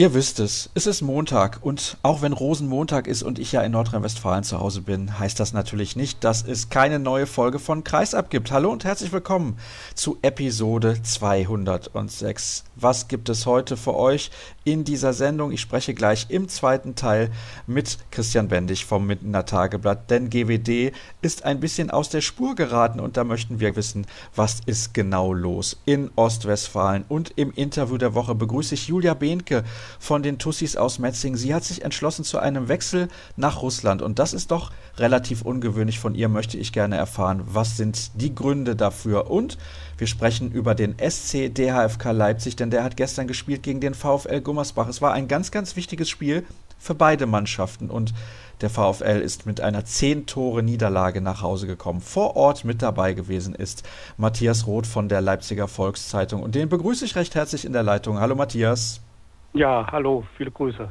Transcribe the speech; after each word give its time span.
Ihr 0.00 0.14
wisst 0.14 0.40
es, 0.40 0.70
es 0.72 0.86
ist 0.86 1.02
Montag 1.02 1.58
und 1.60 1.98
auch 2.02 2.22
wenn 2.22 2.32
Rosenmontag 2.32 3.06
ist 3.06 3.22
und 3.22 3.38
ich 3.38 3.52
ja 3.52 3.60
in 3.60 3.72
Nordrhein-Westfalen 3.72 4.44
zu 4.44 4.58
Hause 4.58 4.80
bin, 4.80 5.18
heißt 5.18 5.38
das 5.38 5.52
natürlich 5.52 5.94
nicht, 5.94 6.24
dass 6.24 6.42
es 6.42 6.70
keine 6.70 6.98
neue 6.98 7.26
Folge 7.26 7.58
von 7.58 7.84
Kreisab 7.84 8.30
gibt. 8.30 8.50
Hallo 8.50 8.72
und 8.72 8.82
herzlich 8.82 9.12
willkommen 9.12 9.58
zu 9.94 10.16
Episode 10.22 11.02
206. 11.02 12.64
Was 12.76 13.08
gibt 13.08 13.28
es 13.28 13.44
heute 13.44 13.76
für 13.76 13.94
euch 13.94 14.30
in 14.64 14.84
dieser 14.84 15.12
Sendung? 15.12 15.52
Ich 15.52 15.60
spreche 15.60 15.92
gleich 15.92 16.28
im 16.30 16.48
zweiten 16.48 16.94
Teil 16.94 17.30
mit 17.66 17.98
Christian 18.10 18.48
Bendig 18.48 18.86
vom 18.86 19.06
Mindener 19.06 19.44
Tageblatt, 19.44 20.10
denn 20.10 20.30
GWD 20.30 20.92
ist 21.20 21.44
ein 21.44 21.60
bisschen 21.60 21.90
aus 21.90 22.08
der 22.08 22.22
Spur 22.22 22.54
geraten 22.54 23.00
und 23.00 23.18
da 23.18 23.24
möchten 23.24 23.60
wir 23.60 23.76
wissen, 23.76 24.06
was 24.34 24.60
ist 24.64 24.94
genau 24.94 25.34
los 25.34 25.76
in 25.84 26.10
Ostwestfalen. 26.16 27.04
Und 27.06 27.34
im 27.36 27.52
Interview 27.52 27.98
der 27.98 28.14
Woche 28.14 28.34
begrüße 28.34 28.76
ich 28.76 28.88
Julia 28.88 29.12
Behnke 29.12 29.62
von 29.98 30.22
den 30.22 30.38
Tussis 30.38 30.76
aus 30.76 30.98
Metzing. 30.98 31.36
Sie 31.36 31.54
hat 31.54 31.64
sich 31.64 31.82
entschlossen 31.82 32.24
zu 32.24 32.38
einem 32.38 32.68
Wechsel 32.68 33.08
nach 33.36 33.62
Russland 33.62 34.02
und 34.02 34.18
das 34.18 34.32
ist 34.32 34.50
doch 34.50 34.72
relativ 34.96 35.42
ungewöhnlich. 35.42 35.98
Von 35.98 36.14
ihr 36.14 36.28
möchte 36.28 36.58
ich 36.58 36.72
gerne 36.72 36.96
erfahren, 36.96 37.42
was 37.46 37.76
sind 37.76 38.10
die 38.14 38.34
Gründe 38.34 38.76
dafür 38.76 39.30
und 39.30 39.58
wir 39.98 40.06
sprechen 40.06 40.50
über 40.50 40.74
den 40.74 40.96
SC 40.98 41.54
DHFK 41.54 42.12
Leipzig, 42.12 42.56
denn 42.56 42.70
der 42.70 42.84
hat 42.84 42.96
gestern 42.96 43.26
gespielt 43.26 43.62
gegen 43.62 43.80
den 43.80 43.94
VfL 43.94 44.40
Gummersbach. 44.40 44.88
Es 44.88 45.02
war 45.02 45.12
ein 45.12 45.28
ganz, 45.28 45.50
ganz 45.50 45.76
wichtiges 45.76 46.08
Spiel 46.08 46.44
für 46.78 46.94
beide 46.94 47.26
Mannschaften 47.26 47.90
und 47.90 48.14
der 48.60 48.70
VfL 48.70 49.20
ist 49.22 49.46
mit 49.46 49.60
einer 49.60 49.84
10 49.84 50.26
Tore 50.26 50.62
Niederlage 50.62 51.20
nach 51.20 51.42
Hause 51.42 51.66
gekommen. 51.66 52.00
Vor 52.00 52.36
Ort 52.36 52.64
mit 52.64 52.82
dabei 52.82 53.14
gewesen 53.14 53.54
ist 53.54 53.84
Matthias 54.16 54.66
Roth 54.66 54.86
von 54.86 55.08
der 55.08 55.20
Leipziger 55.20 55.68
Volkszeitung 55.68 56.42
und 56.42 56.54
den 56.54 56.68
begrüße 56.68 57.04
ich 57.04 57.16
recht 57.16 57.34
herzlich 57.34 57.64
in 57.64 57.72
der 57.72 57.82
Leitung. 57.82 58.20
Hallo 58.20 58.34
Matthias. 58.34 59.00
Ja, 59.54 59.86
hallo, 59.92 60.24
viele 60.36 60.50
Grüße. 60.50 60.90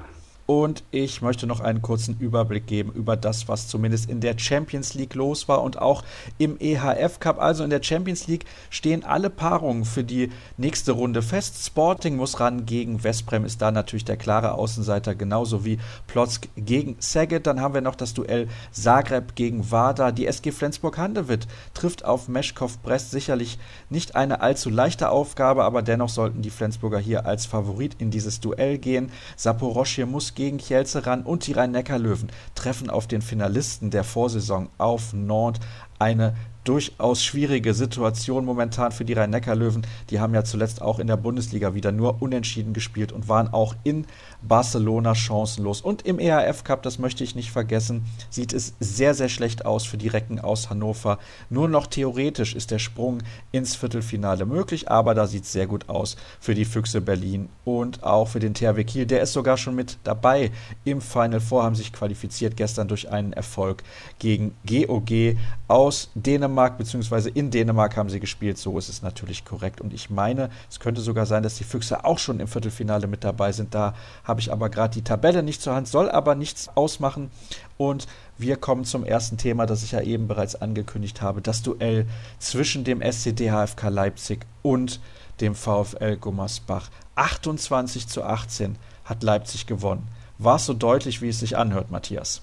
Und 0.50 0.84
ich 0.90 1.22
möchte 1.22 1.46
noch 1.46 1.60
einen 1.60 1.84
kurzen 1.84 2.18
Überblick 2.20 2.66
geben 2.66 2.92
über 2.96 3.16
das, 3.16 3.48
was 3.48 3.68
zumindest 3.68 4.10
in 4.10 4.20
der 4.20 4.36
Champions 4.36 4.96
League 4.96 5.14
los 5.14 5.48
war 5.48 5.62
und 5.62 5.80
auch 5.80 6.04
im 6.40 6.60
EHF 6.60 7.20
Cup. 7.20 7.40
Also 7.40 7.64
in 7.64 7.70
der 7.70 7.84
Champions 7.84 8.26
League 8.26 8.46
stehen 8.72 9.04
alle 9.04 9.30
Paarungen 9.30 9.86
für 9.86 10.04
die 10.04 10.32
nächste 10.58 10.94
Runde 10.94 11.22
fest. 11.22 11.64
Sporting 11.64 12.16
muss 12.16 12.40
ran 12.40 12.66
gegen 12.66 13.04
Westbrem, 13.04 13.46
ist 13.46 13.62
da 13.62 13.70
natürlich 13.70 14.06
der 14.06 14.18
klare 14.18 14.54
Außenseiter, 14.54 15.14
genauso 15.14 15.66
wie 15.66 15.78
Plotzk 16.08 16.48
gegen 16.56 16.96
Saget. 16.98 17.46
Dann 17.46 17.62
haben 17.62 17.76
wir 17.76 17.82
noch 17.82 17.94
das 17.94 18.16
Duell 18.16 18.48
Zagreb 18.72 19.36
gegen 19.36 19.70
Wada. 19.70 20.12
Die 20.12 20.26
SG 20.26 20.52
Flensburg-Handewitt 20.52 21.48
trifft 21.76 22.06
auf 22.06 22.28
Meschkow-Brest. 22.28 23.12
Sicherlich 23.12 23.60
nicht 23.92 24.16
eine 24.16 24.42
allzu 24.42 24.72
leichte 24.72 25.12
Aufgabe, 25.12 25.64
aber 25.64 25.84
dennoch 25.84 26.10
sollten 26.10 26.42
die 26.42 26.50
Flensburger 26.50 26.98
hier 26.98 27.28
als 27.28 27.46
Favorit 27.46 27.98
in 28.00 28.10
dieses 28.10 28.40
Duell 28.40 28.80
gehen. 28.80 29.12
Saporoschje 29.36 30.08
muss 30.08 30.34
gegen 30.40 30.58
Kielce 30.58 31.06
ran 31.06 31.24
und 31.24 31.46
die 31.48 31.52
Rhein-Neckar-Löwen 31.52 32.32
treffen 32.56 32.90
auf 32.90 33.08
den 33.08 33.22
Finalisten 33.22 33.92
der 33.92 34.06
Vorsaison 34.06 34.70
auf 34.78 35.12
Nantes. 35.12 35.60
Eine 36.00 36.34
durchaus 36.70 37.24
schwierige 37.24 37.74
Situation 37.74 38.46
momentan 38.46 38.92
für 38.92 39.04
die 39.04 39.14
Rhein-Neckar-Löwen. 39.14 39.88
Die 40.12 40.20
haben 40.20 40.36
ja 40.36 40.44
zuletzt 40.44 40.84
auch 40.84 41.00
in 41.00 41.08
der 41.08 41.18
Bundesliga 41.18 41.74
wieder 41.74 41.92
nur 41.92 42.22
unentschieden 42.22 42.74
gespielt 42.74 43.12
und 43.12 43.28
waren 43.28 43.52
auch 43.52 43.76
in 43.84 44.06
Barcelona 44.44 45.16
chancenlos. 45.16 45.82
Und 45.82 46.06
im 46.06 46.20
ERF 46.20 46.64
Cup, 46.64 46.84
das 46.84 47.00
möchte 47.00 47.24
ich 47.24 47.34
nicht 47.34 47.50
vergessen, 47.50 48.06
sieht 48.30 48.54
es 48.54 48.76
sehr, 48.80 49.16
sehr 49.16 49.30
schlecht 49.30 49.66
aus 49.66 49.86
für 49.86 49.98
die 49.98 50.10
Recken 50.10 50.40
aus 50.40 50.70
Hannover. 50.70 51.18
Nur 51.50 51.68
noch 51.68 51.88
theoretisch 51.88 52.54
ist 52.54 52.70
der 52.70 52.78
Sprung 52.78 53.24
ins 53.52 53.76
Viertelfinale 53.76 54.46
möglich, 54.46 54.92
aber 54.92 55.16
da 55.16 55.26
sieht 55.26 55.46
es 55.46 55.52
sehr 55.52 55.66
gut 55.66 55.90
aus 55.90 56.18
für 56.40 56.54
die 56.54 56.66
Füchse 56.66 57.02
Berlin 57.02 57.50
und 57.66 58.04
auch 58.04 58.28
für 58.28 58.40
den 58.40 58.54
THW 58.54 58.84
Kiel. 58.84 59.08
Der 59.08 59.22
ist 59.22 59.34
sogar 59.34 59.58
schon 59.58 59.74
mit 59.74 59.98
dabei 60.04 60.52
im 60.86 61.02
Final 61.02 61.40
Four, 61.40 61.64
haben 61.64 61.76
sich 61.76 61.94
qualifiziert 61.94 62.56
gestern 62.58 62.88
durch 62.88 63.10
einen 63.10 63.34
Erfolg 63.34 63.82
gegen 64.20 64.54
GOG 64.68 65.36
aus 65.68 65.89
Dänemark, 66.16 66.78
beziehungsweise 66.78 67.30
in 67.30 67.52
Dänemark 67.52 67.98
haben 67.98 68.10
sie 68.10 68.20
gespielt. 68.20 68.58
So 68.58 68.78
ist 68.78 68.90
es 68.90 69.02
natürlich 69.02 69.46
korrekt. 69.46 69.82
Und 69.82 69.94
ich 69.94 70.10
meine, 70.10 70.50
es 70.70 70.80
könnte 70.80 71.02
sogar 71.02 71.26
sein, 71.26 71.44
dass 71.44 71.56
die 71.56 71.64
Füchse 71.64 72.06
auch 72.06 72.20
schon 72.20 72.40
im 72.40 72.48
Viertelfinale 72.48 73.08
mit 73.08 73.24
dabei 73.24 73.52
sind. 73.52 73.74
Da 73.74 73.94
habe 74.24 74.40
ich 74.40 74.52
aber 74.52 74.70
gerade 74.70 74.94
die 74.94 75.04
Tabelle 75.04 75.44
nicht 75.44 75.62
zur 75.62 75.76
Hand, 75.76 75.88
soll 75.88 76.10
aber 76.10 76.36
nichts 76.36 76.70
ausmachen. 76.76 77.32
Und 77.78 78.08
wir 78.38 78.58
kommen 78.58 78.86
zum 78.86 79.04
ersten 79.04 79.38
Thema, 79.38 79.66
das 79.66 79.84
ich 79.84 79.92
ja 79.92 80.02
eben 80.02 80.28
bereits 80.28 80.56
angekündigt 80.56 81.22
habe: 81.22 81.42
das 81.42 81.62
Duell 81.62 82.08
zwischen 82.40 82.84
dem 82.84 83.02
SCD 83.02 83.52
HFK 83.52 83.90
Leipzig 83.90 84.46
und 84.62 85.00
dem 85.42 85.56
VfL 85.56 86.18
Gummersbach. 86.18 86.90
28 87.16 88.08
zu 88.08 88.24
18 88.24 88.78
hat 89.06 89.24
Leipzig 89.24 89.66
gewonnen. 89.66 90.08
War 90.38 90.56
es 90.56 90.66
so 90.66 90.74
deutlich, 90.74 91.22
wie 91.22 91.30
es 91.30 91.40
sich 91.40 91.58
anhört, 91.58 91.92
Matthias? 91.92 92.42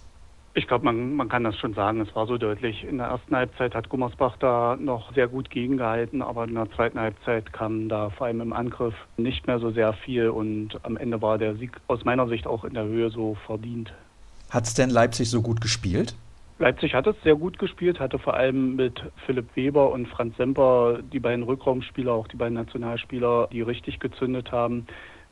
Ich 0.57 0.67
glaube, 0.67 0.87
man, 0.87 1.15
man 1.15 1.29
kann 1.29 1.45
das 1.45 1.55
schon 1.59 1.75
sagen. 1.75 2.01
Es 2.01 2.17
war 2.17 2.27
so 2.27 2.39
deutlich. 2.39 2.83
In 2.83 2.97
der 2.97 3.09
ersten 3.09 3.37
Halbzeit 3.37 3.75
hat 3.75 3.91
Gummersbach 3.91 4.39
da 4.39 4.79
noch 4.81 5.13
sehr 5.13 5.29
gut 5.29 5.51
gegengehalten, 5.51 6.23
aber 6.23 6.45
in 6.45 6.55
der 6.55 6.71
zweiten 6.71 6.99
Halbzeit 6.99 7.53
kam 7.53 7.91
da 7.91 8.09
vor 8.09 8.27
allem 8.27 8.41
im 8.41 8.55
Angriff 8.55 8.95
nicht 9.19 9.47
mehr 9.47 9.59
so 9.59 9.71
sehr 9.71 9.93
viel 9.93 10.31
und 10.31 10.83
am 10.83 10.97
Ende 10.97 11.21
war 11.21 11.37
der 11.37 11.57
Sieg 11.57 11.73
aus 11.89 12.07
meiner 12.07 12.27
Sicht 12.29 12.47
auch 12.47 12.65
in 12.65 12.73
der 12.73 12.85
Höhe 12.85 13.11
so 13.11 13.37
verdient. 13.45 13.93
Hat 14.49 14.65
es 14.65 14.73
denn 14.73 14.89
Leipzig 14.89 15.29
so 15.29 15.43
gut 15.43 15.61
gespielt? 15.61 16.15
Leipzig 16.59 16.95
hat 16.95 17.07
es 17.07 17.17
sehr 17.23 17.35
gut 17.35 17.59
gespielt, 17.59 18.01
hatte 18.01 18.19
vor 18.19 18.33
allem 18.33 18.77
mit 18.77 19.03
Philipp 19.27 19.55
Weber 19.57 19.93
und 19.93 20.09
Franz 20.09 20.39
Semper 20.39 21.01
die 21.03 21.21
beiden 21.21 21.45
Rückraumspieler, 21.45 22.13
auch 22.13 22.29
die 22.29 22.37
beiden 22.37 22.55
Nationalspieler, 22.55 23.51
die 23.53 23.61
richtig 23.61 24.01
gezündet 24.01 24.53
haben. 24.53 24.87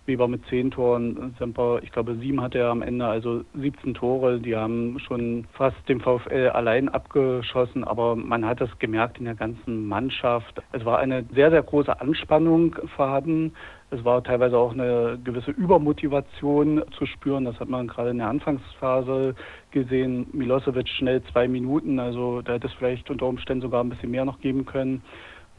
Weber 0.06 0.28
mit 0.28 0.44
zehn 0.46 0.70
Toren, 0.70 1.34
Semper, 1.38 1.80
ich 1.82 1.90
glaube 1.90 2.16
sieben 2.16 2.42
hatte 2.42 2.58
er 2.58 2.68
am 2.68 2.82
Ende, 2.82 3.06
also 3.06 3.42
17 3.54 3.94
Tore. 3.94 4.38
Die 4.38 4.54
haben 4.54 4.98
schon 4.98 5.46
fast 5.52 5.76
den 5.88 6.00
VfL 6.00 6.50
allein 6.52 6.88
abgeschossen, 6.88 7.84
aber 7.84 8.14
man 8.14 8.44
hat 8.44 8.60
es 8.60 8.78
gemerkt 8.78 9.18
in 9.18 9.24
der 9.24 9.34
ganzen 9.34 9.88
Mannschaft. 9.88 10.62
Es 10.72 10.84
war 10.84 10.98
eine 10.98 11.24
sehr, 11.34 11.50
sehr 11.50 11.62
große 11.62 12.00
Anspannung 12.00 12.76
vorhanden. 12.96 13.52
Es 13.90 14.04
war 14.04 14.22
teilweise 14.24 14.58
auch 14.58 14.72
eine 14.72 15.18
gewisse 15.22 15.52
Übermotivation 15.52 16.82
zu 16.98 17.06
spüren. 17.06 17.44
Das 17.44 17.58
hat 17.60 17.68
man 17.68 17.86
gerade 17.86 18.10
in 18.10 18.18
der 18.18 18.28
Anfangsphase 18.28 19.34
gesehen. 19.70 20.26
Milosevic 20.32 20.88
schnell 20.88 21.22
zwei 21.32 21.48
Minuten, 21.48 21.98
also 21.98 22.42
da 22.42 22.54
hätte 22.54 22.66
es 22.66 22.72
vielleicht 22.74 23.08
unter 23.10 23.26
Umständen 23.26 23.62
sogar 23.62 23.82
ein 23.82 23.90
bisschen 23.90 24.10
mehr 24.10 24.24
noch 24.24 24.40
geben 24.40 24.66
können. 24.66 25.02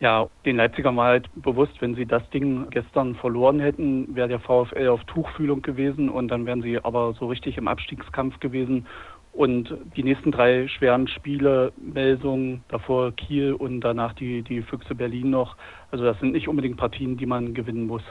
Ja, 0.01 0.27
den 0.45 0.57
Leipzigern 0.57 0.97
war 0.97 1.07
halt 1.07 1.29
bewusst, 1.35 1.81
wenn 1.81 1.95
sie 1.95 2.05
das 2.05 2.29
Ding 2.31 2.69
gestern 2.69 3.15
verloren 3.15 3.59
hätten, 3.61 4.13
wäre 4.13 4.27
der 4.27 4.39
VfL 4.41 4.89
auf 4.89 5.03
Tuchfühlung 5.05 5.61
gewesen 5.61 6.09
und 6.09 6.27
dann 6.27 6.45
wären 6.45 6.61
sie 6.61 6.83
aber 6.83 7.13
so 7.13 7.27
richtig 7.27 7.57
im 7.57 7.69
Abstiegskampf 7.69 8.39
gewesen. 8.41 8.85
Und 9.31 9.73
die 9.95 10.03
nächsten 10.03 10.31
drei 10.31 10.67
schweren 10.67 11.07
Spiele, 11.07 11.71
Melsung, 11.77 12.61
davor 12.67 13.13
Kiel 13.13 13.53
und 13.53 13.81
danach 13.81 14.13
die, 14.13 14.41
die 14.43 14.61
Füchse 14.61 14.95
Berlin 14.95 15.29
noch, 15.29 15.55
also 15.91 16.03
das 16.03 16.19
sind 16.19 16.33
nicht 16.33 16.47
unbedingt 16.47 16.77
Partien, 16.77 17.17
die 17.17 17.25
man 17.25 17.53
gewinnen 17.53 17.87
muss. 17.87 18.03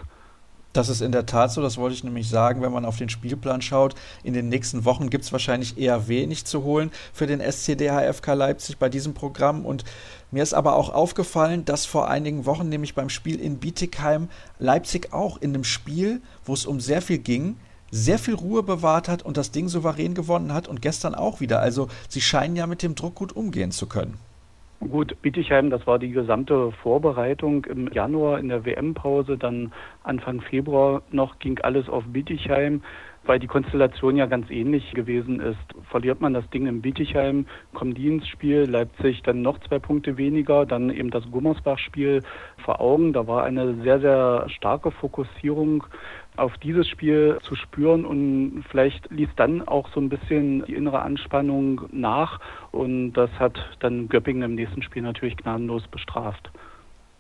Das 0.75 0.89
ist 0.89 1.03
in 1.03 1.13
der 1.13 1.25
Tat 1.25 1.53
so, 1.53 1.63
das 1.63 1.79
wollte 1.79 1.95
ich 1.95 2.03
nämlich 2.03 2.29
sagen, 2.29 2.61
wenn 2.61 2.73
man 2.73 2.85
auf 2.85 2.97
den 2.97 3.09
Spielplan 3.09 3.63
schaut. 3.63 3.95
In 4.25 4.35
den 4.35 4.49
nächsten 4.49 4.85
Wochen 4.85 5.09
gibt 5.09 5.25
es 5.25 5.31
wahrscheinlich 5.31 5.79
eher 5.79 6.09
wenig 6.09 6.47
zu 6.47 6.65
holen 6.65 6.91
für 7.13 7.29
den 7.29 7.41
SCDHFK 7.41 8.35
Leipzig 8.35 8.79
bei 8.79 8.89
diesem 8.89 9.15
Programm. 9.15 9.65
Und 9.65 9.85
mir 10.33 10.43
ist 10.43 10.53
aber 10.53 10.75
auch 10.75 10.93
aufgefallen, 10.93 11.65
dass 11.65 11.87
vor 11.87 12.09
einigen 12.09 12.45
Wochen, 12.45 12.69
nämlich 12.69 12.97
beim 12.97 13.09
Spiel 13.09 13.39
in 13.39 13.59
Bietigheim, 13.59 14.29
Leipzig 14.59 15.13
auch 15.13 15.37
in 15.41 15.55
einem 15.55 15.63
Spiel, 15.63 16.21
wo 16.45 16.55
es 16.55 16.67
um 16.67 16.81
sehr 16.81 17.03
viel 17.03 17.19
ging, 17.19 17.57
sehr 17.93 18.19
viel 18.19 18.35
Ruhe 18.35 18.65
bewahrt 18.65 19.09
hat 19.09 19.23
und 19.23 19.37
das 19.37 19.53
Ding 19.53 19.69
souverän 19.69 20.15
gewonnen 20.15 20.53
hat 20.53 20.67
und 20.67 20.83
gestern 20.83 21.15
auch 21.15 21.39
wieder. 21.39 21.61
Also 21.61 21.87
sie 22.09 22.21
scheinen 22.21 22.57
ja 22.57 22.67
mit 22.67 22.83
dem 22.83 22.97
Druck 22.97 23.15
gut 23.15 23.37
umgehen 23.37 23.71
zu 23.71 23.87
können. 23.87 24.19
Gut, 24.91 25.21
Bietigheim, 25.23 25.71
das 25.71 25.87
war 25.87 25.99
die 25.99 26.11
gesamte 26.11 26.71
Vorbereitung 26.83 27.65
im 27.65 27.89
Januar 27.89 28.39
in 28.39 28.49
der 28.49 28.65
WM-Pause, 28.65 29.39
dann 29.39 29.73
Anfang 30.03 30.43
Februar 30.43 31.03
noch 31.11 31.39
ging 31.39 31.59
alles 31.61 31.89
auf 31.89 32.05
Bietigheim, 32.07 32.83
weil 33.27 33.39
die 33.39 33.47
Konstellation 33.47 34.17
ja 34.17 34.27
ganz 34.27 34.51
ähnlich 34.51 34.93
gewesen 34.93 35.41
ist. 35.41 35.59
Verliert 35.91 36.21
man 36.21 36.35
das 36.35 36.49
Ding 36.51 36.67
in 36.67 36.83
Bietigheim, 36.83 37.47
kommen 37.73 37.95
die 37.95 38.09
ins 38.09 38.29
Spiel, 38.29 38.65
Leipzig 38.69 39.23
dann 39.23 39.43
noch 39.43 39.59
zwei 39.61 39.79
Punkte 39.79 40.17
weniger, 40.17 40.67
dann 40.67 40.91
eben 40.91 41.11
das 41.11 41.31
Gummersbach-Spiel 41.31 42.23
vor 42.65 42.81
Augen. 42.81 43.13
Da 43.13 43.27
war 43.27 43.45
eine 43.45 43.75
sehr, 43.83 44.01
sehr 44.01 44.47
starke 44.49 44.91
Fokussierung 44.91 45.85
auf 46.37 46.57
dieses 46.59 46.89
Spiel 46.89 47.39
zu 47.43 47.55
spüren 47.55 48.05
und 48.05 48.65
vielleicht 48.69 49.11
ließ 49.11 49.29
dann 49.37 49.67
auch 49.67 49.89
so 49.91 50.01
ein 50.01 50.09
bisschen 50.09 50.65
die 50.65 50.75
innere 50.75 51.01
Anspannung 51.03 51.83
nach 51.93 52.41
und 52.73 53.13
das 53.13 53.31
hat 53.39 53.59
dann 53.79 54.09
Göppingen 54.09 54.43
im 54.43 54.55
nächsten 54.57 54.83
Spiel 54.83 55.03
natürlich 55.03 55.37
gnadenlos 55.37 55.87
bestraft. 55.89 56.51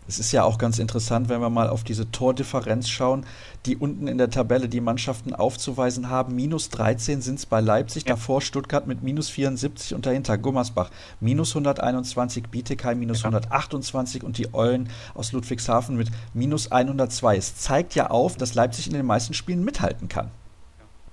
Es 0.06 0.18
ist 0.18 0.32
ja 0.32 0.44
auch 0.44 0.58
ganz 0.58 0.78
interessant, 0.78 1.28
wenn 1.28 1.40
wir 1.40 1.48
mal 1.48 1.68
auf 1.68 1.82
diese 1.82 2.10
Tordifferenz 2.10 2.88
schauen, 2.88 3.24
die 3.64 3.76
unten 3.76 4.06
in 4.06 4.18
der 4.18 4.28
Tabelle 4.28 4.68
die 4.68 4.82
Mannschaften 4.82 5.34
aufzuweisen 5.34 6.10
haben. 6.10 6.34
Minus 6.34 6.68
13 6.68 7.22
sind 7.22 7.38
es 7.38 7.46
bei 7.46 7.60
Leipzig, 7.60 8.04
ja. 8.04 8.14
davor 8.14 8.42
Stuttgart 8.42 8.86
mit 8.86 9.02
minus 9.02 9.30
74 9.30 9.94
und 9.94 10.04
dahinter 10.04 10.36
Gummersbach 10.36 10.90
minus 11.20 11.52
121, 11.52 12.48
Bietigheim 12.48 12.98
minus 12.98 13.22
ja. 13.22 13.30
128 13.30 14.22
und 14.22 14.36
die 14.36 14.52
Eulen 14.52 14.90
aus 15.14 15.32
Ludwigshafen 15.32 15.96
mit 15.96 16.10
minus 16.34 16.70
102. 16.70 17.36
Es 17.36 17.56
zeigt 17.56 17.94
ja 17.94 18.10
auf, 18.10 18.36
dass 18.36 18.54
Leipzig 18.54 18.86
in 18.88 18.92
den 18.92 19.06
meisten 19.06 19.32
Spielen 19.32 19.64
mithalten 19.64 20.08
kann. 20.08 20.30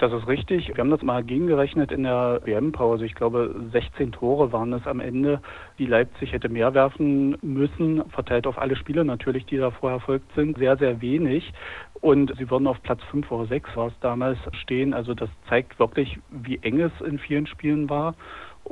Das 0.01 0.11
ist 0.13 0.27
richtig. 0.27 0.67
Wir 0.67 0.77
haben 0.79 0.89
das 0.89 1.03
mal 1.03 1.23
gegengerechnet 1.23 1.91
in 1.91 2.01
der 2.01 2.41
WM-Pause. 2.43 3.05
Ich 3.05 3.13
glaube, 3.13 3.53
16 3.71 4.11
Tore 4.11 4.51
waren 4.51 4.73
es 4.73 4.87
am 4.87 4.99
Ende, 4.99 5.39
die 5.77 5.85
Leipzig 5.85 6.33
hätte 6.33 6.49
mehr 6.49 6.73
werfen 6.73 7.37
müssen, 7.43 8.09
verteilt 8.09 8.47
auf 8.47 8.57
alle 8.57 8.75
Spiele 8.75 9.05
natürlich, 9.05 9.45
die 9.45 9.57
da 9.57 9.69
vorher 9.69 9.99
erfolgt 9.99 10.33
sind. 10.33 10.57
Sehr, 10.57 10.75
sehr 10.77 11.01
wenig. 11.01 11.53
Und 11.99 12.33
sie 12.39 12.49
würden 12.49 12.65
auf 12.65 12.81
Platz 12.81 12.99
5 13.11 13.29
oder 13.29 13.45
6 13.45 13.75
war 13.75 13.87
es 13.89 13.99
damals 13.99 14.39
stehen. 14.53 14.95
Also 14.95 15.13
das 15.13 15.29
zeigt 15.47 15.77
wirklich, 15.77 16.17
wie 16.31 16.57
eng 16.63 16.79
es 16.79 16.91
in 17.01 17.19
vielen 17.19 17.45
Spielen 17.45 17.87
war. 17.87 18.15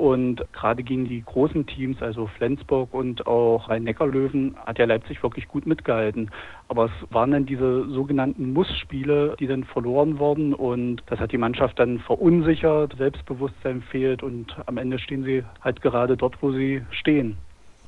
Und 0.00 0.42
gerade 0.54 0.82
gegen 0.82 1.04
die 1.04 1.22
großen 1.22 1.66
Teams, 1.66 2.00
also 2.00 2.26
Flensburg 2.38 2.94
und 2.94 3.26
auch 3.26 3.68
Rhein-Neckar-Löwen, 3.68 4.56
hat 4.64 4.78
ja 4.78 4.86
Leipzig 4.86 5.22
wirklich 5.22 5.46
gut 5.46 5.66
mitgehalten. 5.66 6.30
Aber 6.68 6.86
es 6.86 7.12
waren 7.12 7.32
dann 7.32 7.44
diese 7.44 7.86
sogenannten 7.90 8.54
Muss-Spiele, 8.54 9.36
die 9.38 9.46
dann 9.46 9.64
verloren 9.64 10.18
wurden. 10.18 10.54
Und 10.54 11.02
das 11.04 11.20
hat 11.20 11.32
die 11.32 11.36
Mannschaft 11.36 11.78
dann 11.78 11.98
verunsichert, 11.98 12.96
Selbstbewusstsein 12.96 13.82
fehlt. 13.82 14.22
Und 14.22 14.56
am 14.64 14.78
Ende 14.78 14.98
stehen 14.98 15.22
sie 15.22 15.44
halt 15.60 15.82
gerade 15.82 16.16
dort, 16.16 16.42
wo 16.42 16.50
sie 16.50 16.80
stehen. 16.92 17.36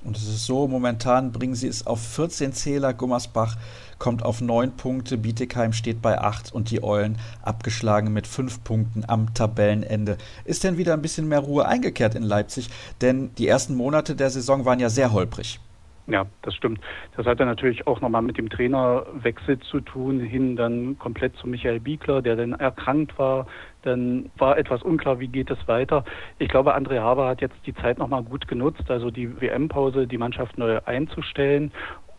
Und 0.05 0.17
es 0.17 0.27
ist 0.27 0.47
so, 0.47 0.67
momentan 0.67 1.31
bringen 1.31 1.55
sie 1.55 1.69
es 1.69 1.87
auf 1.87 2.01
14 2.01 2.53
Zähler. 2.53 2.93
Gummersbach 2.93 3.57
kommt 3.99 4.25
auf 4.25 4.41
9 4.41 4.73
Punkte, 4.73 5.17
Bietigheim 5.17 5.73
steht 5.73 6.03
bei 6.03 6.19
8 6.21 6.53
und 6.53 6.71
die 6.71 6.83
Eulen 6.83 7.19
abgeschlagen 7.43 8.13
mit 8.13 8.27
5 8.27 8.65
Punkten 8.65 9.05
am 9.07 9.33
Tabellenende. 9.33 10.19
Ist 10.45 10.65
denn 10.65 10.77
wieder 10.77 10.95
ein 10.95 11.03
bisschen 11.03 11.29
mehr 11.29 11.39
Ruhe 11.39 11.67
eingekehrt 11.67 12.17
in 12.17 12.25
Leipzig? 12.25 12.69
Denn 13.01 13.31
die 13.39 13.47
ersten 13.47 13.77
Monate 13.77 14.17
der 14.17 14.31
Saison 14.31 14.65
waren 14.65 14.81
ja 14.81 14.91
sehr 14.91 15.13
holprig. 15.13 15.61
Ja, 16.09 16.27
das 16.43 16.55
stimmt. 16.55 16.81
Das 17.17 17.27
hat 17.27 17.39
dann 17.39 17.47
natürlich 17.47 17.87
auch 17.87 18.01
nochmal 18.01 18.23
mit 18.23 18.37
dem 18.37 18.51
Trainerwechsel 18.51 19.61
zu 19.61 19.81
tun, 19.81 20.19
hin 20.19 20.57
dann 20.57 20.99
komplett 20.99 21.37
zu 21.37 21.47
Michael 21.47 21.79
Biegler, 21.79 22.23
der 22.23 22.35
dann 22.35 22.55
erkrankt 22.55 23.17
war. 23.19 23.47
Dann 23.83 24.31
war 24.37 24.59
etwas 24.59 24.83
unklar, 24.83 25.21
wie 25.21 25.29
geht 25.29 25.51
es 25.51 25.69
weiter. 25.69 26.05
Ich 26.39 26.49
glaube, 26.49 26.77
André 26.77 27.01
Haber 27.01 27.29
hat 27.29 27.41
jetzt 27.41 27.57
die 27.67 27.75
Zeit 27.75 27.99
nochmal 27.99 28.25
gut 28.25 28.49
genutzt, 28.49 28.91
also 28.91 29.11
die 29.11 29.41
WM-Pause, 29.41 30.09
die 30.09 30.19
Mannschaft 30.19 30.59
neu 30.59 30.81
einzustellen 30.85 31.71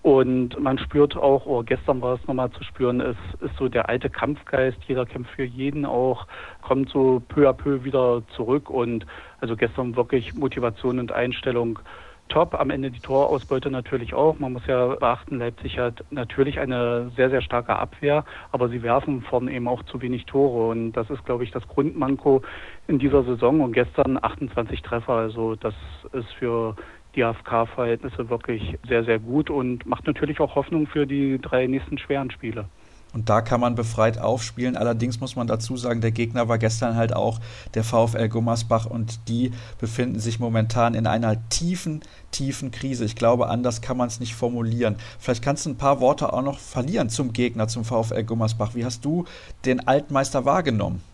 und 0.04 0.60
man 0.60 0.78
spürt 0.80 1.16
auch, 1.16 1.46
oder 1.46 1.64
gestern 1.64 2.02
war 2.02 2.16
es 2.16 2.28
nochmal 2.28 2.52
zu 2.52 2.62
spüren, 2.66 3.00
es 3.00 3.16
ist 3.40 3.56
so 3.58 3.70
der 3.70 3.88
alte 3.88 4.10
Kampfgeist, 4.10 4.78
jeder 4.86 5.06
kämpft 5.06 5.32
für 5.32 5.46
jeden 5.46 5.86
auch, 5.86 6.28
kommt 6.62 6.90
so 6.90 7.22
peu 7.30 7.50
à 7.50 7.54
peu 7.54 7.86
wieder 7.86 8.22
zurück 8.36 8.70
und 8.70 9.06
also 9.40 9.56
gestern 9.56 9.96
wirklich 9.96 10.34
Motivation 10.34 11.00
und 11.00 11.14
Einstellung 11.14 11.80
top. 12.34 12.56
Am 12.60 12.72
Ende 12.72 12.90
die 12.90 13.00
Torausbeute 13.00 13.70
natürlich 13.70 14.14
auch. 14.14 14.40
Man 14.40 14.54
muss 14.54 14.66
ja 14.66 14.96
beachten, 14.96 15.38
Leipzig 15.38 15.78
hat 15.78 16.04
natürlich 16.10 16.60
eine 16.60 17.12
sehr, 17.16 17.30
sehr 17.30 17.42
starke 17.42 17.76
Abwehr, 17.76 18.26
aber 18.52 18.70
sie 18.70 18.82
werfen 18.82 19.22
vorne 19.22 19.52
eben 19.52 19.68
auch 19.68 19.84
zu 19.84 20.02
wenig 20.02 20.26
Tore. 20.26 20.70
Und 20.70 20.94
das 20.94 21.10
ist, 21.10 21.24
glaube 21.26 21.44
ich, 21.44 21.52
das 21.52 21.68
Grundmanko 21.68 22.42
in 22.88 22.98
dieser 22.98 23.24
Saison. 23.24 23.62
Und 23.62 23.74
gestern 23.74 24.18
28 24.22 24.82
Treffer. 24.82 25.14
Also 25.14 25.56
das 25.56 25.76
ist 26.12 26.32
für 26.34 26.76
die 27.16 27.24
AFK-Verhältnisse 27.24 28.30
wirklich 28.30 28.80
sehr, 28.88 29.04
sehr 29.04 29.20
gut 29.20 29.52
und 29.52 29.86
macht 29.86 30.08
natürlich 30.08 30.40
auch 30.40 30.56
Hoffnung 30.56 30.88
für 30.88 31.06
die 31.06 31.40
drei 31.40 31.68
nächsten 31.68 32.00
schweren 32.00 32.32
Spiele. 32.32 32.66
Und 33.14 33.30
da 33.30 33.42
kann 33.42 33.62
man 33.62 33.76
befreit 33.76 34.18
aufspielen. 34.18 34.76
Allerdings 34.76 35.20
muss 35.20 35.36
man 35.36 35.48
dazu 35.48 35.78
sagen, 35.78 36.02
der 36.02 36.12
Gegner 36.12 36.48
war 36.48 36.58
gestern 36.58 36.96
halt 36.96 37.16
auch 37.16 37.40
der 37.76 37.84
VfL 37.84 38.28
Gummersbach 38.28 38.88
und 38.88 39.30
die 39.30 39.52
befinden 39.80 40.20
sich 40.20 40.40
momentan 40.40 40.96
in 40.96 41.06
einer 41.06 41.48
tiefen, 41.50 42.02
tiefen 42.32 42.72
Krise. 42.72 43.06
Ich 43.06 43.16
glaube, 43.16 43.50
anders 43.50 43.82
kann 43.82 43.98
man 43.98 44.08
es 44.08 44.20
nicht 44.20 44.34
formulieren. 44.34 44.96
Vielleicht 45.20 45.44
kannst 45.44 45.66
du 45.66 45.70
ein 45.70 45.78
paar 45.78 46.00
Worte 46.00 46.34
auch 46.34 46.42
noch 46.42 46.58
verlieren 46.58 47.10
zum 47.10 47.34
Gegner, 47.34 47.68
zum 47.68 47.86
VfL 47.86 48.24
Gummersbach. 48.24 48.74
Wie 48.74 48.84
hast 48.84 49.06
du 49.06 49.26
den 49.64 49.88
Altmeister 49.88 50.44
wahrgenommen? 50.46 51.13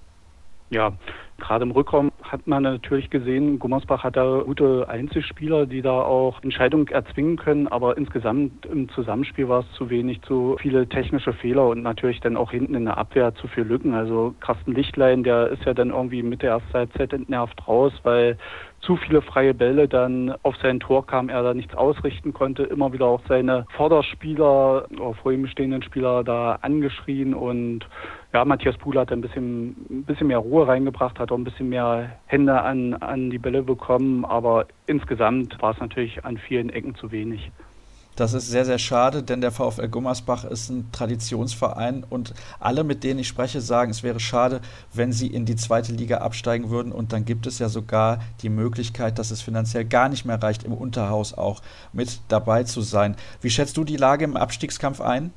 Ja, 0.71 0.93
gerade 1.39 1.63
im 1.63 1.71
Rückraum 1.71 2.11
hat 2.21 2.45
man 2.45 2.61
natürlich 2.61 3.09
gesehen, 3.09 3.57
Gummersbach 3.57 4.03
hat 4.03 4.15
da 4.15 4.43
gute 4.45 4.87
Einzelspieler, 4.87 5.65
die 5.65 5.81
da 5.81 6.01
auch 6.01 6.43
Entscheidungen 6.43 6.87
erzwingen 6.87 7.37
können, 7.37 7.67
aber 7.67 7.97
insgesamt 7.97 8.67
im 8.67 8.87
Zusammenspiel 8.89 9.49
war 9.49 9.61
es 9.61 9.71
zu 9.73 9.89
wenig, 9.89 10.21
zu 10.21 10.57
viele 10.61 10.87
technische 10.87 11.33
Fehler 11.33 11.67
und 11.67 11.81
natürlich 11.81 12.19
dann 12.19 12.37
auch 12.37 12.51
hinten 12.51 12.75
in 12.75 12.85
der 12.85 12.99
Abwehr 12.99 13.33
zu 13.33 13.47
viel 13.47 13.63
Lücken. 13.63 13.95
Also 13.95 14.35
Carsten 14.41 14.73
Lichtlein, 14.73 15.23
der 15.23 15.47
ist 15.47 15.63
ja 15.65 15.73
dann 15.73 15.89
irgendwie 15.89 16.21
mit 16.21 16.43
der 16.43 16.51
ersten 16.51 16.73
Halbzeit 16.73 17.13
entnervt 17.13 17.67
raus, 17.67 17.93
weil 18.03 18.37
zu 18.89 18.95
viele 18.95 19.21
freie 19.21 19.53
Bälle 19.53 19.87
dann 19.87 20.33
auf 20.41 20.55
sein 20.63 20.79
Tor 20.79 21.05
kam, 21.05 21.29
er 21.29 21.43
da 21.43 21.53
nichts 21.53 21.75
ausrichten 21.75 22.33
konnte, 22.33 22.63
immer 22.63 22.91
wieder 22.91 23.05
auch 23.05 23.21
seine 23.27 23.67
Vorderspieler, 23.77 24.87
vor 25.21 25.31
ihm 25.31 25.45
stehenden 25.45 25.83
Spieler 25.83 26.23
da 26.23 26.57
angeschrien 26.63 27.35
und 27.35 27.87
ja, 28.33 28.43
Matthias 28.45 28.75
Puhl 28.77 28.97
hat 28.97 29.11
ein 29.11 29.21
bisschen, 29.21 29.75
ein 29.91 30.03
bisschen 30.05 30.25
mehr 30.25 30.39
Ruhe 30.39 30.67
reingebracht, 30.67 31.19
hat 31.19 31.31
auch 31.31 31.37
ein 31.37 31.43
bisschen 31.43 31.69
mehr 31.69 32.17
Hände 32.25 32.59
an, 32.59 32.95
an 32.95 33.29
die 33.29 33.37
Bälle 33.37 33.61
bekommen, 33.61 34.25
aber 34.25 34.65
insgesamt 34.87 35.61
war 35.61 35.73
es 35.73 35.79
natürlich 35.79 36.25
an 36.25 36.37
vielen 36.39 36.71
Ecken 36.71 36.95
zu 36.95 37.11
wenig. 37.11 37.51
Das 38.19 38.33
ist 38.33 38.49
sehr, 38.49 38.65
sehr 38.65 38.79
schade, 38.79 39.23
denn 39.23 39.39
der 39.39 39.51
VfL 39.51 39.87
Gummersbach 39.87 40.43
ist 40.43 40.69
ein 40.69 40.91
Traditionsverein 40.91 42.05
und 42.09 42.33
alle, 42.59 42.83
mit 42.83 43.05
denen 43.05 43.21
ich 43.21 43.29
spreche, 43.29 43.61
sagen, 43.61 43.91
es 43.91 44.03
wäre 44.03 44.19
schade, 44.19 44.59
wenn 44.93 45.13
sie 45.13 45.27
in 45.27 45.45
die 45.45 45.55
zweite 45.55 45.93
Liga 45.93 46.17
absteigen 46.17 46.69
würden 46.69 46.91
und 46.91 47.13
dann 47.13 47.23
gibt 47.23 47.47
es 47.47 47.59
ja 47.59 47.69
sogar 47.69 48.19
die 48.41 48.49
Möglichkeit, 48.49 49.19
dass 49.19 49.31
es 49.31 49.41
finanziell 49.41 49.85
gar 49.85 50.09
nicht 50.09 50.25
mehr 50.25 50.43
reicht, 50.43 50.63
im 50.63 50.73
Unterhaus 50.73 51.33
auch 51.33 51.61
mit 51.93 52.19
dabei 52.27 52.65
zu 52.65 52.81
sein. 52.81 53.15
Wie 53.39 53.49
schätzt 53.49 53.77
du 53.77 53.85
die 53.85 53.95
Lage 53.95 54.25
im 54.25 54.35
Abstiegskampf 54.35 54.99
ein? 54.99 55.31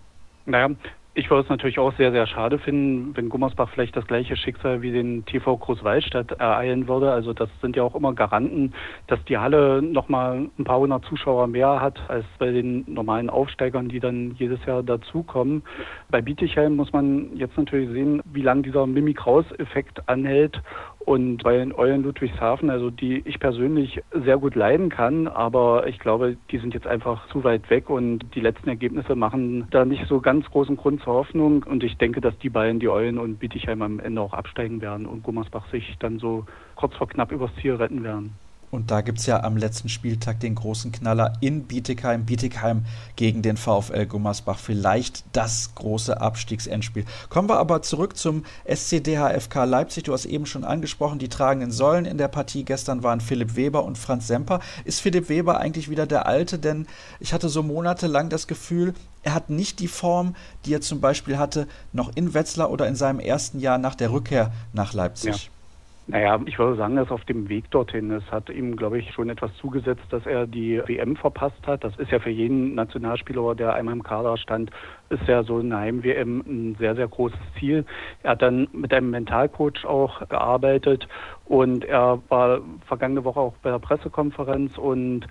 Naja, 0.44 0.70
ich 1.14 1.28
würde 1.28 1.42
es 1.42 1.48
natürlich 1.50 1.78
auch 1.78 1.94
sehr, 1.96 2.10
sehr 2.10 2.26
schade 2.26 2.58
finden, 2.58 3.14
wenn 3.14 3.28
Gummersbach 3.28 3.68
vielleicht 3.68 3.94
das 3.96 4.06
gleiche 4.06 4.34
Schicksal 4.34 4.80
wie 4.80 4.92
den 4.92 5.26
TV 5.26 5.58
Großwaldstadt 5.58 6.32
ereilen 6.32 6.88
würde. 6.88 7.12
Also 7.12 7.34
das 7.34 7.50
sind 7.60 7.76
ja 7.76 7.82
auch 7.82 7.94
immer 7.94 8.14
Garanten, 8.14 8.72
dass 9.08 9.22
die 9.24 9.36
Halle 9.36 9.82
nochmal 9.82 10.48
ein 10.58 10.64
paar 10.64 10.78
hundert 10.78 11.04
Zuschauer 11.04 11.48
mehr 11.48 11.82
hat 11.82 12.00
als 12.08 12.24
bei 12.38 12.50
den 12.50 12.84
normalen 12.86 13.28
Aufsteigern, 13.28 13.90
die 13.90 14.00
dann 14.00 14.34
jedes 14.38 14.64
Jahr 14.64 14.82
dazukommen. 14.82 15.62
Bei 16.10 16.22
Bietigheim 16.22 16.76
muss 16.76 16.92
man 16.94 17.36
jetzt 17.36 17.58
natürlich 17.58 17.90
sehen, 17.90 18.22
wie 18.32 18.42
lange 18.42 18.62
dieser 18.62 18.86
Mimi-Kraus-Effekt 18.86 20.08
anhält 20.08 20.62
und 21.04 21.42
bei 21.42 21.56
den 21.56 21.74
Eulen 21.74 22.02
Ludwigshafen, 22.02 22.70
also 22.70 22.90
die 22.90 23.22
ich 23.24 23.40
persönlich 23.40 24.02
sehr 24.12 24.38
gut 24.38 24.54
leiden 24.54 24.88
kann, 24.88 25.26
aber 25.26 25.86
ich 25.86 25.98
glaube, 25.98 26.36
die 26.50 26.58
sind 26.58 26.74
jetzt 26.74 26.86
einfach 26.86 27.28
zu 27.28 27.44
weit 27.44 27.68
weg 27.70 27.90
und 27.90 28.24
die 28.34 28.40
letzten 28.40 28.68
Ergebnisse 28.68 29.16
machen 29.16 29.66
da 29.70 29.84
nicht 29.84 30.06
so 30.06 30.20
ganz 30.20 30.46
großen 30.46 30.76
Grund 30.76 31.02
zur 31.02 31.14
Hoffnung. 31.14 31.64
Und 31.64 31.82
ich 31.82 31.96
denke, 31.98 32.20
dass 32.20 32.36
die 32.38 32.50
beiden, 32.50 32.80
die 32.80 32.88
Eulen 32.88 33.18
und 33.18 33.38
Bietigheim 33.38 33.82
am 33.82 34.00
Ende 34.00 34.20
auch 34.20 34.32
absteigen 34.32 34.80
werden 34.80 35.06
und 35.06 35.22
Gummersbach 35.22 35.68
sich 35.70 35.96
dann 35.98 36.18
so 36.18 36.46
kurz 36.76 36.94
vor 36.96 37.08
knapp 37.08 37.32
übers 37.32 37.54
Ziel 37.60 37.74
retten 37.74 38.04
werden. 38.04 38.34
Und 38.72 38.90
da 38.90 39.02
gibt 39.02 39.18
es 39.18 39.26
ja 39.26 39.44
am 39.44 39.58
letzten 39.58 39.90
Spieltag 39.90 40.40
den 40.40 40.54
großen 40.54 40.92
Knaller 40.92 41.34
in 41.42 41.64
Bietigheim. 41.64 42.24
Bietigheim 42.24 42.86
gegen 43.16 43.42
den 43.42 43.58
VfL 43.58 44.06
Gummersbach. 44.06 44.58
Vielleicht 44.58 45.24
das 45.32 45.74
große 45.74 46.18
Abstiegsendspiel. 46.18 47.04
Kommen 47.28 47.50
wir 47.50 47.58
aber 47.58 47.82
zurück 47.82 48.16
zum 48.16 48.46
SCDHFK 48.64 49.66
Leipzig. 49.66 50.04
Du 50.04 50.14
hast 50.14 50.24
eben 50.24 50.46
schon 50.46 50.64
angesprochen, 50.64 51.18
die 51.18 51.28
tragenden 51.28 51.70
Säulen 51.70 52.06
in 52.06 52.16
der 52.16 52.28
Partie 52.28 52.64
gestern 52.64 53.02
waren 53.02 53.20
Philipp 53.20 53.56
Weber 53.56 53.84
und 53.84 53.98
Franz 53.98 54.26
Semper. 54.26 54.60
Ist 54.86 55.02
Philipp 55.02 55.28
Weber 55.28 55.58
eigentlich 55.58 55.90
wieder 55.90 56.06
der 56.06 56.24
Alte? 56.24 56.58
Denn 56.58 56.86
ich 57.20 57.34
hatte 57.34 57.50
so 57.50 57.62
monatelang 57.62 58.30
das 58.30 58.46
Gefühl, 58.46 58.94
er 59.22 59.34
hat 59.34 59.50
nicht 59.50 59.80
die 59.80 59.88
Form, 59.88 60.34
die 60.64 60.72
er 60.72 60.80
zum 60.80 61.02
Beispiel 61.02 61.36
hatte, 61.36 61.68
noch 61.92 62.10
in 62.14 62.32
Wetzlar 62.32 62.70
oder 62.70 62.88
in 62.88 62.96
seinem 62.96 63.20
ersten 63.20 63.60
Jahr 63.60 63.76
nach 63.76 63.96
der 63.96 64.12
Rückkehr 64.12 64.50
nach 64.72 64.94
Leipzig. 64.94 65.44
Ja. 65.44 65.61
Naja, 66.08 66.40
ich 66.46 66.58
würde 66.58 66.76
sagen, 66.76 66.96
er 66.96 67.04
ist 67.04 67.12
auf 67.12 67.24
dem 67.26 67.48
Weg 67.48 67.70
dorthin. 67.70 68.10
Es 68.10 68.28
hat 68.32 68.50
ihm, 68.50 68.74
glaube 68.74 68.98
ich, 68.98 69.12
schon 69.12 69.30
etwas 69.30 69.54
zugesetzt, 69.58 70.02
dass 70.10 70.26
er 70.26 70.48
die 70.48 70.82
WM 70.84 71.14
verpasst 71.14 71.64
hat. 71.64 71.84
Das 71.84 71.96
ist 71.96 72.10
ja 72.10 72.18
für 72.18 72.30
jeden 72.30 72.74
Nationalspieler, 72.74 73.54
der 73.54 73.74
einmal 73.74 73.94
im 73.94 74.02
Kader 74.02 74.36
stand, 74.36 74.72
ist 75.10 75.28
ja 75.28 75.44
so 75.44 75.58
eine 75.58 75.76
Heim-WM 75.76 76.40
ein 76.40 76.76
sehr, 76.78 76.96
sehr 76.96 77.06
großes 77.06 77.38
Ziel. 77.58 77.84
Er 78.24 78.32
hat 78.32 78.42
dann 78.42 78.66
mit 78.72 78.92
einem 78.92 79.10
Mentalcoach 79.10 79.84
auch 79.84 80.28
gearbeitet 80.28 81.06
und 81.44 81.84
er 81.84 82.20
war 82.28 82.60
vergangene 82.86 83.24
Woche 83.24 83.38
auch 83.38 83.54
bei 83.62 83.70
der 83.70 83.78
Pressekonferenz 83.78 84.76
und 84.78 85.28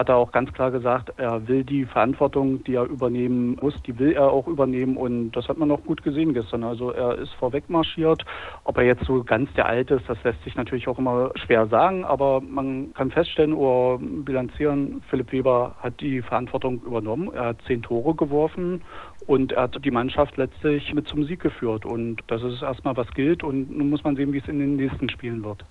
hat 0.00 0.08
er 0.08 0.16
auch 0.16 0.32
ganz 0.32 0.50
klar 0.54 0.70
gesagt, 0.70 1.12
er 1.18 1.46
will 1.46 1.62
die 1.62 1.84
Verantwortung, 1.84 2.64
die 2.64 2.74
er 2.74 2.84
übernehmen 2.84 3.58
muss, 3.60 3.74
die 3.82 3.98
will 3.98 4.12
er 4.12 4.32
auch 4.32 4.46
übernehmen 4.46 4.96
und 4.96 5.32
das 5.32 5.46
hat 5.46 5.58
man 5.58 5.70
auch 5.70 5.84
gut 5.84 6.02
gesehen 6.02 6.32
gestern. 6.32 6.64
Also 6.64 6.90
er 6.90 7.18
ist 7.18 7.32
vorweg 7.34 7.68
marschiert. 7.68 8.24
Ob 8.64 8.78
er 8.78 8.84
jetzt 8.84 9.04
so 9.04 9.22
ganz 9.22 9.52
der 9.52 9.66
Alte 9.66 9.96
ist, 9.96 10.08
das 10.08 10.16
lässt 10.24 10.42
sich 10.42 10.56
natürlich 10.56 10.88
auch 10.88 10.98
immer 10.98 11.32
schwer 11.34 11.66
sagen, 11.66 12.04
aber 12.06 12.40
man 12.40 12.94
kann 12.94 13.10
feststellen 13.10 13.52
oder 13.52 13.98
bilanzieren, 14.00 15.02
Philipp 15.10 15.32
Weber 15.32 15.76
hat 15.80 16.00
die 16.00 16.22
Verantwortung 16.22 16.80
übernommen. 16.82 17.30
Er 17.34 17.48
hat 17.48 17.58
zehn 17.66 17.82
Tore 17.82 18.14
geworfen 18.14 18.80
und 19.26 19.52
er 19.52 19.64
hat 19.64 19.84
die 19.84 19.90
Mannschaft 19.90 20.38
letztlich 20.38 20.94
mit 20.94 21.08
zum 21.08 21.24
Sieg 21.24 21.40
geführt 21.40 21.84
und 21.84 22.22
das 22.28 22.42
ist 22.42 22.62
erstmal 22.62 22.96
was 22.96 23.10
gilt 23.10 23.44
und 23.44 23.70
nun 23.76 23.90
muss 23.90 24.02
man 24.02 24.16
sehen, 24.16 24.32
wie 24.32 24.38
es 24.38 24.48
in 24.48 24.60
den 24.60 24.76
nächsten 24.76 25.10
Spielen 25.10 25.44
wird. 25.44 25.62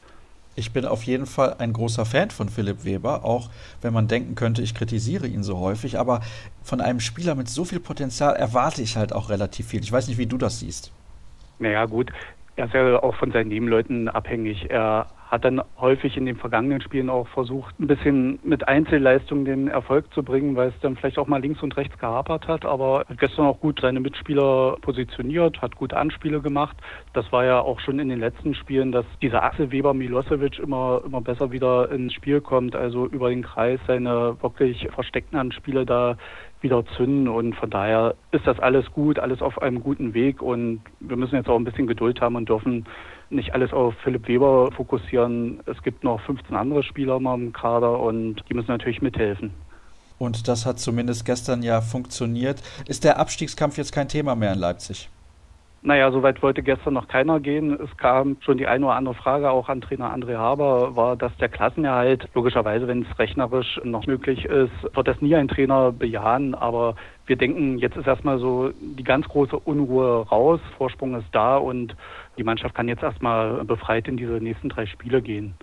Ich 0.59 0.73
bin 0.73 0.85
auf 0.85 1.03
jeden 1.03 1.25
Fall 1.25 1.55
ein 1.59 1.71
großer 1.71 2.05
Fan 2.05 2.31
von 2.31 2.49
Philipp 2.49 2.83
Weber, 2.83 3.23
auch 3.23 3.49
wenn 3.81 3.93
man 3.93 4.09
denken 4.09 4.35
könnte, 4.35 4.61
ich 4.61 4.75
kritisiere 4.75 5.25
ihn 5.25 5.41
so 5.41 5.57
häufig. 5.57 5.97
Aber 5.97 6.19
von 6.63 6.81
einem 6.81 6.99
Spieler 6.99 7.33
mit 7.33 7.47
so 7.47 7.63
viel 7.63 7.79
Potenzial 7.79 8.35
erwarte 8.35 8.81
ich 8.81 8.97
halt 8.97 9.13
auch 9.13 9.29
relativ 9.29 9.67
viel. 9.67 9.81
Ich 9.81 9.91
weiß 9.91 10.09
nicht, 10.09 10.17
wie 10.17 10.25
du 10.25 10.37
das 10.37 10.59
siehst. 10.59 10.91
Naja, 11.59 11.85
gut. 11.85 12.11
Er 12.57 12.65
ist 12.65 12.73
ja 12.73 13.01
auch 13.01 13.15
von 13.15 13.31
seinen 13.31 13.47
Nebenleuten 13.47 14.09
abhängig. 14.09 14.69
Er 14.69 15.07
hat 15.29 15.45
dann 15.45 15.61
häufig 15.77 16.17
in 16.17 16.25
den 16.25 16.37
vergangenen 16.37 16.81
Spielen 16.81 17.09
auch 17.09 17.27
versucht, 17.27 17.79
ein 17.79 17.85
bisschen 17.85 18.39
mit 18.43 18.67
Einzelleistungen 18.67 19.45
den 19.45 19.67
Erfolg 19.67 20.11
zu 20.13 20.23
bringen, 20.23 20.55
weil 20.55 20.69
es 20.69 20.79
dann 20.81 20.95
vielleicht 20.95 21.19
auch 21.19 21.27
mal 21.27 21.39
links 21.39 21.61
und 21.61 21.77
rechts 21.77 21.97
gehapert 21.99 22.47
hat, 22.47 22.65
aber 22.65 23.05
hat 23.07 23.19
gestern 23.19 23.45
auch 23.45 23.59
gut 23.59 23.79
seine 23.79 23.99
Mitspieler 23.99 24.77
positioniert, 24.81 25.61
hat 25.61 25.75
gute 25.75 25.97
Anspiele 25.97 26.41
gemacht. 26.41 26.75
Das 27.13 27.31
war 27.31 27.45
ja 27.45 27.59
auch 27.59 27.79
schon 27.79 27.99
in 27.99 28.09
den 28.09 28.19
letzten 28.19 28.55
Spielen, 28.55 28.91
dass 28.91 29.05
dieser 29.21 29.43
Axel 29.43 29.71
Weber 29.71 29.93
Milosevic 29.93 30.57
immer, 30.57 31.03
immer 31.05 31.21
besser 31.21 31.51
wieder 31.51 31.91
ins 31.91 32.13
Spiel 32.13 32.41
kommt, 32.41 32.75
also 32.75 33.05
über 33.05 33.29
den 33.29 33.43
Kreis 33.43 33.79
seine 33.85 34.35
wirklich 34.41 34.87
versteckten 34.91 35.37
Anspiele 35.37 35.85
da 35.85 36.17
wieder 36.61 36.85
zünden 36.97 37.27
und 37.27 37.55
von 37.55 37.69
daher 37.69 38.15
ist 38.31 38.45
das 38.45 38.59
alles 38.59 38.85
gut, 38.91 39.19
alles 39.19 39.41
auf 39.41 39.61
einem 39.61 39.81
guten 39.81 40.13
Weg 40.13 40.41
und 40.41 40.81
wir 40.99 41.15
müssen 41.15 41.35
jetzt 41.35 41.47
auch 41.47 41.57
ein 41.57 41.63
bisschen 41.63 41.87
Geduld 41.87 42.19
haben 42.21 42.35
und 42.35 42.49
dürfen 42.49 42.85
nicht 43.29 43.53
alles 43.53 43.71
auf 43.71 43.93
Philipp 44.03 44.27
Weber 44.27 44.71
fokussieren. 44.71 45.61
Es 45.65 45.81
gibt 45.83 46.03
noch 46.03 46.19
15 46.21 46.55
andere 46.55 46.83
Spieler 46.83 47.17
im 47.17 47.53
Kader 47.53 47.99
und 47.99 48.43
die 48.49 48.53
müssen 48.53 48.71
natürlich 48.71 49.01
mithelfen. 49.01 49.51
Und 50.17 50.49
das 50.49 50.65
hat 50.65 50.79
zumindest 50.79 51.25
gestern 51.25 51.63
ja 51.63 51.79
funktioniert. 51.79 52.61
Ist 52.87 53.05
der 53.05 53.19
Abstiegskampf 53.19 53.77
jetzt 53.77 53.93
kein 53.93 54.09
Thema 54.09 54.35
mehr 54.35 54.53
in 54.53 54.59
Leipzig? 54.59 55.09
Naja, 55.81 56.11
soweit 56.11 56.41
wollte 56.43 56.61
gestern 56.61 56.93
noch 56.93 57.07
keiner 57.07 57.39
gehen. 57.39 57.79
Es 57.79 57.95
kam 57.95 58.35
schon 58.41 58.57
die 58.57 58.67
eine 58.67 58.85
oder 58.85 58.95
andere 58.95 59.15
Frage 59.15 59.49
auch 59.49 59.69
an 59.69 59.79
Trainer 59.79 60.13
André 60.13 60.35
Haber, 60.35 60.97
war, 60.97 61.15
dass 61.15 61.35
der 61.37 61.47
Klassenerhalt, 61.47 62.27
logischerweise, 62.33 62.87
wenn 62.87 63.03
es 63.03 63.19
rechnerisch 63.19 63.79
noch 63.85 64.05
möglich 64.05 64.43
ist, 64.43 64.73
wird 64.93 65.07
das 65.07 65.21
nie 65.21 65.35
ein 65.35 65.47
Trainer 65.47 65.93
bejahen. 65.93 66.53
Aber 66.53 66.95
wir 67.27 67.37
denken, 67.37 67.77
jetzt 67.77 67.95
ist 67.95 68.07
erstmal 68.07 68.39
so 68.39 68.71
die 68.81 69.05
ganz 69.05 69.27
große 69.29 69.57
Unruhe 69.57 70.27
raus, 70.27 70.59
Vorsprung 70.77 71.15
ist 71.15 71.29
da 71.31 71.55
und 71.57 71.95
die 72.37 72.43
Mannschaft 72.43 72.75
kann 72.75 72.89
jetzt 72.89 73.03
erstmal 73.03 73.63
befreit 73.63 74.07
in 74.09 74.17
diese 74.17 74.33
nächsten 74.33 74.67
drei 74.67 74.85
Spiele 74.85 75.21
gehen 75.21 75.53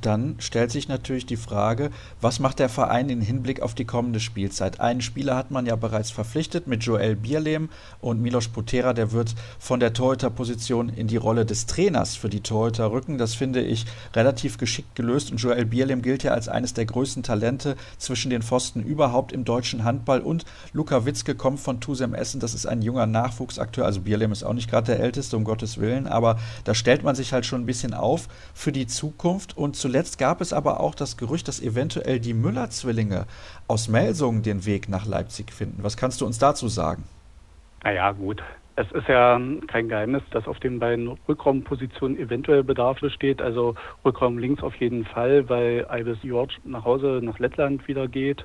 dann 0.00 0.36
stellt 0.38 0.70
sich 0.70 0.88
natürlich 0.88 1.26
die 1.26 1.36
Frage, 1.36 1.90
was 2.20 2.38
macht 2.38 2.58
der 2.58 2.68
Verein 2.68 3.08
im 3.08 3.20
Hinblick 3.20 3.60
auf 3.62 3.74
die 3.74 3.84
kommende 3.84 4.20
Spielzeit? 4.20 4.80
Einen 4.80 5.00
Spieler 5.00 5.36
hat 5.36 5.50
man 5.50 5.66
ja 5.66 5.76
bereits 5.76 6.10
verpflichtet 6.10 6.66
mit 6.66 6.84
Joel 6.84 7.16
Bierlehm 7.16 7.70
und 8.00 8.20
Milos 8.20 8.48
Potera, 8.48 8.92
der 8.92 9.12
wird 9.12 9.34
von 9.58 9.80
der 9.80 9.94
Torhüterposition 9.94 10.90
in 10.90 11.06
die 11.06 11.16
Rolle 11.16 11.46
des 11.46 11.66
Trainers 11.66 12.16
für 12.16 12.28
die 12.28 12.40
Torhüter 12.40 12.90
rücken. 12.90 13.16
Das 13.16 13.34
finde 13.34 13.62
ich 13.62 13.86
relativ 14.14 14.58
geschickt 14.58 14.94
gelöst 14.94 15.30
und 15.30 15.38
Joel 15.38 15.64
Bierlehm 15.64 16.02
gilt 16.02 16.22
ja 16.22 16.32
als 16.32 16.48
eines 16.48 16.74
der 16.74 16.84
größten 16.84 17.22
Talente 17.22 17.76
zwischen 17.96 18.28
den 18.30 18.42
Pfosten 18.42 18.82
überhaupt 18.82 19.32
im 19.32 19.44
deutschen 19.44 19.84
Handball 19.84 20.20
und 20.20 20.44
Luka 20.74 21.06
Witzke 21.06 21.34
kommt 21.34 21.60
von 21.60 21.80
Tusem 21.80 22.14
Essen, 22.14 22.40
das 22.40 22.52
ist 22.52 22.66
ein 22.66 22.82
junger 22.82 23.06
Nachwuchsakteur, 23.06 23.86
also 23.86 24.02
Bierlehm 24.02 24.32
ist 24.32 24.44
auch 24.44 24.52
nicht 24.52 24.68
gerade 24.68 24.86
der 24.86 25.00
älteste, 25.00 25.36
um 25.36 25.44
Gottes 25.44 25.78
Willen, 25.78 26.06
aber 26.06 26.38
da 26.64 26.74
stellt 26.74 27.02
man 27.04 27.14
sich 27.14 27.32
halt 27.32 27.46
schon 27.46 27.62
ein 27.62 27.66
bisschen 27.66 27.94
auf 27.94 28.28
für 28.52 28.72
die 28.72 28.86
Zukunft 28.86 29.56
und 29.56 29.76
zuletzt 29.76 29.93
Zuletzt 29.94 30.18
gab 30.18 30.40
es 30.40 30.52
aber 30.52 30.80
auch 30.80 30.96
das 30.96 31.16
Gerücht, 31.16 31.46
dass 31.46 31.62
eventuell 31.62 32.18
die 32.18 32.34
Müller-Zwillinge 32.34 33.26
aus 33.68 33.86
Melsungen 33.88 34.42
den 34.42 34.66
Weg 34.66 34.88
nach 34.88 35.06
Leipzig 35.06 35.52
finden. 35.52 35.84
Was 35.84 35.96
kannst 35.96 36.20
du 36.20 36.26
uns 36.26 36.40
dazu 36.40 36.66
sagen? 36.66 37.04
Naja, 37.84 38.10
gut. 38.10 38.42
Es 38.74 38.90
ist 38.90 39.06
ja 39.06 39.40
kein 39.68 39.88
Geheimnis, 39.88 40.24
dass 40.32 40.48
auf 40.48 40.58
den 40.58 40.80
beiden 40.80 41.16
Rückraumpositionen 41.28 42.18
eventuell 42.18 42.64
Bedarf 42.64 42.98
besteht. 42.98 43.40
Also 43.40 43.76
Rückraum 44.04 44.36
links 44.36 44.64
auf 44.64 44.74
jeden 44.74 45.04
Fall, 45.04 45.48
weil 45.48 45.86
Ibis 45.88 46.18
George 46.22 46.56
nach 46.64 46.84
Hause 46.84 47.20
nach 47.22 47.38
Lettland 47.38 47.86
wieder 47.86 48.08
geht 48.08 48.44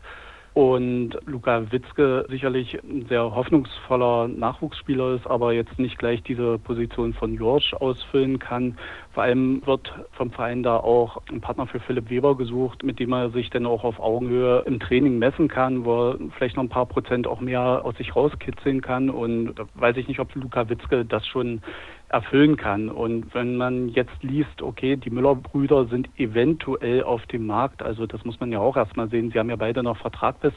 und 0.53 1.11
Luka 1.25 1.71
Witzke 1.71 2.25
sicherlich 2.29 2.77
ein 2.83 3.05
sehr 3.07 3.35
hoffnungsvoller 3.35 4.27
Nachwuchsspieler 4.27 5.15
ist, 5.15 5.27
aber 5.27 5.53
jetzt 5.53 5.77
nicht 5.77 5.99
gleich 5.99 6.23
diese 6.23 6.57
Position 6.57 7.13
von 7.13 7.35
Jorsch 7.35 7.73
ausfüllen 7.75 8.39
kann. 8.39 8.77
Vor 9.13 9.23
allem 9.23 9.65
wird 9.65 9.93
vom 10.13 10.31
Verein 10.31 10.63
da 10.63 10.77
auch 10.77 11.21
ein 11.31 11.39
Partner 11.39 11.67
für 11.67 11.79
Philipp 11.79 12.09
Weber 12.09 12.35
gesucht, 12.35 12.83
mit 12.83 12.99
dem 12.99 13.13
er 13.13 13.29
sich 13.29 13.49
dann 13.49 13.65
auch 13.65 13.83
auf 13.83 13.99
Augenhöhe 13.99 14.63
im 14.65 14.79
Training 14.79 15.19
messen 15.19 15.47
kann, 15.47 15.85
wo 15.85 16.09
er 16.09 16.17
vielleicht 16.37 16.55
noch 16.55 16.63
ein 16.63 16.69
paar 16.69 16.87
Prozent 16.87 17.27
auch 17.27 17.41
mehr 17.41 17.85
aus 17.85 17.95
sich 17.97 18.15
rauskitzeln 18.15 18.81
kann. 18.81 19.09
Und 19.09 19.55
da 19.55 19.65
weiß 19.75 19.97
ich 19.97 20.07
nicht, 20.07 20.19
ob 20.19 20.33
Luka 20.35 20.67
Witzke 20.69 21.05
das 21.05 21.25
schon 21.27 21.61
erfüllen 22.09 22.57
kann. 22.57 22.89
Und 22.89 23.33
wenn 23.33 23.55
man 23.55 23.89
jetzt 23.89 24.21
liest, 24.21 24.61
okay, 24.61 24.95
die 24.95 25.11
Müller-Brüder 25.11 25.85
sind 25.85 26.09
eventuell 26.17 27.03
auf 27.03 27.25
dem 27.27 27.45
Markt, 27.45 27.83
also 27.83 28.07
das 28.07 28.25
muss 28.25 28.39
man 28.39 28.51
ja 28.51 28.59
auch 28.59 28.75
erstmal 28.75 29.09
sehen. 29.09 29.31
Sie 29.31 29.39
haben 29.39 29.49
ja 29.49 29.55
beide 29.55 29.83
noch 29.83 29.97
Vertrag 29.97 30.41
bis 30.41 30.53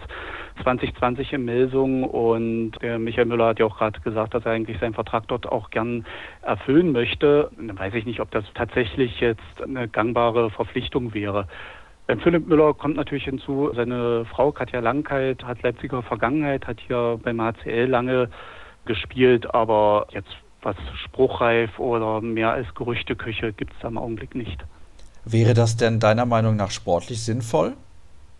2020 0.62 1.34
in 1.34 1.44
Melsung 1.44 2.04
und 2.04 2.72
der 2.80 2.98
Michael 2.98 3.26
Müller 3.26 3.48
hat 3.48 3.58
ja 3.58 3.66
auch 3.66 3.78
gerade 3.78 4.00
gesagt, 4.00 4.34
dass 4.34 4.46
er 4.46 4.52
eigentlich 4.52 4.78
seinen 4.78 4.94
Vertrag 4.94 5.28
dort 5.28 5.46
auch 5.46 5.70
gern 5.70 6.06
erfüllen 6.40 6.92
möchte. 6.92 7.50
Dann 7.56 7.78
weiß 7.78 7.94
ich 7.94 8.06
nicht, 8.06 8.20
ob 8.20 8.30
das 8.30 8.44
tatsächlich 8.54 9.20
jetzt 9.20 9.62
eine 9.62 9.88
gangbare 9.88 10.50
Verpflichtung 10.50 11.12
wäre. 11.12 11.48
Beim 12.06 12.18
Philipp 12.20 12.48
Müller 12.48 12.74
kommt 12.74 12.96
natürlich 12.96 13.24
hinzu, 13.24 13.70
seine 13.74 14.24
Frau 14.24 14.52
Katja 14.52 14.80
Langkeit 14.80 15.44
hat 15.44 15.62
Leipziger 15.62 16.02
Vergangenheit, 16.02 16.66
hat 16.66 16.80
hier 16.80 17.20
beim 17.22 17.40
HCL 17.40 17.86
lange 17.86 18.28
gespielt, 18.86 19.54
aber 19.54 20.08
jetzt 20.10 20.34
was 20.62 20.76
spruchreif 21.04 21.78
oder 21.78 22.20
mehr 22.20 22.52
als 22.52 22.72
Gerüchteküche 22.74 23.52
gibt 23.52 23.72
es 23.72 23.78
da 23.80 23.88
im 23.88 23.98
Augenblick 23.98 24.34
nicht. 24.34 24.64
Wäre 25.24 25.54
das 25.54 25.76
denn 25.76 26.00
deiner 26.00 26.26
Meinung 26.26 26.56
nach 26.56 26.70
sportlich 26.70 27.22
sinnvoll? 27.22 27.74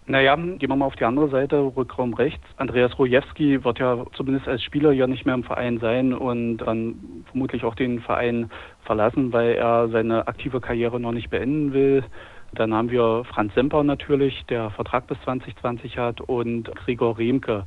Naja, 0.06 0.34
gehen 0.34 0.58
wir 0.60 0.74
mal 0.74 0.86
auf 0.86 0.96
die 0.96 1.04
andere 1.04 1.28
Seite, 1.28 1.58
Rückraum 1.76 2.14
rechts. 2.14 2.44
Andreas 2.56 2.98
Rojewski 2.98 3.62
wird 3.62 3.78
ja 3.78 4.04
zumindest 4.14 4.48
als 4.48 4.62
Spieler 4.62 4.90
ja 4.90 5.06
nicht 5.06 5.26
mehr 5.26 5.36
im 5.36 5.44
Verein 5.44 5.78
sein 5.78 6.12
und 6.12 6.58
dann 6.58 7.24
vermutlich 7.30 7.62
auch 7.62 7.76
den 7.76 8.00
Verein 8.00 8.50
verlassen, 8.84 9.32
weil 9.32 9.52
er 9.52 9.88
seine 9.90 10.26
aktive 10.26 10.60
Karriere 10.60 10.98
noch 10.98 11.12
nicht 11.12 11.30
beenden 11.30 11.72
will. 11.72 12.02
Dann 12.52 12.74
haben 12.74 12.90
wir 12.90 13.24
Franz 13.32 13.54
Semper 13.54 13.84
natürlich, 13.84 14.44
der 14.48 14.70
Vertrag 14.70 15.06
bis 15.06 15.18
2020 15.22 15.96
hat 15.98 16.20
und 16.20 16.64
Gregor 16.74 17.16
Remke. 17.16 17.64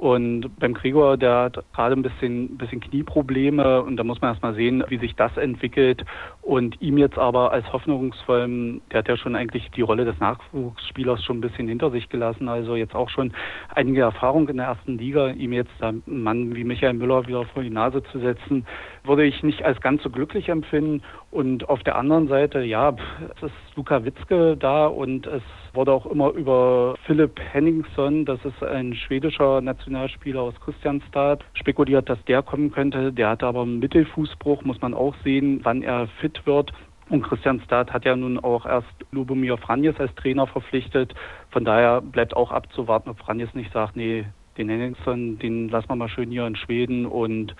Und 0.00 0.58
beim 0.58 0.72
Gregor, 0.72 1.18
der 1.18 1.42
hat 1.42 1.62
gerade 1.74 1.94
ein 1.94 2.00
bisschen, 2.00 2.56
bisschen 2.56 2.80
Knieprobleme 2.80 3.82
und 3.82 3.98
da 3.98 4.02
muss 4.02 4.18
man 4.22 4.30
erst 4.30 4.42
mal 4.42 4.54
sehen, 4.54 4.82
wie 4.88 4.96
sich 4.96 5.14
das 5.14 5.36
entwickelt. 5.36 6.06
Und 6.40 6.80
ihm 6.80 6.96
jetzt 6.96 7.18
aber 7.18 7.52
als 7.52 7.70
hoffnungsvollem, 7.70 8.80
der 8.90 9.00
hat 9.00 9.08
ja 9.08 9.18
schon 9.18 9.36
eigentlich 9.36 9.70
die 9.72 9.82
Rolle 9.82 10.06
des 10.06 10.18
Nachwuchsspielers 10.18 11.22
schon 11.22 11.36
ein 11.36 11.40
bisschen 11.42 11.68
hinter 11.68 11.90
sich 11.90 12.08
gelassen, 12.08 12.48
also 12.48 12.76
jetzt 12.76 12.94
auch 12.94 13.10
schon 13.10 13.34
einige 13.74 14.00
Erfahrung 14.00 14.48
in 14.48 14.56
der 14.56 14.68
ersten 14.68 14.96
Liga, 14.96 15.32
ihm 15.32 15.52
jetzt 15.52 15.82
einen 15.82 16.02
Mann 16.06 16.56
wie 16.56 16.64
Michael 16.64 16.94
Müller 16.94 17.26
wieder 17.26 17.44
vor 17.44 17.62
die 17.62 17.68
Nase 17.68 18.02
zu 18.04 18.20
setzen, 18.20 18.64
würde 19.04 19.24
ich 19.24 19.42
nicht 19.42 19.62
als 19.66 19.82
ganz 19.82 20.02
so 20.02 20.08
glücklich 20.08 20.48
empfinden. 20.48 21.02
Und 21.30 21.68
auf 21.68 21.84
der 21.84 21.94
anderen 21.96 22.26
Seite, 22.26 22.60
ja, 22.60 22.96
es 23.36 23.42
ist 23.44 23.76
Luka 23.76 24.04
Witzke 24.04 24.56
da 24.56 24.86
und 24.86 25.28
es 25.28 25.42
wurde 25.72 25.92
auch 25.92 26.06
immer 26.06 26.30
über 26.30 26.96
Philipp 27.06 27.38
Henningsson, 27.52 28.24
das 28.24 28.44
ist 28.44 28.60
ein 28.64 28.94
schwedischer 28.94 29.60
Nationalspieler 29.60 30.42
aus 30.42 30.60
Christianstad, 30.60 31.44
spekuliert, 31.54 32.08
dass 32.08 32.22
der 32.24 32.42
kommen 32.42 32.72
könnte. 32.72 33.12
Der 33.12 33.28
hatte 33.28 33.46
aber 33.46 33.62
einen 33.62 33.78
Mittelfußbruch, 33.78 34.64
muss 34.64 34.80
man 34.80 34.92
auch 34.92 35.14
sehen, 35.22 35.60
wann 35.62 35.82
er 35.82 36.08
fit 36.20 36.44
wird. 36.46 36.72
Und 37.10 37.22
Christian 37.22 37.60
Stad 37.60 37.92
hat 37.92 38.04
ja 38.04 38.16
nun 38.16 38.38
auch 38.38 38.66
erst 38.66 38.88
Lubomir 39.12 39.56
Franjes 39.56 39.98
als 39.98 40.14
Trainer 40.16 40.46
verpflichtet. 40.48 41.14
Von 41.50 41.64
daher 41.64 42.00
bleibt 42.00 42.34
auch 42.36 42.50
abzuwarten, 42.50 43.10
ob 43.10 43.18
Franjes 43.18 43.52
nicht 43.54 43.72
sagt, 43.72 43.96
nee, 43.96 44.24
den 44.60 44.68
Henningson, 44.68 45.38
den 45.38 45.68
lassen 45.68 45.88
wir 45.88 45.96
mal 45.96 46.08
schön 46.08 46.30
hier 46.30 46.46
in 46.46 46.56
Schweden 46.56 47.06
und 47.06 47.54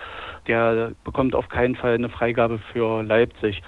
der 0.46 0.92
bekommt 1.04 1.34
auf 1.34 1.48
keinen 1.48 1.74
Fall 1.74 1.94
eine 1.94 2.10
Freigabe 2.10 2.58
für 2.72 3.02
Leipzig 3.02 3.62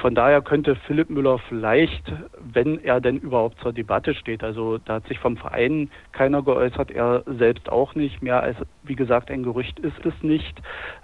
von 0.00 0.14
daher 0.14 0.40
könnte 0.40 0.76
Philipp 0.86 1.10
Müller 1.10 1.38
vielleicht, 1.48 2.10
wenn 2.40 2.82
er 2.82 3.00
denn 3.00 3.18
überhaupt 3.18 3.60
zur 3.60 3.72
Debatte 3.72 4.14
steht, 4.14 4.42
also 4.42 4.78
da 4.78 4.94
hat 4.94 5.06
sich 5.08 5.18
vom 5.18 5.36
Verein 5.36 5.90
keiner 6.12 6.42
geäußert, 6.42 6.90
er 6.90 7.22
selbst 7.26 7.70
auch 7.70 7.94
nicht, 7.94 8.22
mehr 8.22 8.42
als, 8.42 8.56
wie 8.82 8.96
gesagt, 8.96 9.30
ein 9.30 9.42
Gerücht 9.42 9.78
ist 9.80 10.04
es 10.04 10.14
nicht. 10.22 10.60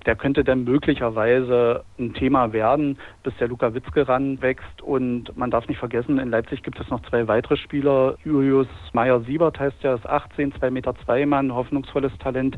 Der 0.06 0.16
könnte 0.16 0.44
dann 0.44 0.64
möglicherweise 0.64 1.84
ein 1.98 2.14
Thema 2.14 2.52
werden, 2.52 2.98
bis 3.22 3.36
der 3.36 3.48
Luka 3.48 3.74
Witzke 3.74 4.08
ranwächst. 4.08 4.80
Und 4.82 5.36
man 5.36 5.50
darf 5.50 5.68
nicht 5.68 5.78
vergessen, 5.78 6.18
in 6.18 6.30
Leipzig 6.30 6.62
gibt 6.62 6.80
es 6.80 6.88
noch 6.88 7.02
zwei 7.02 7.28
weitere 7.28 7.56
Spieler. 7.56 8.16
Julius 8.24 8.68
Meyer-Siebert 8.92 9.60
heißt 9.60 9.82
ja, 9.82 9.94
ist 9.94 10.06
18, 10.06 10.54
2 10.54 10.70
Meter 10.70 10.94
zwei 11.04 11.26
Mann, 11.26 11.54
hoffnungsvolles 11.54 12.16
Talent. 12.18 12.56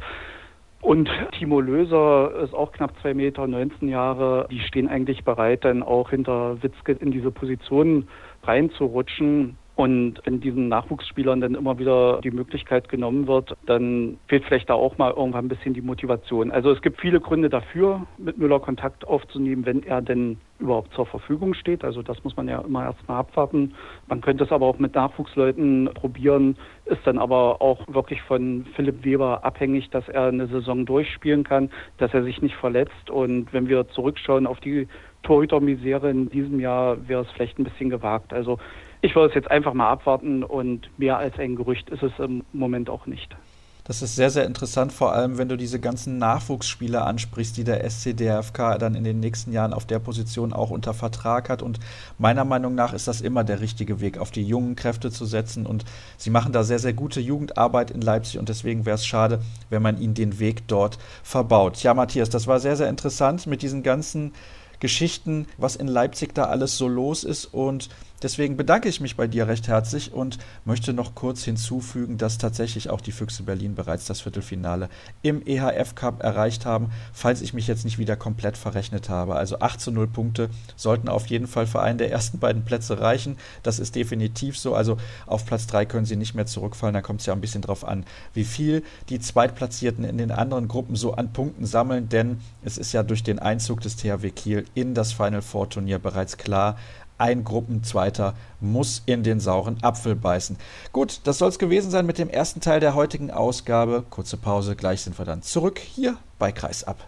Und 0.83 1.09
Timo 1.39 1.61
Löser 1.61 2.33
ist 2.43 2.55
auch 2.55 2.73
knapp 2.73 2.93
zwei 3.01 3.15
Meter, 3.15 3.47
19 3.47 3.89
Jahre. 3.89 4.49
Die 4.51 4.59
stehen 4.59 4.89
eigentlich 4.89 5.25
bereit, 5.25 5.65
dann 5.65 5.83
auch 5.85 6.11
hinter 6.11 6.61
Witzke 6.61 6.93
in 6.93 7.13
diese 7.13 7.31
Position 7.31 8.09
reinzurutschen. 8.43 9.57
Und 9.83 10.21
wenn 10.25 10.41
diesen 10.41 10.69
Nachwuchsspielern 10.69 11.41
dann 11.41 11.57
immer 11.57 11.77
wieder 11.77 12.21
die 12.23 12.31
Möglichkeit 12.31 12.89
genommen 12.89 13.27
wird, 13.27 13.57
dann 13.67 14.17
fehlt 14.29 14.45
vielleicht 14.45 14.71
da 14.71 14.75
auch 14.75 14.97
mal 14.97 15.11
irgendwann 15.11 15.47
ein 15.47 15.49
bisschen 15.49 15.75
die 15.75 15.81
Motivation. 15.81 16.53
Also 16.53 16.71
es 16.71 16.81
gibt 16.83 17.01
viele 17.01 17.19
Gründe 17.19 17.51
dafür, 17.51 18.07
mit 18.17 18.39
Müller 18.39 18.61
Kontakt 18.61 19.05
aufzunehmen, 19.05 19.67
wenn 19.67 19.83
er 19.83 20.01
denn 20.01 20.37
überhaupt 20.61 20.95
zur 20.95 21.07
Verfügung 21.07 21.55
steht. 21.55 21.83
Also 21.83 22.01
das 22.01 22.23
muss 22.23 22.37
man 22.37 22.47
ja 22.47 22.61
immer 22.61 22.85
erstmal 22.85 23.19
abwarten. 23.19 23.75
Man 24.07 24.21
könnte 24.21 24.45
es 24.45 24.53
aber 24.53 24.67
auch 24.67 24.79
mit 24.79 24.95
Nachwuchsleuten 24.95 25.91
probieren, 25.95 26.57
ist 26.85 27.05
dann 27.05 27.19
aber 27.19 27.61
auch 27.61 27.81
wirklich 27.93 28.23
von 28.23 28.65
Philipp 28.77 29.05
Weber 29.05 29.45
abhängig, 29.45 29.91
dass 29.91 30.09
er 30.09 30.27
eine 30.27 30.47
Saison 30.47 30.87
durchspielen 30.87 31.43
kann, 31.43 31.71
dass 31.99 32.15
er 32.15 32.23
sich 32.23 32.41
nicht 32.41 32.55
verletzt. 32.55 33.11
Und 33.11 33.53
wenn 33.53 33.69
wir 33.69 33.89
zurückschauen 33.89 34.47
auf 34.47 34.61
die 34.61 34.87
Torhütermisere 35.25 36.09
in 36.09 36.29
diesem 36.29 36.61
Jahr, 36.61 37.09
wäre 37.09 37.23
es 37.23 37.31
vielleicht 37.33 37.59
ein 37.59 37.65
bisschen 37.65 37.91
gewagt. 37.91 38.33
Also 38.33 38.61
ich 39.03 39.15
würde 39.15 39.29
es 39.29 39.35
jetzt 39.35 39.51
einfach 39.51 39.75
mal 39.75 39.91
abwarten 39.91 40.45
und 40.45 40.89
mehr 40.97 41.19
als 41.19 41.39
ein 41.39 41.57
Gerücht 41.57 41.91
ist 41.91 42.03
es 42.03 42.13
im 42.19 42.45
Moment 42.53 42.89
auch 42.89 43.07
nicht. 43.07 43.37
Das 43.85 44.01
ist 44.01 44.15
sehr, 44.15 44.31
sehr 44.31 44.47
interessant, 44.47 44.93
vor 44.93 45.13
allem 45.13 45.39
wenn 45.39 45.49
du 45.49 45.57
diese 45.57 45.81
ganzen 45.81 46.19
Nachwuchsspieler 46.19 47.05
ansprichst, 47.05 47.57
die 47.57 47.65
der 47.65 47.83
SCDFK 47.83 48.79
dann 48.79 48.95
in 48.95 49.03
den 49.03 49.19
nächsten 49.19 49.51
Jahren 49.51 49.73
auf 49.73 49.87
der 49.87 49.99
Position 49.99 50.53
auch 50.53 50.71
unter 50.71 50.95
Vertrag 50.95 51.49
hat. 51.49 51.63
Und 51.63 51.81
meiner 52.17 52.45
Meinung 52.45 52.77
nach 52.77 52.93
ist 52.93 53.09
das 53.09 53.21
immer 53.21 53.43
der 53.43 53.61
richtige 53.61 54.01
Weg, 54.01 54.19
auf 54.19 54.31
die 54.31 54.45
jungen 54.45 54.77
Kräfte 54.77 55.11
zu 55.11 55.25
setzen. 55.25 55.67
Und 55.67 55.85
sie 56.17 56.31
machen 56.31 56.53
da 56.53 56.63
sehr, 56.63 56.79
sehr 56.79 56.93
gute 56.93 57.21
Jugendarbeit 57.21 57.91
in 57.91 58.03
Leipzig 58.03 58.39
und 58.39 58.49
deswegen 58.49 58.87
wäre 58.87 58.95
es 58.95 59.05
schade, 59.05 59.41
wenn 59.69 59.83
man 59.83 60.01
ihnen 60.01 60.15
den 60.15 60.39
Weg 60.39 60.69
dort 60.69 60.99
verbaut. 61.25 61.83
Ja, 61.83 61.93
Matthias, 61.93 62.31
das 62.31 62.47
war 62.47 62.61
sehr, 62.61 62.77
sehr 62.77 62.89
interessant 62.89 63.49
mit 63.49 63.63
diesen 63.63 63.83
ganzen 63.83 64.33
Geschichten, 64.79 65.47
was 65.59 65.75
in 65.75 65.89
Leipzig 65.89 66.37
da 66.37 66.45
alles 66.45 66.79
so 66.79 66.87
los 66.87 67.25
ist. 67.25 67.47
Und 67.47 67.89
deswegen 68.23 68.57
bedanke 68.57 68.89
ich 68.89 69.01
mich 69.01 69.17
bei 69.17 69.27
dir 69.27 69.49
recht 69.49 69.69
herzlich 69.69 70.13
und 70.13 70.39
möchte 70.65 70.93
noch 70.93 71.15
kurz 71.15 71.45
hinzufügen, 71.45 72.19
dass 72.19 72.39
tatsächlich 72.39 72.91
auch 72.91 73.01
die 73.01 73.13
Füchse 73.13 73.43
Berlin 73.43 73.75
bereits 73.75 74.07
das 74.07 74.21
Viertelfinale 74.21 74.89
im 75.23 75.47
EHF 75.47 75.95
Cup 75.95 76.23
erreicht 76.23 76.67
haben, 76.67 76.91
falls 77.13 77.43
ich 77.43 77.55
mich 77.55 77.67
jetzt 77.67 77.85
nicht 77.85 77.99
wieder 77.99 78.17
komplett 78.17 78.57
verrechnet 78.57 79.09
habe. 79.09 79.37
Also 79.37 79.59
8 79.59 79.81
zu 79.81 79.91
0 79.91 80.07
Punkte 80.09 80.51
sollten 80.77 81.09
auf 81.09 81.27
jeden 81.27 81.47
Fall 81.47 81.67
für 81.67 81.83
einen 81.83 81.99
der 81.99 82.11
ersten 82.11 82.39
beiden 82.39 82.65
Plätze 82.65 83.01
reichen. 83.01 83.37
Das 83.63 83.79
ist 83.79 83.95
definitiv 83.95 84.59
so. 84.59 84.75
Also 84.75 84.97
auf 85.27 85.47
Platz 85.47 85.67
3 85.67 85.87
können 85.87 86.07
sie 86.07 86.17
nicht 86.17 86.35
mehr 86.35 86.47
zurückfallen. 86.47 86.95
Da 86.95 87.03
kommt 87.03 87.21
es 87.21 87.27
ja 87.27 87.33
ein 87.33 87.41
bisschen 87.41 87.63
drauf 87.63 87.85
an, 87.85 88.05
wie 88.35 88.45
viel 88.45 88.83
die 89.09 89.21
Zweitplatzierten 89.21 90.05
in 90.05 90.19
den 90.19 90.31
anderen 90.31 90.69
Gruppen 90.69 90.97
so 90.97 91.15
an 91.15 91.33
Punkten 91.33 91.67
sammeln, 91.67 92.09
denn 92.09 92.41
es 92.63 92.79
ist 92.79 92.93
ja 92.93 93.03
durch 93.03 93.23
den 93.23 93.39
Einzug 93.39 93.81
des 93.81 93.97
THW 93.97 94.31
Kiel 94.31 94.65
in 94.75 94.95
das 94.95 95.13
Final 95.13 95.43
Four 95.43 95.69
Turnier 95.69 95.99
bereits 95.99 96.37
klar, 96.37 96.77
ein 97.19 97.45
Gruppenzweiter 97.45 98.35
muss 98.61 99.03
in 99.07 99.23
den 99.23 99.41
sauren 99.41 99.83
Apfel 99.83 100.15
beißen. 100.15 100.57
Gut, 100.93 101.21
das 101.25 101.39
soll 101.39 101.49
es 101.49 101.59
gewesen 101.59 101.91
sein 101.91 102.07
mit 102.07 102.19
dem 102.19 102.29
ersten 102.29 102.61
Teil 102.61 102.81
der 102.81 102.95
heutigen 102.95 103.31
Ausgabe. 103.31 104.05
Kurze 104.11 104.37
Pause, 104.37 104.77
gleich 104.77 105.03
sind 105.03 105.19
wir 105.19 105.25
dann 105.25 105.43
zurück 105.43 105.79
hier 105.79 106.17
bei 106.39 106.53
Kreisab. 106.53 107.05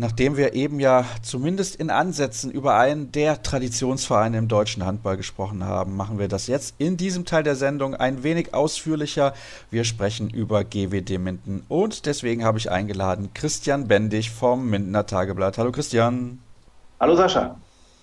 Nachdem 0.00 0.38
wir 0.38 0.54
eben 0.54 0.80
ja 0.80 1.04
zumindest 1.20 1.76
in 1.76 1.90
Ansätzen 1.90 2.50
über 2.50 2.74
einen 2.76 3.12
der 3.12 3.42
Traditionsvereine 3.42 4.38
im 4.38 4.48
deutschen 4.48 4.86
Handball 4.86 5.18
gesprochen 5.18 5.62
haben, 5.62 5.94
machen 5.94 6.18
wir 6.18 6.26
das 6.26 6.46
jetzt 6.46 6.74
in 6.78 6.96
diesem 6.96 7.26
Teil 7.26 7.42
der 7.42 7.54
Sendung 7.54 7.94
ein 7.94 8.22
wenig 8.22 8.54
ausführlicher. 8.54 9.34
Wir 9.70 9.84
sprechen 9.84 10.30
über 10.30 10.64
GWD 10.64 11.18
Minden 11.18 11.64
und 11.68 12.06
deswegen 12.06 12.46
habe 12.46 12.56
ich 12.56 12.70
eingeladen 12.70 13.34
Christian 13.34 13.88
Bendig 13.88 14.30
vom 14.30 14.70
Mindener 14.70 15.04
Tageblatt. 15.04 15.58
Hallo 15.58 15.70
Christian. 15.70 16.38
Hallo 16.98 17.14
Sascha. 17.14 17.56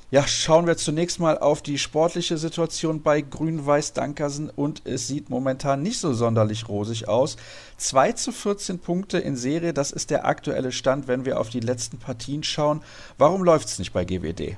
Ja, 0.09 0.25
schauen 0.25 0.67
wir 0.67 0.77
zunächst 0.77 1.19
mal 1.19 1.37
auf 1.37 1.61
die 1.61 1.77
sportliche 1.77 2.37
Situation 2.37 3.01
bei 3.01 3.19
Grün-Weiß 3.19 3.91
Dankersen 3.91 4.49
und 4.49 4.83
es 4.85 5.05
sieht 5.05 5.29
momentan 5.29 5.81
nicht 5.81 5.99
so 5.99 6.13
sonderlich 6.13 6.69
rosig 6.69 7.09
aus. 7.09 7.35
2 7.75 8.13
zu 8.13 8.31
14 8.31 8.79
Punkte 8.79 9.17
in 9.17 9.35
Serie, 9.35 9.73
das 9.73 9.91
ist 9.91 10.09
der 10.09 10.25
aktuelle 10.25 10.71
Stand, 10.71 11.09
wenn 11.09 11.25
wir 11.25 11.41
auf 11.41 11.49
die 11.49 11.59
letzten 11.59 11.97
Partien 11.97 12.43
schauen. 12.43 12.83
Warum 13.17 13.43
läuft 13.43 13.67
es 13.67 13.79
nicht 13.79 13.91
bei 13.91 14.05
GWD? 14.05 14.55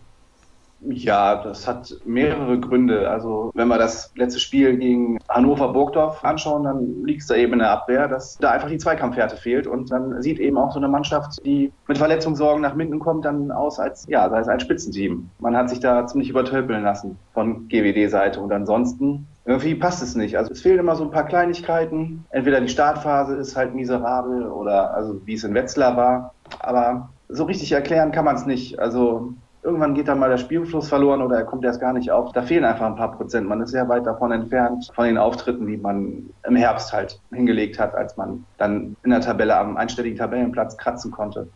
Ja, 0.82 1.44
das 1.44 1.68
hat 1.68 1.94
mehrere 2.06 2.60
Gründe. 2.60 3.10
Also 3.10 3.52
wenn 3.54 3.68
wir 3.68 3.78
das 3.78 4.12
letzte 4.16 4.40
Spiel 4.40 4.78
gegen 4.78 5.20
Hannover 5.28 5.74
Burgdorf 5.74 6.24
anschauen, 6.24 6.64
dann 6.64 7.04
liegt 7.04 7.22
es 7.22 7.28
da 7.28 7.36
eben 7.36 7.54
in 7.54 7.60
der 7.60 7.72
Abwehr, 7.72 8.08
dass 8.08 8.38
da 8.38 8.52
einfach 8.52 8.70
die 8.70 8.78
Zweikampfwerte 8.78 9.36
fehlt 9.36 9.68
und 9.68 9.92
dann 9.92 10.22
sieht 10.22 10.40
eben 10.40 10.58
auch 10.58 10.72
so 10.72 10.80
eine 10.80 10.88
Mannschaft, 10.88 11.46
die 11.46 11.72
mit 11.88 11.98
Verletzungssorgen 11.98 12.62
nach 12.62 12.76
Minden 12.76 13.00
kommt, 13.00 13.26
dann 13.26 13.52
aus 13.52 13.80
als 13.80 14.06
ja, 14.08 14.28
als 14.28 14.48
ein 14.48 14.60
Spitzenteam. 14.60 15.30
Man 15.40 15.56
hat 15.56 15.70
sich 15.70 15.80
da 15.80 16.08
ziemlich 16.08 16.30
übertölpeln 16.30 16.84
lassen 16.84 17.18
von 17.34 17.68
GWD-Seite 17.68 18.40
und 18.40 18.52
ansonsten 18.52 19.28
irgendwie 19.46 19.76
passt 19.76 20.02
es 20.02 20.16
nicht. 20.16 20.38
Also 20.38 20.52
es 20.52 20.62
fehlen 20.62 20.80
immer 20.80 20.96
so 20.96 21.04
ein 21.04 21.12
paar 21.12 21.26
Kleinigkeiten. 21.26 22.24
Entweder 22.30 22.62
die 22.62 22.70
Startphase 22.70 23.36
ist 23.36 23.56
halt 23.56 23.76
miserabel 23.76 24.48
oder 24.48 24.94
also 24.94 25.20
wie 25.26 25.34
es 25.34 25.44
in 25.44 25.54
Wetzlar 25.54 25.98
war, 25.98 26.34
aber 26.60 27.10
so 27.28 27.44
richtig 27.44 27.72
erklären 27.72 28.12
kann 28.12 28.26
man 28.26 28.36
es 28.36 28.46
nicht. 28.46 28.80
Also 28.80 29.34
Irgendwann 29.62 29.94
geht 29.94 30.08
dann 30.08 30.20
mal 30.20 30.30
der 30.30 30.38
Spielfluss 30.38 30.88
verloren 30.88 31.22
oder 31.22 31.38
er 31.38 31.44
kommt 31.44 31.66
erst 31.66 31.82
gar 31.82 31.92
nicht 31.92 32.12
auf. 32.12 32.32
Da 32.32 32.42
fehlen 32.42 32.64
einfach 32.64 32.86
ein 32.86 32.96
paar 32.96 33.12
Prozent. 33.12 33.48
Man 33.48 33.62
ist 33.62 33.72
sehr 33.72 33.90
weit 33.90 34.06
davon 34.06 34.32
entfernt 34.32 34.90
von 34.96 35.06
den 35.06 35.18
Auftritten, 35.18 35.68
die 35.68 35.76
man 35.76 36.30
im 36.48 36.56
Herbst 36.56 36.94
halt 36.94 37.20
hingelegt 37.34 37.78
hat, 37.78 37.94
als 37.94 38.16
man 38.16 38.46
dann 38.58 38.96
in 39.04 39.10
der 39.10 39.20
Tabelle 39.20 39.58
am 39.58 39.76
einstelligen 39.76 40.18
Tabellenplatz 40.18 40.78
kratzen 40.78 41.12
konnte. 41.12 41.50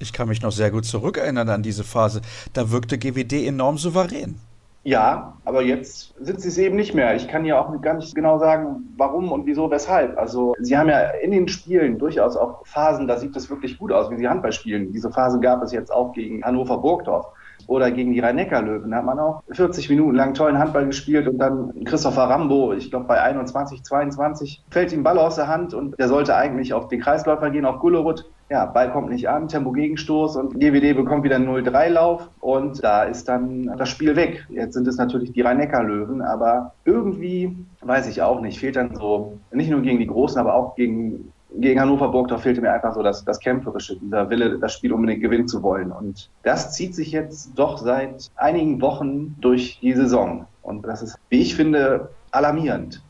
Ich 0.00 0.12
kann 0.12 0.28
mich 0.28 0.42
noch 0.42 0.52
sehr 0.52 0.70
gut 0.70 0.84
zurückerinnern 0.84 1.48
an 1.48 1.62
diese 1.62 1.82
Phase. 1.82 2.20
Da 2.52 2.70
wirkte 2.70 2.96
GWD 2.96 3.48
enorm 3.48 3.78
souverän. 3.78 4.36
Ja, 4.84 5.36
aber 5.44 5.62
jetzt 5.62 6.14
sind 6.20 6.40
sie 6.40 6.48
es 6.48 6.56
eben 6.56 6.76
nicht 6.76 6.94
mehr. 6.94 7.16
Ich 7.16 7.26
kann 7.26 7.44
ja 7.44 7.60
auch 7.60 7.80
gar 7.82 7.94
nicht 7.94 8.14
genau 8.14 8.38
sagen, 8.38 8.94
warum 8.96 9.32
und 9.32 9.44
wieso, 9.44 9.70
weshalb. 9.70 10.16
Also 10.16 10.54
sie 10.60 10.78
haben 10.78 10.88
ja 10.88 11.00
in 11.22 11.32
den 11.32 11.48
Spielen 11.48 11.98
durchaus 11.98 12.36
auch 12.36 12.64
Phasen, 12.64 13.08
da 13.08 13.18
sieht 13.18 13.36
es 13.36 13.50
wirklich 13.50 13.76
gut 13.78 13.90
aus, 13.90 14.08
wie 14.10 14.16
sie 14.16 14.28
Handball 14.28 14.52
spielen. 14.52 14.92
Diese 14.92 15.10
Phase 15.10 15.40
gab 15.40 15.62
es 15.62 15.72
jetzt 15.72 15.92
auch 15.92 16.12
gegen 16.12 16.42
Hannover 16.44 16.78
Burgdorf 16.78 17.26
oder 17.68 17.90
gegen 17.90 18.12
die 18.12 18.20
Rhein-Neckar-Löwen. 18.20 18.90
Da 18.90 18.96
hat 18.96 19.04
man 19.04 19.18
auch 19.20 19.42
40 19.50 19.88
Minuten 19.90 20.16
lang 20.16 20.34
tollen 20.34 20.58
Handball 20.58 20.86
gespielt 20.86 21.28
und 21.28 21.38
dann 21.38 21.84
Christopher 21.84 22.24
Rambo, 22.24 22.72
ich 22.72 22.90
glaube 22.90 23.06
bei 23.06 23.20
21, 23.20 23.84
22, 23.84 24.64
fällt 24.70 24.92
ihm 24.92 25.04
Ball 25.04 25.18
aus 25.18 25.36
der 25.36 25.48
Hand 25.48 25.74
und 25.74 25.96
der 25.98 26.08
sollte 26.08 26.34
eigentlich 26.34 26.72
auf 26.72 26.88
den 26.88 27.00
Kreisläufer 27.00 27.50
gehen, 27.50 27.66
auf 27.66 27.78
Gullerud. 27.78 28.24
Ja, 28.50 28.64
Ball 28.64 28.90
kommt 28.90 29.10
nicht 29.10 29.28
an, 29.28 29.48
Tempo-Gegenstoß 29.48 30.36
und 30.36 30.58
GWD 30.58 30.96
bekommt 30.96 31.24
wieder 31.24 31.36
einen 31.36 31.48
0-3-Lauf 31.48 32.30
und 32.40 32.82
da 32.82 33.04
ist 33.04 33.28
dann 33.28 33.74
das 33.76 33.90
Spiel 33.90 34.16
weg. 34.16 34.46
Jetzt 34.48 34.72
sind 34.72 34.88
es 34.88 34.96
natürlich 34.96 35.32
die 35.32 35.42
Rhein-Neckar-Löwen, 35.42 36.22
aber 36.22 36.72
irgendwie, 36.86 37.54
weiß 37.82 38.08
ich 38.08 38.22
auch 38.22 38.40
nicht, 38.40 38.58
fehlt 38.58 38.76
dann 38.76 38.96
so, 38.96 39.36
nicht 39.52 39.70
nur 39.70 39.82
gegen 39.82 39.98
die 39.98 40.06
Großen, 40.06 40.40
aber 40.40 40.54
auch 40.54 40.74
gegen 40.74 41.34
gegen 41.60 41.80
Hannover 41.80 42.08
Burgdorf 42.08 42.42
fehlte 42.42 42.60
mir 42.60 42.72
einfach 42.72 42.94
so 42.94 43.02
das, 43.02 43.24
das 43.24 43.40
Kämpferische, 43.40 43.96
dieser 43.96 44.30
Wille, 44.30 44.58
das 44.58 44.74
Spiel 44.74 44.92
unbedingt 44.92 45.22
gewinnen 45.22 45.48
zu 45.48 45.62
wollen. 45.62 45.92
Und 45.92 46.30
das 46.42 46.72
zieht 46.72 46.94
sich 46.94 47.12
jetzt 47.12 47.50
doch 47.56 47.78
seit 47.78 48.30
einigen 48.36 48.80
Wochen 48.80 49.36
durch 49.40 49.78
die 49.80 49.92
Saison. 49.92 50.46
Und 50.62 50.82
das 50.86 51.02
ist, 51.02 51.18
wie 51.28 51.40
ich 51.40 51.54
finde, 51.54 52.10
alarmierend. 52.30 53.02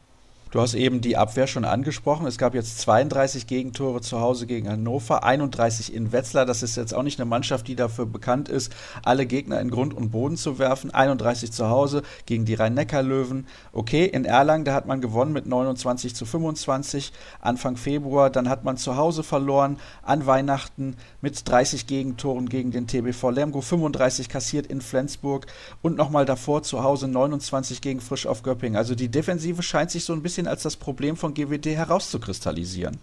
Du 0.51 0.63
hast 0.63 0.73
eben 0.73 1.03
die 1.03 1.19
Abwehr 1.19 1.47
schon 1.47 1.67
angesprochen. 1.67 2.27
Es 2.27 2.39
gab 2.39 2.55
jetzt 2.55 2.81
32 2.81 3.47
Gegentore 3.47 4.01
zu 4.01 4.19
Hause 4.21 4.47
gegen 4.47 4.67
Hannover, 4.67 5.23
31 5.23 5.93
in 5.93 6.11
Wetzlar. 6.11 6.47
Das 6.47 6.63
ist 6.63 6.75
jetzt 6.77 6.95
auch 6.95 7.03
nicht 7.03 7.21
eine 7.21 7.29
Mannschaft, 7.29 7.69
die 7.69 7.77
dafür 7.77 8.07
bekannt 8.07 8.49
ist, 8.49 8.73
alle 9.05 9.27
Gegner 9.27 9.61
in 9.61 9.71
Grund 9.71 9.93
und 9.93 10.11
Boden 10.11 10.39
zu 10.39 10.59
werfen. 10.59 10.91
31 10.91 11.53
zu 11.53 11.69
Hause 11.69 12.03
gegen 12.25 12.47
die 12.47 12.55
Rhein-Neckar-Löwen. 12.55 13.47
Okay, 13.73 14.07
in 14.07 14.25
Erlangen, 14.25 14.65
da 14.65 14.73
hat 14.73 14.87
man 14.87 15.03
gewonnen 15.03 15.35
mit 15.35 15.45
29 15.45 16.15
zu 16.15 16.25
25 16.25 17.13
Anfang 17.43 17.77
Februar. 17.77 18.31
Dann 18.31 18.49
hat 18.49 18.65
man 18.65 18.79
zu 18.79 18.97
Hause 18.97 19.25
verloren 19.25 19.79
an 20.03 20.25
Weihnachten 20.25 20.97
mit 21.21 21.47
30 21.47 21.87
Gegentoren 21.87 22.49
gegen 22.49 22.71
den 22.71 22.87
TBV 22.87 23.31
Lemgo, 23.31 23.61
35 23.61 24.31
kassiert 24.31 24.67
in 24.67 24.81
Flensburg 24.81 25.47
und 25.83 25.99
nochmal 25.99 26.25
davor 26.25 26.63
zu 26.63 26.83
Hause 26.83 27.07
29 27.07 27.83
gegen 27.83 28.01
Frisch 28.01 28.27
auf 28.27 28.43
Göppingen. 28.43 28.79
Also 28.79 28.95
die 28.95 29.11
Defensive 29.11 29.63
scheint 29.63 29.91
sich 29.91 30.05
so 30.05 30.15
ein 30.15 30.23
bisschen 30.23 30.38
bisschen 30.39 30.49
als 30.49 30.63
das 30.63 30.77
Problem 30.77 31.17
von 31.17 31.35
GWD 31.35 31.67
herauszukristallisieren. 31.67 32.99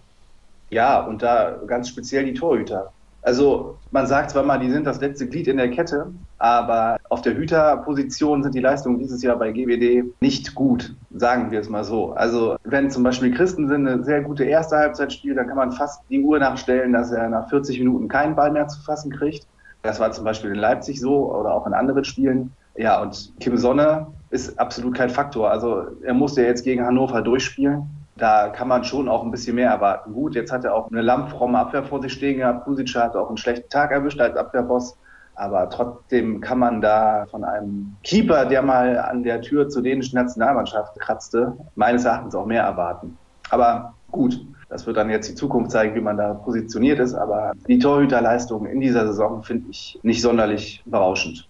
Ja, 0.70 1.00
und 1.00 1.22
da 1.22 1.58
ganz 1.66 1.90
speziell 1.90 2.24
die 2.24 2.32
Torhüter. 2.32 2.92
Also 3.20 3.76
man 3.90 4.06
sagt 4.06 4.30
zwar 4.30 4.42
mal, 4.42 4.58
die 4.58 4.70
sind 4.70 4.86
das 4.86 5.00
letzte 5.00 5.28
Glied 5.28 5.48
in 5.48 5.58
der 5.58 5.70
Kette, 5.70 6.06
aber 6.38 6.96
auf 7.10 7.20
der 7.20 7.36
Hüterposition 7.36 8.42
sind 8.42 8.54
die 8.54 8.60
Leistungen 8.60 8.98
dieses 8.98 9.22
Jahr 9.22 9.36
bei 9.36 9.52
GWD 9.52 10.14
nicht 10.20 10.54
gut, 10.54 10.94
sagen 11.14 11.50
wir 11.50 11.60
es 11.60 11.68
mal 11.68 11.84
so. 11.84 12.12
Also 12.12 12.56
wenn 12.64 12.90
zum 12.90 13.02
Beispiel 13.02 13.34
Christensen 13.34 13.86
eine 13.86 14.02
sehr 14.02 14.22
gute 14.22 14.44
erste 14.44 14.76
Halbzeit 14.76 15.12
spielt, 15.12 15.36
dann 15.36 15.48
kann 15.48 15.56
man 15.56 15.72
fast 15.72 16.00
die 16.08 16.22
Uhr 16.22 16.38
nachstellen, 16.38 16.94
dass 16.94 17.10
er 17.10 17.28
nach 17.28 17.50
40 17.50 17.80
Minuten 17.80 18.08
keinen 18.08 18.34
Ball 18.34 18.50
mehr 18.50 18.68
zu 18.68 18.80
fassen 18.80 19.12
kriegt. 19.12 19.46
Das 19.82 20.00
war 20.00 20.10
zum 20.12 20.24
Beispiel 20.24 20.52
in 20.52 20.56
Leipzig 20.56 21.00
so 21.00 21.34
oder 21.34 21.52
auch 21.52 21.66
in 21.66 21.74
anderen 21.74 22.04
Spielen. 22.04 22.52
Ja, 22.76 23.02
und 23.02 23.32
Kim 23.40 23.56
Sonne 23.56 24.06
ist 24.30 24.58
absolut 24.58 24.94
kein 24.94 25.10
Faktor. 25.10 25.50
Also 25.50 25.86
er 26.02 26.14
musste 26.14 26.42
jetzt 26.42 26.64
gegen 26.64 26.84
Hannover 26.84 27.22
durchspielen 27.22 27.88
da 28.18 28.48
kann 28.48 28.68
man 28.68 28.84
schon 28.84 29.08
auch 29.08 29.22
ein 29.22 29.30
bisschen 29.30 29.56
mehr 29.56 29.70
erwarten. 29.70 30.12
Gut, 30.14 30.34
jetzt 30.34 30.50
hat 30.50 30.64
er 30.64 30.74
auch 30.74 30.90
eine 30.90 31.02
lammfromme 31.02 31.58
Abwehr 31.58 31.84
vor 31.84 32.00
sich 32.00 32.12
stehen 32.12 32.38
gehabt. 32.38 32.64
Pusic 32.64 32.94
hat 32.94 33.14
auch 33.14 33.28
einen 33.28 33.36
schlechten 33.36 33.68
Tag 33.68 33.90
erwischt 33.90 34.20
als 34.20 34.36
Abwehrboss. 34.36 34.96
Aber 35.34 35.68
trotzdem 35.68 36.40
kann 36.40 36.58
man 36.58 36.80
da 36.80 37.26
von 37.30 37.44
einem 37.44 37.94
Keeper, 38.02 38.46
der 38.46 38.62
mal 38.62 38.98
an 38.98 39.22
der 39.22 39.42
Tür 39.42 39.68
zur 39.68 39.82
dänischen 39.82 40.16
Nationalmannschaft 40.16 40.98
kratzte, 40.98 41.52
meines 41.74 42.06
Erachtens 42.06 42.34
auch 42.34 42.46
mehr 42.46 42.62
erwarten. 42.62 43.18
Aber 43.50 43.92
gut, 44.10 44.40
das 44.70 44.86
wird 44.86 44.96
dann 44.96 45.10
jetzt 45.10 45.28
die 45.28 45.34
Zukunft 45.34 45.72
zeigen, 45.72 45.94
wie 45.94 46.00
man 46.00 46.16
da 46.16 46.32
positioniert 46.32 47.00
ist. 47.00 47.12
Aber 47.12 47.52
die 47.68 47.78
Torhüterleistung 47.78 48.64
in 48.64 48.80
dieser 48.80 49.06
Saison 49.08 49.42
finde 49.42 49.68
ich 49.70 50.00
nicht 50.02 50.22
sonderlich 50.22 50.82
berauschend. 50.86 51.46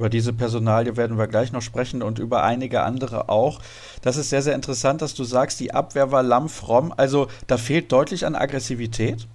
Über 0.00 0.08
diese 0.08 0.32
Personalie 0.32 0.96
werden 0.96 1.18
wir 1.18 1.26
gleich 1.26 1.52
noch 1.52 1.60
sprechen 1.60 2.02
und 2.02 2.18
über 2.18 2.42
einige 2.42 2.80
andere 2.84 3.28
auch. 3.28 3.60
Das 4.00 4.16
ist 4.16 4.30
sehr, 4.30 4.40
sehr 4.40 4.54
interessant, 4.54 5.02
dass 5.02 5.12
du 5.12 5.24
sagst, 5.24 5.60
die 5.60 5.74
Abwehr 5.74 6.10
war 6.10 6.22
lammfromm. 6.22 6.94
Also 6.96 7.26
da 7.46 7.58
fehlt 7.58 7.92
deutlich 7.92 8.24
an 8.24 8.34
Aggressivität. 8.34 9.28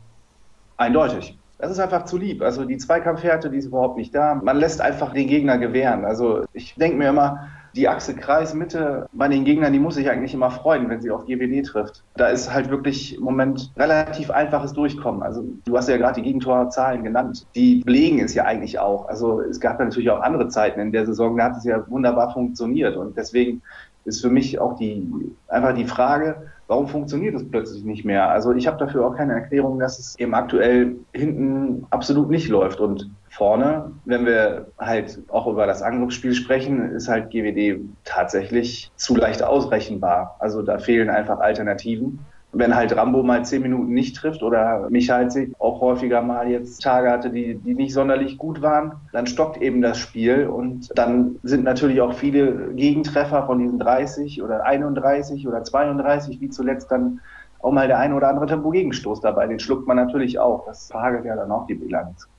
Eindeutig. 0.78 1.38
Das 1.60 1.70
ist 1.70 1.78
einfach 1.78 2.06
zu 2.06 2.18
lieb. 2.18 2.42
Also 2.42 2.66
die 2.66 2.78
Zweikampfhärte, 2.78 3.52
die 3.52 3.58
ist 3.58 3.66
überhaupt 3.66 3.96
nicht 3.96 4.16
da. 4.16 4.34
Man 4.34 4.58
lässt 4.58 4.82
einfach 4.82 5.14
den 5.14 5.28
Gegner 5.28 5.60
gewähren. 5.60 6.04
Also 6.04 6.46
ich 6.52 6.74
denke 6.74 6.98
mir 6.98 7.10
immer, 7.10 7.48
die 7.76 7.90
Achse 7.90 8.16
Kreis-Mitte 8.16 9.08
bei 9.12 9.28
den 9.28 9.44
Gegnern, 9.44 9.74
die 9.74 9.80
muss 9.80 9.96
sich 9.96 10.10
eigentlich 10.10 10.34
immer 10.34 10.50
freuen, 10.50 10.90
wenn 10.90 11.02
sie 11.02 11.12
auf 11.12 11.26
GWD 11.26 11.66
trifft. 11.66 12.04
Da 12.16 12.28
ist 12.28 12.54
halt 12.54 12.70
wirklich 12.70 13.18
im 13.18 13.24
Moment 13.24 13.72
relativ 13.76 14.32
einfaches 14.32 14.74
Durchkommen. 14.74 15.22
Also 15.24 15.44
du 15.66 15.78
hast 15.78 15.90
ja 15.90 15.98
gerade 15.98 16.22
die 16.22 16.24
Gegentorzahlen 16.24 17.04
genannt. 17.04 17.46
Die 17.56 17.82
belegen 17.84 18.20
es 18.20 18.34
ja 18.34 18.46
eigentlich 18.46 18.80
auch. 18.80 19.08
Also 19.08 19.42
es 19.42 19.60
gab 19.60 19.80
natürlich 19.80 20.10
auch 20.10 20.22
andere 20.22 20.48
Zeiten 20.48 20.80
in 20.80 20.92
der 20.92 21.06
Saison, 21.06 21.36
da 21.38 21.46
hat 21.46 21.58
es 21.58 21.66
ja 21.66 21.84
wunderbar 21.90 22.32
funktioniert. 22.32 22.96
Und 22.96 23.18
deswegen 23.18 23.62
ist 24.06 24.22
für 24.22 24.30
mich 24.30 24.60
auch 24.60 24.78
die 24.78 25.10
einfach 25.48 25.74
die 25.74 25.86
Frage, 25.86 26.48
warum 26.68 26.88
funktioniert 26.88 27.36
es 27.36 27.50
plötzlich 27.50 27.84
nicht 27.84 28.06
mehr? 28.06 28.30
Also 28.30 28.54
ich 28.54 28.68
habe 28.68 28.78
dafür 28.78 29.06
auch 29.06 29.16
keine 29.16 29.34
Erklärung, 29.34 29.80
dass 29.80 30.00
es 30.00 30.18
eben 30.18 30.34
aktuell 30.34 30.96
hinten 31.14 31.86
absolut 31.90 32.30
nicht 32.30 32.48
läuft. 32.48 32.80
Und 32.80 33.10
vorne, 33.36 33.92
wenn 34.06 34.26
wir 34.26 34.68
halt 34.78 35.20
auch 35.30 35.48
über 35.48 35.68
das 35.68 35.82
Angriffsspiel 35.82 36.34
sprechen, 36.34 36.92
ist 36.92 37.08
halt 37.08 37.32
GWD 37.32 37.82
tatsächlich 38.04 38.92
zu 38.96 39.16
leicht 39.16 39.44
ausrechenbar. 39.44 40.36
Also 40.40 40.62
da 40.62 40.78
fehlen 40.80 41.10
einfach 41.10 41.40
Alternativen 41.40 42.20
wenn 42.58 42.74
halt 42.74 42.96
Rambo 42.96 43.22
mal 43.22 43.44
zehn 43.44 43.62
Minuten 43.62 43.94
nicht 43.94 44.16
trifft 44.16 44.42
oder 44.42 44.88
Michalzik 44.90 45.54
auch 45.60 45.82
häufiger 45.82 46.22
mal 46.22 46.50
jetzt 46.50 46.82
Tage 46.82 47.12
hatte, 47.12 47.30
die, 47.30 47.56
die 47.56 47.74
nicht 47.74 47.94
sonderlich 47.94 48.38
gut 48.38 48.62
waren, 48.62 48.94
dann 49.12 49.28
stockt 49.28 49.62
eben 49.62 49.82
das 49.82 49.98
Spiel 49.98 50.48
und 50.48 50.90
dann 50.98 51.36
sind 51.44 51.66
natürlich 51.66 52.00
auch 52.00 52.14
viele 52.14 52.74
Gegentreffer 52.74 53.46
von 53.46 53.60
diesen 53.60 53.78
30 53.78 54.42
oder 54.42 54.64
31 54.64 55.48
oder 55.48 55.64
32, 55.64 56.40
wie 56.40 56.50
zuletzt 56.50 56.90
dann 56.92 57.20
auch 57.60 57.72
mal 57.72 57.88
der 57.88 58.00
eine 58.00 58.16
oder 58.16 58.30
andere 58.30 58.46
Tempo-Gegenstoß 58.46 59.20
dabei. 59.20 59.48
Den 59.48 59.60
schluckt 59.60 59.86
man 59.86 59.98
natürlich 59.98 60.40
auch. 60.40 60.66
Das 60.66 60.88
verhagelt 60.88 61.26
ja 61.26 61.36
dann 61.36 61.52
auch 61.52 61.68
die 61.68 61.76
Bilanz. 61.76 62.30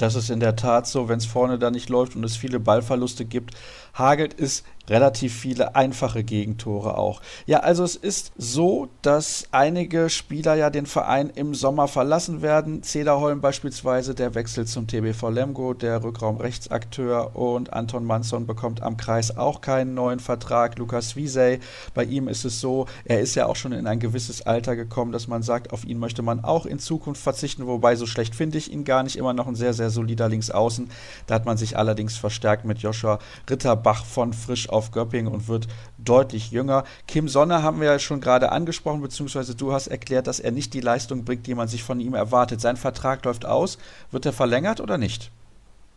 Das 0.00 0.14
ist 0.14 0.30
in 0.30 0.40
der 0.40 0.56
Tat 0.56 0.86
so, 0.86 1.10
wenn 1.10 1.18
es 1.18 1.26
vorne 1.26 1.58
da 1.58 1.70
nicht 1.70 1.90
läuft 1.90 2.16
und 2.16 2.24
es 2.24 2.34
viele 2.34 2.58
Ballverluste 2.58 3.26
gibt, 3.26 3.54
hagelt 3.92 4.40
es 4.40 4.64
relativ 4.90 5.34
viele 5.34 5.76
einfache 5.76 6.24
Gegentore 6.24 6.98
auch. 6.98 7.22
Ja, 7.46 7.60
also 7.60 7.84
es 7.84 7.94
ist 7.94 8.32
so, 8.36 8.88
dass 9.02 9.44
einige 9.52 10.10
Spieler 10.10 10.56
ja 10.56 10.68
den 10.68 10.86
Verein 10.86 11.30
im 11.30 11.54
Sommer 11.54 11.88
verlassen 11.88 12.42
werden. 12.42 12.82
Zederholm 12.82 13.40
beispielsweise, 13.40 14.14
der 14.14 14.34
wechselt 14.34 14.68
zum 14.68 14.88
TBV 14.88 15.30
Lemgo, 15.30 15.74
der 15.74 16.02
Rückraumrechtsakteur 16.02 17.36
und 17.36 17.72
Anton 17.72 18.04
Manson 18.04 18.46
bekommt 18.46 18.82
am 18.82 18.96
Kreis 18.96 19.36
auch 19.36 19.60
keinen 19.60 19.94
neuen 19.94 20.18
Vertrag. 20.18 20.76
Lukas 20.78 21.14
Wiesey, 21.14 21.60
bei 21.94 22.04
ihm 22.04 22.26
ist 22.26 22.44
es 22.44 22.60
so, 22.60 22.86
er 23.04 23.20
ist 23.20 23.36
ja 23.36 23.46
auch 23.46 23.56
schon 23.56 23.72
in 23.72 23.86
ein 23.86 24.00
gewisses 24.00 24.42
Alter 24.42 24.74
gekommen, 24.74 25.12
dass 25.12 25.28
man 25.28 25.42
sagt, 25.42 25.72
auf 25.72 25.84
ihn 25.84 25.98
möchte 25.98 26.22
man 26.22 26.42
auch 26.42 26.66
in 26.66 26.80
Zukunft 26.80 27.22
verzichten, 27.22 27.66
wobei 27.66 27.94
so 27.94 28.06
schlecht 28.06 28.34
finde 28.34 28.58
ich 28.58 28.72
ihn 28.72 28.84
gar 28.84 29.04
nicht, 29.04 29.16
immer 29.16 29.34
noch 29.34 29.46
ein 29.46 29.54
sehr, 29.54 29.72
sehr 29.72 29.90
solider 29.90 30.28
Linksaußen. 30.28 30.90
Da 31.28 31.34
hat 31.36 31.46
man 31.46 31.56
sich 31.56 31.78
allerdings 31.78 32.16
verstärkt 32.16 32.64
mit 32.64 32.78
Joshua 32.78 33.20
Ritterbach 33.48 34.04
von 34.04 34.32
Frisch 34.32 34.68
auf 34.68 34.79
auf 34.80 34.92
Göppingen 34.92 35.30
und 35.30 35.46
wird 35.46 35.68
deutlich 35.98 36.50
jünger. 36.50 36.84
Kim 37.06 37.28
Sonne 37.28 37.62
haben 37.62 37.80
wir 37.80 37.86
ja 37.86 37.98
schon 37.98 38.22
gerade 38.22 38.50
angesprochen, 38.50 39.02
beziehungsweise 39.02 39.54
du 39.54 39.74
hast 39.74 39.88
erklärt, 39.88 40.26
dass 40.26 40.40
er 40.40 40.52
nicht 40.52 40.72
die 40.72 40.80
Leistung 40.80 41.26
bringt, 41.26 41.46
die 41.46 41.54
man 41.54 41.68
sich 41.68 41.82
von 41.82 42.00
ihm 42.00 42.14
erwartet. 42.14 42.62
Sein 42.62 42.78
Vertrag 42.78 43.22
läuft 43.26 43.44
aus. 43.44 43.76
Wird 44.10 44.24
er 44.24 44.32
verlängert 44.32 44.80
oder 44.80 44.96
nicht? 44.96 45.30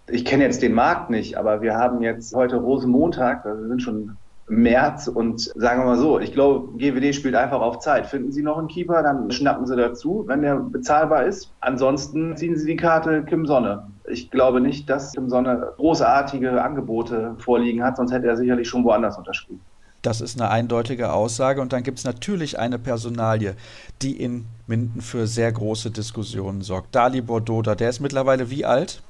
Ich 0.07 0.25
kenne 0.25 0.43
jetzt 0.43 0.61
den 0.61 0.73
Markt 0.73 1.09
nicht, 1.09 1.37
aber 1.37 1.61
wir 1.61 1.75
haben 1.75 2.01
jetzt 2.01 2.35
heute 2.35 2.57
Rosenmontag, 2.57 3.45
also 3.45 3.61
wir 3.61 3.69
sind 3.69 3.81
schon 3.81 4.17
März 4.49 5.07
und 5.07 5.39
sagen 5.39 5.81
wir 5.81 5.85
mal 5.85 5.97
so, 5.97 6.19
ich 6.19 6.33
glaube, 6.33 6.77
GWD 6.77 7.15
spielt 7.15 7.35
einfach 7.35 7.61
auf 7.61 7.79
Zeit. 7.79 8.07
Finden 8.07 8.33
Sie 8.33 8.43
noch 8.43 8.57
einen 8.57 8.67
Keeper, 8.67 9.01
dann 9.01 9.31
schnappen 9.31 9.65
Sie 9.65 9.77
dazu, 9.77 10.25
wenn 10.27 10.41
der 10.41 10.55
bezahlbar 10.57 11.23
ist. 11.25 11.53
Ansonsten 11.61 12.35
ziehen 12.35 12.57
Sie 12.57 12.65
die 12.65 12.75
Karte 12.75 13.23
Kim 13.23 13.45
Sonne. 13.45 13.87
Ich 14.09 14.31
glaube 14.31 14.59
nicht, 14.59 14.89
dass 14.89 15.13
Kim 15.13 15.29
Sonne 15.29 15.73
großartige 15.77 16.61
Angebote 16.61 17.35
vorliegen 17.39 17.83
hat, 17.83 17.97
sonst 17.97 18.11
hätte 18.11 18.27
er 18.27 18.37
sicherlich 18.37 18.67
schon 18.67 18.83
woanders 18.83 19.17
unterschrieben. 19.17 19.61
Das 20.01 20.19
ist 20.19 20.39
eine 20.39 20.49
eindeutige 20.49 21.13
Aussage. 21.13 21.61
Und 21.61 21.71
dann 21.71 21.81
gibt 21.83 21.97
es 21.99 22.03
natürlich 22.03 22.59
eine 22.59 22.77
Personalie, 22.77 23.55
die 24.01 24.19
in 24.19 24.45
Minden 24.67 25.01
für 25.01 25.27
sehr 25.27 25.51
große 25.51 25.91
Diskussionen 25.91 26.61
sorgt. 26.61 26.93
Dali 26.93 27.21
Bordoda, 27.21 27.73
der 27.73 27.89
ist 27.89 28.01
mittlerweile 28.01 28.49
wie 28.49 28.65
alt? 28.65 29.01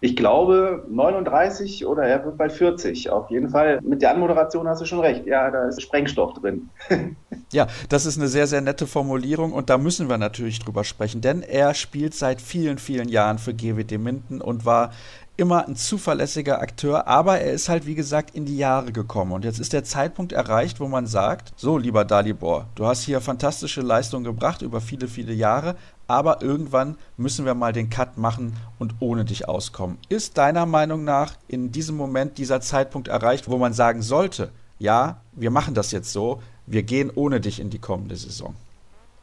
Ich 0.00 0.14
glaube 0.14 0.84
39 0.90 1.86
oder 1.86 2.02
er 2.02 2.24
wird 2.24 2.36
bald 2.36 2.52
40. 2.52 3.08
Auf 3.10 3.30
jeden 3.30 3.48
Fall 3.48 3.80
mit 3.82 4.02
der 4.02 4.10
Anmoderation 4.10 4.68
hast 4.68 4.82
du 4.82 4.84
schon 4.84 5.00
recht. 5.00 5.26
Ja, 5.26 5.50
da 5.50 5.68
ist 5.68 5.80
Sprengstoff 5.80 6.34
drin. 6.34 6.68
ja, 7.52 7.66
das 7.88 8.04
ist 8.04 8.18
eine 8.18 8.28
sehr, 8.28 8.46
sehr 8.46 8.60
nette 8.60 8.86
Formulierung 8.86 9.52
und 9.54 9.70
da 9.70 9.78
müssen 9.78 10.10
wir 10.10 10.18
natürlich 10.18 10.58
drüber 10.58 10.84
sprechen, 10.84 11.22
denn 11.22 11.40
er 11.42 11.72
spielt 11.72 12.14
seit 12.14 12.42
vielen, 12.42 12.76
vielen 12.76 13.08
Jahren 13.08 13.38
für 13.38 13.54
GWD 13.54 13.98
Minden 13.98 14.42
und 14.42 14.66
war 14.66 14.92
immer 15.36 15.66
ein 15.66 15.76
zuverlässiger 15.76 16.60
Akteur, 16.60 17.06
aber 17.06 17.40
er 17.40 17.52
ist 17.52 17.68
halt, 17.68 17.86
wie 17.86 17.94
gesagt, 17.94 18.34
in 18.34 18.46
die 18.46 18.56
Jahre 18.56 18.92
gekommen. 18.92 19.32
Und 19.32 19.44
jetzt 19.44 19.60
ist 19.60 19.72
der 19.72 19.84
Zeitpunkt 19.84 20.32
erreicht, 20.32 20.80
wo 20.80 20.88
man 20.88 21.06
sagt, 21.06 21.52
so, 21.56 21.78
lieber 21.78 22.04
Dalibor, 22.04 22.66
du 22.74 22.86
hast 22.86 23.02
hier 23.02 23.20
fantastische 23.20 23.82
Leistungen 23.82 24.24
gebracht 24.24 24.62
über 24.62 24.80
viele, 24.80 25.08
viele 25.08 25.32
Jahre, 25.32 25.76
aber 26.08 26.42
irgendwann 26.42 26.96
müssen 27.16 27.44
wir 27.44 27.54
mal 27.54 27.72
den 27.72 27.90
Cut 27.90 28.16
machen 28.16 28.56
und 28.78 28.94
ohne 29.00 29.24
dich 29.24 29.48
auskommen. 29.48 29.98
Ist 30.08 30.38
deiner 30.38 30.66
Meinung 30.66 31.04
nach 31.04 31.34
in 31.48 31.72
diesem 31.72 31.96
Moment 31.96 32.38
dieser 32.38 32.60
Zeitpunkt 32.60 33.08
erreicht, 33.08 33.48
wo 33.48 33.58
man 33.58 33.72
sagen 33.72 34.02
sollte, 34.02 34.50
ja, 34.78 35.20
wir 35.32 35.50
machen 35.50 35.74
das 35.74 35.90
jetzt 35.90 36.12
so, 36.12 36.40
wir 36.66 36.82
gehen 36.82 37.10
ohne 37.14 37.40
dich 37.40 37.60
in 37.60 37.70
die 37.70 37.78
kommende 37.78 38.16
Saison? 38.16 38.54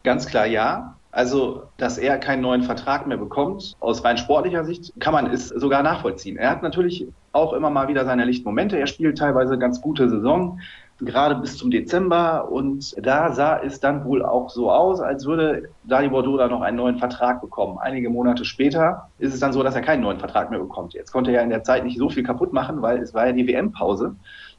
Ganz 0.03 0.25
klar 0.25 0.45
ja. 0.45 0.95
Also, 1.13 1.65
dass 1.77 1.99
er 1.99 2.17
keinen 2.17 2.41
neuen 2.41 2.63
Vertrag 2.63 3.05
mehr 3.05 3.17
bekommt, 3.17 3.75
aus 3.79 4.03
rein 4.03 4.17
sportlicher 4.17 4.65
Sicht, 4.65 4.93
kann 4.99 5.13
man 5.13 5.27
es 5.27 5.49
sogar 5.49 5.83
nachvollziehen. 5.83 6.37
Er 6.37 6.49
hat 6.49 6.63
natürlich 6.63 7.07
auch 7.33 7.53
immer 7.53 7.69
mal 7.69 7.87
wieder 7.87 8.03
seine 8.03 8.25
Lichtmomente. 8.25 8.79
Er 8.79 8.87
spielt 8.87 9.19
teilweise 9.19 9.59
ganz 9.59 9.79
gute 9.79 10.09
Saison, 10.09 10.59
gerade 10.99 11.35
bis 11.35 11.55
zum 11.55 11.69
Dezember. 11.69 12.51
Und 12.51 12.95
da 12.97 13.31
sah 13.31 13.59
es 13.59 13.79
dann 13.79 14.05
wohl 14.05 14.25
auch 14.25 14.49
so 14.49 14.71
aus, 14.71 15.01
als 15.01 15.27
würde 15.27 15.69
Dani 15.83 16.09
Bordeaux 16.09 16.37
da 16.37 16.47
noch 16.47 16.61
einen 16.61 16.77
neuen 16.77 16.97
Vertrag 16.97 17.41
bekommen. 17.41 17.77
Einige 17.77 18.09
Monate 18.09 18.43
später 18.43 19.09
ist 19.19 19.35
es 19.35 19.39
dann 19.39 19.53
so, 19.53 19.61
dass 19.61 19.75
er 19.75 19.81
keinen 19.81 20.01
neuen 20.01 20.17
Vertrag 20.17 20.49
mehr 20.49 20.59
bekommt. 20.59 20.95
Jetzt 20.95 21.11
konnte 21.11 21.29
er 21.29 21.37
ja 21.37 21.41
in 21.43 21.51
der 21.51 21.63
Zeit 21.63 21.83
nicht 21.83 21.99
so 21.99 22.09
viel 22.09 22.23
kaputt 22.23 22.53
machen, 22.53 22.81
weil 22.81 22.97
es 22.97 23.13
war 23.13 23.27
ja 23.27 23.33
die 23.33 23.47
WM-Pause 23.47 24.15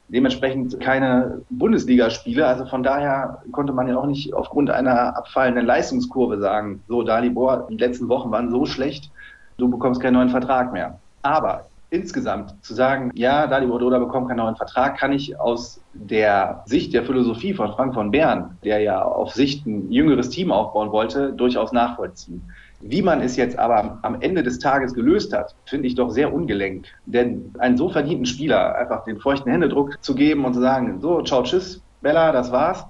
dementsprechend 0.07 0.79
keine 0.79 1.41
Bundesligaspiele. 1.49 2.45
Also 2.45 2.65
von 2.65 2.83
daher 2.83 3.41
konnte 3.51 3.73
man 3.73 3.87
ja 3.87 3.97
auch 3.97 4.05
nicht 4.05 4.33
aufgrund 4.33 4.69
einer 4.69 5.17
abfallenden 5.17 5.65
Leistungskurve 5.65 6.39
sagen, 6.39 6.83
so 6.87 7.03
Dalibor, 7.03 7.67
die 7.69 7.77
letzten 7.77 8.07
Wochen 8.09 8.31
waren 8.31 8.51
so 8.51 8.65
schlecht, 8.65 9.11
du 9.57 9.69
bekommst 9.69 10.01
keinen 10.01 10.13
neuen 10.13 10.29
Vertrag 10.29 10.73
mehr. 10.73 10.99
Aber 11.21 11.65
insgesamt 11.89 12.53
zu 12.63 12.73
sagen, 12.73 13.11
ja, 13.13 13.47
Dalibor 13.47 13.79
Doda 13.79 13.99
bekommt 13.99 14.27
keinen 14.27 14.37
neuen 14.37 14.55
Vertrag, 14.55 14.97
kann 14.97 15.13
ich 15.13 15.39
aus 15.39 15.81
der 15.93 16.63
Sicht 16.65 16.93
der 16.93 17.03
Philosophie 17.03 17.53
von 17.53 17.71
Frank 17.73 17.93
von 17.93 18.11
Bern, 18.11 18.57
der 18.63 18.79
ja 18.79 19.01
auf 19.01 19.33
Sicht 19.33 19.65
ein 19.65 19.91
jüngeres 19.91 20.29
Team 20.29 20.51
aufbauen 20.51 20.91
wollte, 20.91 21.33
durchaus 21.33 21.71
nachvollziehen. 21.71 22.41
Wie 22.81 23.01
man 23.01 23.21
es 23.21 23.35
jetzt 23.35 23.57
aber 23.57 23.99
am 24.01 24.21
Ende 24.21 24.43
des 24.43 24.59
Tages 24.59 24.93
gelöst 24.93 25.33
hat, 25.33 25.55
finde 25.65 25.87
ich 25.87 25.95
doch 25.95 26.09
sehr 26.09 26.33
ungelenk. 26.33 26.85
Denn 27.05 27.53
einen 27.59 27.77
so 27.77 27.89
verdienten 27.89 28.25
Spieler 28.25 28.75
einfach 28.75 29.03
den 29.05 29.19
feuchten 29.19 29.51
Händedruck 29.51 30.03
zu 30.03 30.13
geben 30.13 30.45
und 30.45 30.53
zu 30.53 30.61
sagen, 30.61 30.99
so, 30.99 31.21
ciao, 31.21 31.43
tschüss, 31.43 31.81
Bella, 32.01 32.31
das 32.31 32.51
war's, 32.51 32.85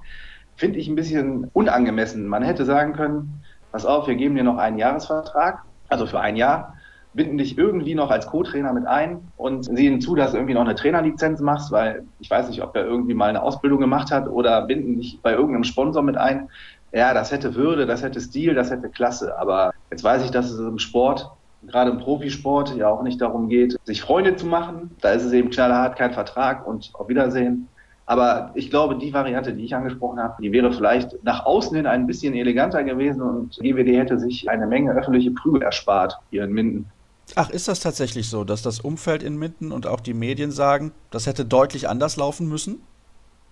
finde 0.55 0.79
ich 0.79 0.87
ein 0.87 0.95
bisschen 0.95 1.49
unangemessen. 1.53 2.27
Man 2.27 2.43
hätte 2.43 2.65
sagen 2.65 2.93
können, 2.93 3.41
pass 3.71 3.85
auf, 3.85 4.07
wir 4.07 4.15
geben 4.15 4.35
dir 4.35 4.43
noch 4.43 4.57
einen 4.57 4.77
Jahresvertrag 4.77 5.63
also 5.89 6.05
für 6.05 6.19
ein 6.19 6.35
Jahr, 6.35 6.75
binden 7.13 7.37
dich 7.37 7.57
irgendwie 7.57 7.95
noch 7.95 8.11
als 8.11 8.27
Co-Trainer 8.27 8.73
mit 8.73 8.85
ein 8.85 9.19
und 9.37 9.63
sehen 9.63 10.01
zu, 10.01 10.15
dass 10.15 10.31
du 10.31 10.37
irgendwie 10.37 10.53
noch 10.53 10.65
eine 10.65 10.75
Trainerlizenz 10.75 11.39
machst, 11.39 11.71
weil 11.71 12.03
ich 12.19 12.29
weiß 12.29 12.49
nicht, 12.49 12.61
ob 12.61 12.73
der 12.73 12.85
irgendwie 12.85 13.13
mal 13.13 13.29
eine 13.29 13.41
Ausbildung 13.41 13.79
gemacht 13.79 14.11
hat 14.11 14.27
oder 14.27 14.63
binden 14.63 14.97
dich 14.97 15.19
bei 15.21 15.31
irgendeinem 15.31 15.63
Sponsor 15.63 16.03
mit 16.03 16.17
ein. 16.17 16.49
Ja, 16.95 17.13
das 17.13 17.29
hätte 17.29 17.55
Würde, 17.55 17.85
das 17.85 18.01
hätte 18.03 18.21
Stil, 18.21 18.53
das 18.53 18.71
hätte 18.71 18.87
Klasse. 18.87 19.37
Aber 19.37 19.73
jetzt 19.91 20.01
weiß 20.01 20.23
ich, 20.23 20.31
dass 20.31 20.49
es 20.49 20.59
im 20.59 20.79
Sport, 20.79 21.29
gerade 21.67 21.91
im 21.91 21.97
Profisport, 21.97 22.73
ja 22.77 22.87
auch 22.87 23.03
nicht 23.03 23.19
darum 23.19 23.49
geht, 23.49 23.77
sich 23.83 24.01
Freunde 24.01 24.37
zu 24.37 24.45
machen. 24.45 24.91
Da 25.01 25.11
ist 25.11 25.25
es 25.25 25.33
eben 25.33 25.49
knallhart, 25.49 25.97
kein 25.97 26.13
Vertrag 26.13 26.65
und 26.65 26.91
auf 26.93 27.09
Wiedersehen. 27.09 27.67
Aber 28.05 28.51
ich 28.53 28.69
glaube, 28.69 28.97
die 28.97 29.13
Variante, 29.13 29.51
die 29.53 29.65
ich 29.65 29.75
angesprochen 29.75 30.19
habe, 30.19 30.41
die 30.41 30.53
wäre 30.53 30.71
vielleicht 30.71 31.21
nach 31.23 31.45
außen 31.45 31.75
hin 31.75 31.85
ein 31.85 32.07
bisschen 32.07 32.33
eleganter 32.33 32.81
gewesen 32.85 33.21
und 33.21 33.59
GWD 33.59 33.97
hätte 33.97 34.17
sich 34.17 34.49
eine 34.49 34.65
Menge 34.65 34.91
öffentliche 34.93 35.31
Prügel 35.31 35.63
erspart 35.63 36.17
hier 36.29 36.45
in 36.45 36.53
Minden. 36.53 36.85
Ach, 37.35 37.49
ist 37.49 37.67
das 37.67 37.81
tatsächlich 37.81 38.29
so, 38.29 38.45
dass 38.45 38.61
das 38.61 38.79
Umfeld 38.79 39.21
in 39.21 39.35
Minden 39.37 39.73
und 39.73 39.85
auch 39.85 39.99
die 39.99 40.13
Medien 40.13 40.51
sagen, 40.51 40.93
das 41.11 41.27
hätte 41.27 41.43
deutlich 41.43 41.89
anders 41.89 42.15
laufen 42.15 42.47
müssen? 42.47 42.83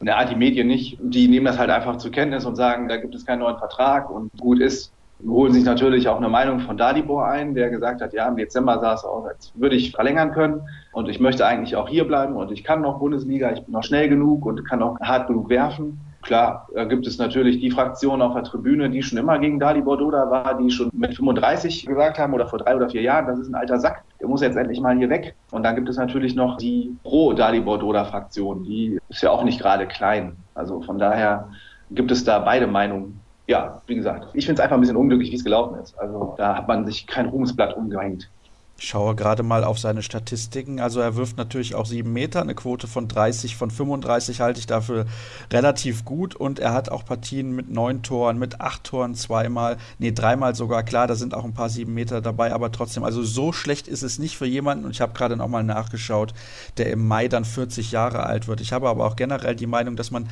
Ja, 0.02 0.26
die 0.26 0.36
Medien 0.36 0.68
nicht. 0.68 0.98
Die 1.02 1.28
nehmen 1.28 1.46
das 1.46 1.58
halt 1.58 1.70
einfach 1.70 1.98
zur 1.98 2.12
Kenntnis 2.12 2.46
und 2.46 2.56
sagen, 2.56 2.88
da 2.88 2.98
gibt 2.98 3.16
es 3.16 3.26
keinen 3.26 3.40
neuen 3.40 3.58
Vertrag 3.58 4.10
und 4.10 4.30
gut 4.40 4.60
ist. 4.60 4.92
Holen 5.26 5.54
sich 5.54 5.64
natürlich 5.64 6.10
auch 6.10 6.18
eine 6.18 6.28
Meinung 6.28 6.60
von 6.60 6.76
Dalibor 6.76 7.26
ein, 7.26 7.56
der 7.56 7.70
gesagt 7.70 8.02
hat, 8.02 8.12
ja, 8.12 8.28
im 8.28 8.36
Dezember 8.36 8.80
sah 8.80 8.96
es 8.96 9.06
aus, 9.06 9.26
als 9.26 9.54
würde 9.56 9.78
ich 9.78 9.92
verlängern 9.92 10.34
können 10.34 10.62
und 10.92 11.08
ich 11.08 11.22
möchte 11.22 11.46
eigentlich 11.46 11.78
auch 11.78 11.88
hier 11.88 12.06
bleiben 12.06 12.36
und 12.36 12.52
ich 12.52 12.66
kann 12.66 12.82
noch 12.82 13.00
Bundesliga, 13.00 13.54
ich 13.54 13.64
bin 13.64 13.72
noch 13.72 13.84
schnell 13.84 14.10
genug 14.10 14.46
und 14.46 14.68
kann 14.68 14.84
auch 14.84 15.00
hart 15.00 15.28
genug 15.28 15.48
werfen. 15.48 16.02
Klar, 16.24 16.68
da 16.74 16.86
gibt 16.86 17.06
es 17.06 17.18
natürlich 17.18 17.60
die 17.60 17.70
Fraktion 17.70 18.22
auf 18.22 18.34
der 18.34 18.44
Tribüne, 18.44 18.90
die 18.90 19.04
schon 19.04 19.18
immer 19.18 19.38
gegen 19.40 19.60
Dali 19.60 19.82
Bordoda 19.82 20.32
war, 20.32 20.58
die 20.58 20.72
schon 20.72 20.90
mit 20.94 21.16
35 21.16 21.86
gesagt 21.86 22.18
haben 22.18 22.34
oder 22.34 22.48
vor 22.48 22.60
drei 22.60 22.76
oder 22.76 22.90
vier 22.90 23.02
Jahren, 23.02 23.28
das 23.28 23.40
ist 23.40 23.50
ein 23.50 23.56
alter 23.56 23.78
Sack, 23.78 24.04
der 24.22 24.30
muss 24.30 24.42
jetzt 24.42 24.56
endlich 24.56 24.80
mal 24.80 24.98
hier 24.98 25.10
weg. 25.10 25.36
Und 25.52 25.64
dann 25.64 25.76
gibt 25.76 25.90
es 25.90 25.98
natürlich 25.98 26.34
noch 26.34 26.56
die 26.58 26.96
Pro-Dali 27.04 27.60
Bordoda 27.60 28.06
Fraktion, 28.06 28.64
die 28.64 29.00
ist 29.10 29.22
ja 29.22 29.32
auch 29.32 29.44
nicht 29.44 29.60
gerade 29.60 29.86
klein. 29.86 30.38
Also 30.56 30.82
von 30.82 30.98
daher 30.98 31.50
gibt 31.92 32.10
es 32.10 32.24
da 32.24 32.40
beide 32.40 32.68
Meinungen. 32.68 33.20
Ja, 33.48 33.82
wie 33.88 33.96
gesagt, 33.96 34.30
ich 34.34 34.46
finde 34.46 34.62
es 34.62 34.64
einfach 34.64 34.78
ein 34.78 34.82
bisschen 34.82 34.96
unglücklich, 34.96 35.30
wie 35.30 35.36
es 35.36 35.44
gelaufen 35.44 35.78
ist. 35.80 36.00
Also 36.00 36.36
da 36.38 36.56
hat 36.56 36.70
man 36.70 36.86
sich 36.86 37.06
kein 37.06 37.26
Ruhmesblatt 37.26 37.76
umgehängt. 37.76 38.30
Ich 38.84 38.90
schaue 38.90 39.16
gerade 39.16 39.44
mal 39.44 39.64
auf 39.64 39.80
seine 39.80 40.04
Statistiken. 40.04 40.82
Also 40.82 41.00
er 41.00 41.16
wirft 41.16 41.38
natürlich 41.38 41.74
auch 41.74 41.86
sieben 41.86 42.12
Meter, 42.12 42.42
eine 42.42 42.54
Quote 42.54 42.86
von 42.86 43.08
30, 43.08 43.56
von 43.56 43.72
35 43.72 44.42
halte 44.42 44.60
ich 44.60 44.68
dafür 44.68 45.06
relativ 45.54 46.04
gut. 46.04 46.36
Und 46.36 46.60
er 46.60 46.74
hat 46.74 46.90
auch 46.90 47.06
Partien 47.06 47.56
mit 47.56 47.70
neun 47.70 48.04
Toren, 48.04 48.38
mit 48.38 48.60
acht 48.60 48.84
Toren 48.84 49.16
zweimal, 49.16 49.78
nee, 50.00 50.12
dreimal 50.12 50.54
sogar. 50.54 50.84
Klar, 50.84 51.08
da 51.08 51.16
sind 51.16 51.34
auch 51.34 51.46
ein 51.46 51.54
paar 51.54 51.70
sieben 51.70 51.94
Meter 51.94 52.20
dabei, 52.20 52.52
aber 52.52 52.74
trotzdem, 52.74 53.06
also 53.06 53.24
so 53.24 53.54
schlecht 53.54 53.88
ist 53.88 54.04
es 54.04 54.20
nicht 54.20 54.36
für 54.36 54.48
jemanden. 54.48 54.84
Und 54.84 54.92
ich 54.92 55.00
habe 55.00 55.14
gerade 55.14 55.38
noch 55.38 55.48
mal 55.48 55.64
nachgeschaut, 55.64 56.34
der 56.76 56.92
im 56.92 57.08
Mai 57.08 57.30
dann 57.30 57.46
40 57.46 57.90
Jahre 57.94 58.26
alt 58.26 58.50
wird. 58.50 58.60
Ich 58.60 58.74
habe 58.74 58.90
aber 58.90 59.06
auch 59.06 59.16
generell 59.16 59.56
die 59.56 59.66
Meinung, 59.66 59.96
dass 59.96 60.12
man 60.12 60.28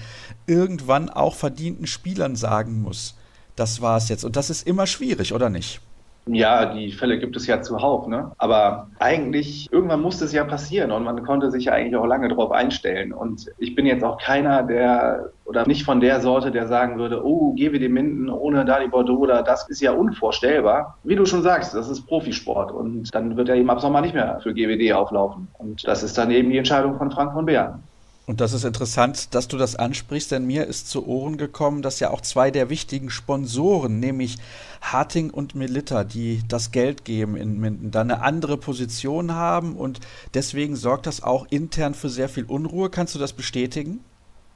irgendwann 0.46 1.10
auch 1.10 1.36
verdienten 1.36 1.88
Spielern 1.88 2.36
sagen 2.36 2.82
muss, 2.82 3.16
das 3.56 3.82
war 3.82 3.96
es 3.96 4.10
jetzt. 4.10 4.26
Und 4.26 4.36
das 4.36 4.50
ist 4.50 4.68
immer 4.68 4.88
schwierig, 4.88 5.32
oder 5.32 5.50
nicht? 5.50 5.80
Ja, 6.28 6.74
die 6.74 6.92
Fälle 6.92 7.18
gibt 7.18 7.36
es 7.36 7.48
ja 7.48 7.62
zuhauf, 7.62 8.08
ne? 8.08 8.32
Aber 8.38 8.88
eigentlich, 9.00 9.68
irgendwann 9.72 10.02
musste 10.02 10.26
es 10.26 10.34
ja 10.34 10.44
passieren 10.44 10.92
und 10.92 11.04
man 11.04 11.24
konnte 11.24 11.50
sich 11.50 11.66
ja 11.66 11.74
eigentlich 11.74 11.96
auch 11.96 12.06
lange 12.06 12.30
darauf 12.30 12.52
einstellen. 12.52 13.12
Und 13.12 13.48
ich 13.58 13.74
bin 13.74 13.88
jetzt 13.88 14.04
auch 14.04 14.20
keiner, 14.20 14.62
der 14.62 15.32
oder 15.46 15.68
nicht 15.68 15.84
von 15.84 16.00
der 16.00 16.22
Sorte, 16.22 16.52
der 16.52 16.68
sagen 16.68 16.98
würde, 16.98 17.26
oh, 17.26 17.54
GWD 17.56 17.90
Minden 17.90 18.30
ohne 18.30 18.64
Dali 18.66 18.88
Bordeaux 18.88 19.18
oder 19.18 19.42
das 19.42 19.68
ist 19.68 19.82
ja 19.82 19.92
unvorstellbar. 19.92 20.98
Wie 21.04 21.16
du 21.16 21.26
schon 21.26 21.42
sagst, 21.42 21.74
das 21.74 21.90
ist 21.90 22.06
Profisport 22.06 22.72
und 22.72 23.14
dann 23.14 23.36
wird 23.36 23.50
er 23.50 23.56
eben 23.56 23.70
ab 23.70 23.82
Sommer 23.82 24.02
nicht 24.02 24.14
mehr 24.14 24.40
für 24.42 24.54
GWD 24.54 24.94
auflaufen. 24.94 25.48
Und 25.58 25.86
das 25.88 26.04
ist 26.04 26.18
dann 26.18 26.30
eben 26.30 26.52
die 26.52 26.58
Entscheidung 26.58 26.98
von 26.98 27.12
Frank 27.12 27.34
von 27.34 27.46
Beeren. 27.46 27.84
Und 28.32 28.40
das 28.40 28.54
ist 28.54 28.64
interessant, 28.64 29.36
dass 29.36 29.50
du 29.50 29.58
das 29.58 29.76
ansprichst, 29.76 30.32
denn 30.32 30.46
mir 30.46 30.66
ist 30.66 30.90
zu 30.90 31.06
Ohren 31.06 31.36
gekommen, 31.36 31.82
dass 31.82 32.00
ja 32.00 32.12
auch 32.12 32.22
zwei 32.22 32.50
der 32.50 32.70
wichtigen 32.70 33.10
Sponsoren, 33.10 34.00
nämlich 34.00 34.38
Harting 34.80 35.32
und 35.32 35.54
Melitta, 35.54 36.06
die 36.06 36.42
das 36.48 36.72
Geld 36.72 37.04
geben 37.04 37.36
in 37.36 37.60
Minden, 37.60 37.92
da 37.92 38.00
eine 38.00 38.22
andere 38.22 38.56
Position 38.56 39.34
haben 39.34 39.76
und 39.76 40.00
deswegen 40.34 40.78
sorgt 40.78 41.08
das 41.08 41.22
auch 41.22 41.46
intern 41.50 41.94
für 41.94 42.08
sehr 42.08 42.30
viel 42.30 42.46
Unruhe. 42.46 42.90
Kannst 42.90 43.16
du 43.16 43.20
das 43.20 43.34
bestätigen? 43.34 44.00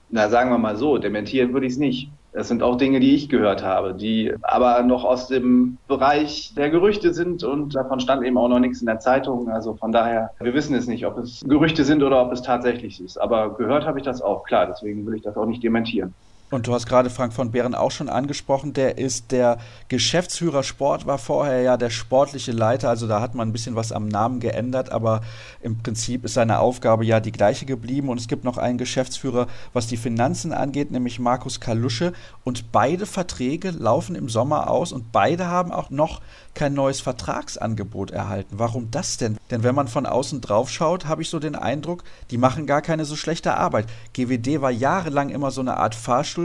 Na, 0.10 0.30
sagen 0.30 0.52
wir 0.52 0.58
mal 0.58 0.78
so, 0.78 0.98
dementieren 0.98 1.52
würde 1.52 1.68
ich 1.68 1.74
es 1.74 1.78
nicht. 1.78 2.10
Das 2.36 2.50
sind 2.50 2.64
auch 2.64 2.76
Dinge, 2.76 3.00
die 3.00 3.16
ich 3.16 3.30
gehört 3.30 3.64
habe, 3.64 3.94
die 3.94 4.34
aber 4.42 4.84
noch 4.84 5.06
aus 5.06 5.30
dem 5.30 5.78
Bereich 5.88 6.54
der 6.54 6.70
Gerüchte 6.70 7.14
sind 7.14 7.46
und 7.46 7.76
davon 7.76 8.02
stand 8.02 8.26
eben 8.26 8.38
auch 8.38 8.50
noch 8.50 8.60
nichts 8.60 8.82
in 8.82 8.88
der 8.88 9.00
Zeitung. 9.00 9.48
Also 9.48 9.76
von 9.76 9.94
daher, 9.94 10.32
wir 10.42 10.54
wissen 10.54 10.76
es 10.76 10.86
nicht, 10.86 11.06
ob 11.06 11.18
es 11.18 11.46
Gerüchte 11.48 11.86
sind 11.86 12.04
oder 12.04 12.22
ob 12.22 12.34
es 12.34 12.42
tatsächlich 12.42 13.00
ist. 13.00 13.18
Aber 13.18 13.56
gehört 13.56 13.86
habe 13.86 14.00
ich 14.00 14.04
das 14.04 14.22
auch, 14.22 14.44
klar, 14.44 14.66
deswegen 14.68 15.06
will 15.06 15.16
ich 15.16 15.22
das 15.22 15.38
auch 15.38 15.46
nicht 15.46 15.64
dementieren. 15.64 16.14
Und 16.56 16.68
du 16.68 16.74
hast 16.74 16.88
gerade 16.88 17.10
Frank 17.10 17.34
von 17.34 17.52
Behren 17.52 17.76
auch 17.76 17.92
schon 17.92 18.08
angesprochen, 18.08 18.72
der 18.72 18.98
ist 18.98 19.34
der 19.34 19.58
Geschäftsführer 19.90 20.64
Sport, 20.64 21.06
war 21.06 21.18
vorher 21.18 21.62
ja 21.62 21.76
der 21.76 21.90
sportliche 21.90 22.54
Leiter, 22.54 22.88
also 22.88 23.08
da 23.08 23.20
hat 23.20 23.36
man 23.36 23.50
ein 23.50 23.52
bisschen 23.52 23.76
was 23.76 23.92
am 23.92 24.08
Namen 24.08 24.40
geändert, 24.40 24.90
aber 24.90 25.20
im 25.62 25.78
Prinzip 25.80 26.24
ist 26.24 26.36
seine 26.36 26.60
Aufgabe 26.60 27.04
ja 27.04 27.20
die 27.20 27.34
gleiche 27.34 27.66
geblieben 27.66 28.08
und 28.08 28.22
es 28.22 28.30
gibt 28.30 28.46
noch 28.46 28.58
einen 28.58 28.78
Geschäftsführer, 28.78 29.48
was 29.74 29.88
die 29.88 29.98
Finanzen 29.98 30.54
angeht, 30.54 30.92
nämlich 30.92 31.20
Markus 31.20 31.60
Kalusche 31.60 32.14
und 32.46 32.72
beide 32.72 33.06
Verträge 33.06 33.72
laufen 33.72 34.16
im 34.16 34.30
Sommer 34.30 34.70
aus 34.70 34.94
und 34.94 35.12
beide 35.12 35.48
haben 35.48 35.74
auch 35.74 35.90
noch 35.90 36.22
kein 36.54 36.74
neues 36.74 37.02
Vertragsangebot 37.02 38.12
erhalten. 38.12 38.56
Warum 38.58 38.90
das 38.90 39.18
denn? 39.18 39.38
Denn 39.52 39.64
wenn 39.64 39.76
man 39.76 39.90
von 39.90 40.06
außen 40.06 40.40
drauf 40.40 40.70
schaut, 40.70 41.06
habe 41.06 41.22
ich 41.22 41.30
so 41.30 41.40
den 41.40 41.56
Eindruck, 41.56 42.06
die 42.32 42.38
machen 42.38 42.66
gar 42.66 42.82
keine 42.82 43.04
so 43.04 43.18
schlechte 43.18 43.58
Arbeit. 43.58 43.88
GWD 44.14 44.62
war 44.62 44.72
jahrelang 44.72 45.30
immer 45.30 45.52
so 45.52 45.60
eine 45.60 45.76
Art 45.78 45.96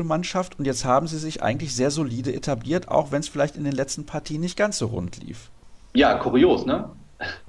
Fahrstuhlmannschaft 0.00 0.58
und 0.58 0.64
jetzt 0.64 0.84
haben 0.84 1.06
sie 1.06 1.18
sich 1.18 1.42
eigentlich 1.42 1.74
sehr 1.74 1.90
solide 1.90 2.32
etabliert, 2.32 2.88
auch 2.88 3.12
wenn 3.12 3.20
es 3.20 3.28
vielleicht 3.28 3.56
in 3.56 3.64
den 3.64 3.72
letzten 3.72 4.06
Partien 4.06 4.40
nicht 4.40 4.56
ganz 4.56 4.78
so 4.78 4.86
rund 4.86 5.22
lief. 5.22 5.50
Ja, 5.94 6.14
kurios, 6.14 6.66
ne? 6.66 6.88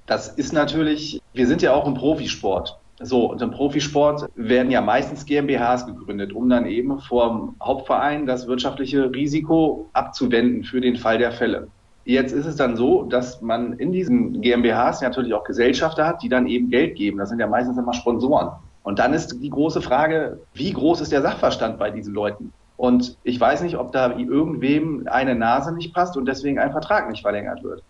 Das 0.06 0.28
ist 0.28 0.52
natürlich, 0.52 1.22
wir 1.34 1.48
sind 1.48 1.62
ja 1.62 1.74
auch 1.74 1.88
im 1.88 1.94
Profisport. 1.94 2.78
So, 3.04 3.32
und 3.32 3.42
im 3.42 3.52
Profisport 3.52 4.30
werden 4.36 4.72
ja 4.72 4.82
meistens 4.82 5.26
GmbHs 5.26 5.86
gegründet, 5.86 6.34
um 6.34 6.50
dann 6.50 6.66
eben 6.66 7.00
vor 7.00 7.30
dem 7.30 7.56
Hauptverein 7.66 8.28
das 8.28 8.48
wirtschaftliche 8.48 9.12
Risiko 9.12 9.90
abzuwenden 9.94 10.64
für 10.64 10.82
den 10.82 10.98
Fall 10.98 11.18
der 11.18 11.32
Fälle. 11.32 11.68
Jetzt 12.04 12.32
ist 12.32 12.46
es 12.46 12.56
dann 12.56 12.76
so, 12.76 13.04
dass 13.04 13.42
man 13.42 13.74
in 13.74 13.92
diesen 13.92 14.42
GmbHs 14.42 15.02
natürlich 15.02 15.34
auch 15.34 15.44
Gesellschafter 15.44 16.06
hat, 16.06 16.22
die 16.22 16.30
dann 16.30 16.48
eben 16.48 16.70
Geld 16.70 16.96
geben. 16.96 17.18
Das 17.20 17.30
sind 17.30 17.40
ja 17.40 17.48
meistens 17.48 17.78
immer 17.78 17.94
Sponsoren. 17.94 18.50
Und 18.84 19.00
dann 19.00 19.14
ist 19.14 19.42
die 19.42 19.50
große 19.50 19.82
Frage, 19.82 20.40
wie 20.54 20.72
groß 20.72 21.02
ist 21.02 21.12
der 21.12 21.22
Sachverstand 21.22 21.78
bei 21.78 21.92
diesen 21.92 22.14
Leuten? 22.14 22.52
Und 22.78 23.18
ich 23.24 23.40
weiß 23.40 23.62
nicht, 23.62 23.78
ob 23.78 23.92
da 23.92 24.18
irgendwem 24.18 25.08
eine 25.08 25.36
Nase 25.36 25.72
nicht 25.74 25.94
passt 25.94 26.18
und 26.18 26.26
deswegen 26.26 26.58
ein 26.58 26.72
Vertrag 26.72 27.10
nicht 27.10 27.22
verlängert 27.22 27.64
wird. 27.64 27.84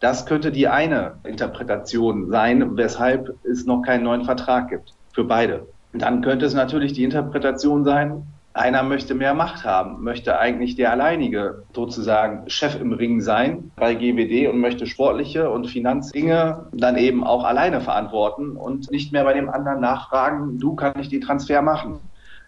Das 0.00 0.26
könnte 0.26 0.50
die 0.50 0.66
eine 0.66 1.14
Interpretation 1.22 2.28
sein, 2.28 2.76
weshalb 2.76 3.36
es 3.44 3.66
noch 3.66 3.82
keinen 3.82 4.02
neuen 4.02 4.24
Vertrag 4.24 4.68
gibt 4.68 4.94
für 5.12 5.22
beide. 5.22 5.68
Und 5.92 6.02
dann 6.02 6.22
könnte 6.22 6.44
es 6.44 6.54
natürlich 6.54 6.92
die 6.92 7.04
Interpretation 7.04 7.84
sein, 7.84 8.26
einer 8.54 8.82
möchte 8.82 9.14
mehr 9.14 9.34
Macht 9.34 9.64
haben, 9.64 10.02
möchte 10.02 10.38
eigentlich 10.38 10.76
der 10.76 10.90
alleinige 10.90 11.62
sozusagen 11.74 12.48
Chef 12.48 12.78
im 12.80 12.92
Ring 12.92 13.20
sein 13.20 13.70
bei 13.76 13.94
GWD 13.94 14.48
und 14.48 14.60
möchte 14.60 14.86
sportliche 14.86 15.50
und 15.50 15.66
Finanzdinge 15.66 16.66
dann 16.72 16.96
eben 16.96 17.24
auch 17.24 17.44
alleine 17.44 17.80
verantworten 17.80 18.56
und 18.56 18.90
nicht 18.90 19.12
mehr 19.12 19.24
bei 19.24 19.32
dem 19.32 19.48
anderen 19.48 19.80
nachfragen, 19.80 20.58
du 20.58 20.74
kann 20.74 20.98
ich 20.98 21.08
die 21.08 21.20
Transfer 21.20 21.62
machen. 21.62 22.00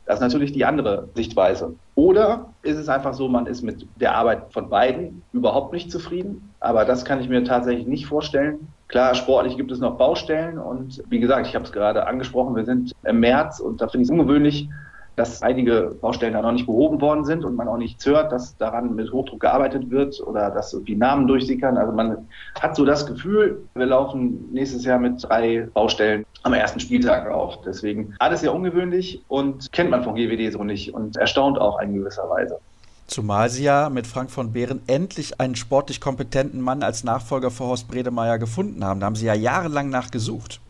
Das 0.06 0.16
ist 0.16 0.20
natürlich 0.20 0.52
die 0.52 0.66
andere 0.66 1.08
Sichtweise. 1.14 1.74
Oder 1.94 2.50
ist 2.62 2.76
es 2.76 2.90
einfach 2.90 3.14
so, 3.14 3.26
man 3.28 3.46
ist 3.46 3.62
mit 3.62 3.86
der 3.96 4.14
Arbeit 4.14 4.52
von 4.52 4.68
beiden 4.68 5.22
überhaupt 5.32 5.72
nicht 5.72 5.90
zufrieden? 5.90 6.50
Aber 6.60 6.84
das 6.84 7.06
kann 7.06 7.20
ich 7.20 7.30
mir 7.30 7.42
tatsächlich 7.44 7.86
nicht 7.86 8.06
vorstellen. 8.06 8.68
Klar, 8.88 9.14
sportlich 9.14 9.56
gibt 9.56 9.70
es 9.70 9.78
noch 9.78 9.96
Baustellen 9.96 10.58
und 10.58 11.02
wie 11.08 11.20
gesagt, 11.20 11.46
ich 11.46 11.54
habe 11.54 11.64
es 11.64 11.72
gerade 11.72 12.06
angesprochen, 12.06 12.54
wir 12.54 12.66
sind 12.66 12.92
im 13.04 13.20
März 13.20 13.60
und 13.60 13.80
da 13.80 13.88
finde 13.88 14.02
ich 14.02 14.08
es 14.08 14.12
ungewöhnlich, 14.12 14.68
dass 15.16 15.42
einige 15.42 15.96
Baustellen 16.00 16.32
da 16.32 16.42
noch 16.42 16.52
nicht 16.52 16.66
behoben 16.66 17.00
worden 17.00 17.24
sind 17.24 17.44
und 17.44 17.56
man 17.56 17.68
auch 17.68 17.76
nichts 17.76 18.04
hört, 18.06 18.32
dass 18.32 18.56
daran 18.56 18.94
mit 18.94 19.12
Hochdruck 19.12 19.40
gearbeitet 19.40 19.90
wird 19.90 20.20
oder 20.26 20.50
dass 20.50 20.72
irgendwie 20.72 20.96
Namen 20.96 21.26
durchsickern. 21.26 21.76
Also 21.76 21.92
man 21.92 22.28
hat 22.60 22.76
so 22.76 22.84
das 22.84 23.06
Gefühl, 23.06 23.62
wir 23.74 23.86
laufen 23.86 24.48
nächstes 24.52 24.84
Jahr 24.84 24.98
mit 24.98 25.22
drei 25.22 25.68
Baustellen 25.72 26.24
am 26.42 26.52
ersten 26.52 26.80
Spieltag 26.80 27.30
auf. 27.30 27.60
Deswegen 27.64 28.14
alles 28.18 28.40
sehr 28.40 28.54
ungewöhnlich 28.54 29.22
und 29.28 29.72
kennt 29.72 29.90
man 29.90 30.02
von 30.02 30.14
GWD 30.14 30.52
so 30.52 30.64
nicht 30.64 30.92
und 30.94 31.16
erstaunt 31.16 31.58
auch 31.58 31.80
in 31.80 31.94
gewisser 31.94 32.28
Weise. 32.28 32.58
Zumal 33.06 33.50
sie 33.50 33.64
ja 33.64 33.90
mit 33.90 34.06
Frank 34.06 34.30
von 34.30 34.52
Behren 34.52 34.80
endlich 34.86 35.38
einen 35.38 35.56
sportlich 35.56 36.00
kompetenten 36.00 36.60
Mann 36.60 36.82
als 36.82 37.04
Nachfolger 37.04 37.50
für 37.50 37.64
Horst 37.64 37.86
Bredemeier 37.86 38.38
gefunden 38.38 38.82
haben. 38.84 39.00
Da 39.00 39.06
haben 39.06 39.16
sie 39.16 39.26
ja 39.26 39.34
jahrelang 39.34 39.90
nachgesucht. 39.90 40.60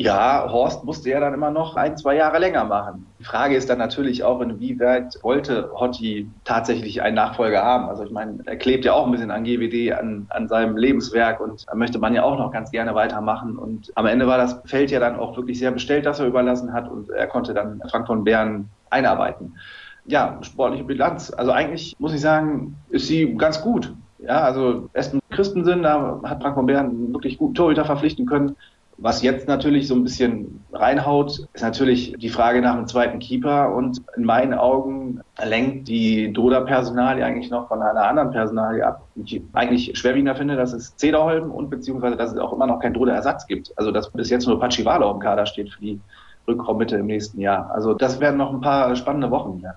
Ja, 0.00 0.46
Horst 0.50 0.82
musste 0.82 1.10
ja 1.10 1.20
dann 1.20 1.34
immer 1.34 1.50
noch 1.50 1.76
ein, 1.76 1.94
zwei 1.98 2.16
Jahre 2.16 2.38
länger 2.38 2.64
machen. 2.64 3.04
Die 3.18 3.24
Frage 3.24 3.54
ist 3.54 3.68
dann 3.68 3.76
natürlich 3.76 4.24
auch, 4.24 4.40
inwieweit 4.40 5.18
wollte 5.20 5.70
Hotti 5.74 6.26
tatsächlich 6.44 7.02
einen 7.02 7.16
Nachfolger 7.16 7.62
haben. 7.62 7.84
Also 7.84 8.04
ich 8.04 8.10
meine, 8.10 8.38
er 8.46 8.56
klebt 8.56 8.86
ja 8.86 8.94
auch 8.94 9.04
ein 9.04 9.12
bisschen 9.12 9.30
an 9.30 9.44
GWD, 9.44 9.92
an, 9.92 10.24
an 10.30 10.48
seinem 10.48 10.78
Lebenswerk 10.78 11.38
und 11.40 11.66
da 11.68 11.74
möchte 11.74 11.98
man 11.98 12.14
ja 12.14 12.22
auch 12.22 12.38
noch 12.38 12.50
ganz 12.50 12.70
gerne 12.70 12.94
weitermachen. 12.94 13.58
Und 13.58 13.92
am 13.94 14.06
Ende 14.06 14.26
war 14.26 14.38
das 14.38 14.62
Feld 14.64 14.90
ja 14.90 15.00
dann 15.00 15.18
auch 15.18 15.36
wirklich 15.36 15.58
sehr 15.58 15.70
bestellt, 15.70 16.06
das 16.06 16.18
er 16.18 16.28
überlassen 16.28 16.72
hat 16.72 16.90
und 16.90 17.10
er 17.10 17.26
konnte 17.26 17.52
dann 17.52 17.82
Frank 17.90 18.06
von 18.06 18.24
Bern 18.24 18.70
einarbeiten. 18.88 19.58
Ja, 20.06 20.38
sportliche 20.40 20.84
Bilanz. 20.84 21.30
Also 21.30 21.52
eigentlich 21.52 21.94
muss 21.98 22.14
ich 22.14 22.22
sagen, 22.22 22.74
ist 22.88 23.06
sie 23.06 23.34
ganz 23.36 23.60
gut. 23.60 23.92
Ja, 24.18 24.40
also 24.40 24.88
mit 25.12 25.22
Christensen, 25.28 25.82
da 25.82 26.20
hat 26.24 26.40
Frank 26.40 26.54
von 26.54 26.64
Bern 26.64 27.12
wirklich 27.12 27.36
guten 27.36 27.52
Torhüter 27.52 27.84
verpflichten 27.84 28.24
können. 28.24 28.56
Was 29.02 29.22
jetzt 29.22 29.48
natürlich 29.48 29.88
so 29.88 29.94
ein 29.94 30.04
bisschen 30.04 30.62
reinhaut, 30.74 31.46
ist 31.54 31.62
natürlich 31.62 32.14
die 32.18 32.28
Frage 32.28 32.60
nach 32.60 32.74
einem 32.74 32.86
zweiten 32.86 33.18
Keeper 33.18 33.74
und 33.74 34.02
in 34.14 34.24
meinen 34.24 34.52
Augen 34.52 35.22
lenkt 35.42 35.88
die 35.88 36.30
Doda-Personalie 36.34 37.24
eigentlich 37.24 37.50
noch 37.50 37.68
von 37.68 37.80
einer 37.80 38.06
anderen 38.06 38.30
Personalie 38.30 38.86
ab, 38.86 39.06
ich 39.16 39.40
eigentlich 39.54 39.98
schwerwiegender 39.98 40.36
finde, 40.36 40.54
dass 40.54 40.74
es 40.74 40.96
Zederholm 40.96 41.50
und 41.50 41.70
beziehungsweise 41.70 42.16
dass 42.16 42.32
es 42.32 42.38
auch 42.38 42.52
immer 42.52 42.66
noch 42.66 42.80
keinen 42.80 42.92
Doda-Ersatz 42.92 43.46
gibt. 43.46 43.72
Also 43.76 43.90
dass 43.90 44.10
bis 44.10 44.28
jetzt 44.28 44.46
nur 44.46 44.60
Pachivalo 44.60 45.10
im 45.10 45.18
Kader 45.18 45.46
steht 45.46 45.70
für 45.70 45.80
die 45.80 45.98
Rückraummitte 46.46 46.96
im 46.96 47.06
nächsten 47.06 47.40
Jahr. 47.40 47.70
Also 47.72 47.94
das 47.94 48.20
werden 48.20 48.36
noch 48.36 48.52
ein 48.52 48.60
paar 48.60 48.94
spannende 48.96 49.30
Wochen. 49.30 49.60
Ja 49.62 49.76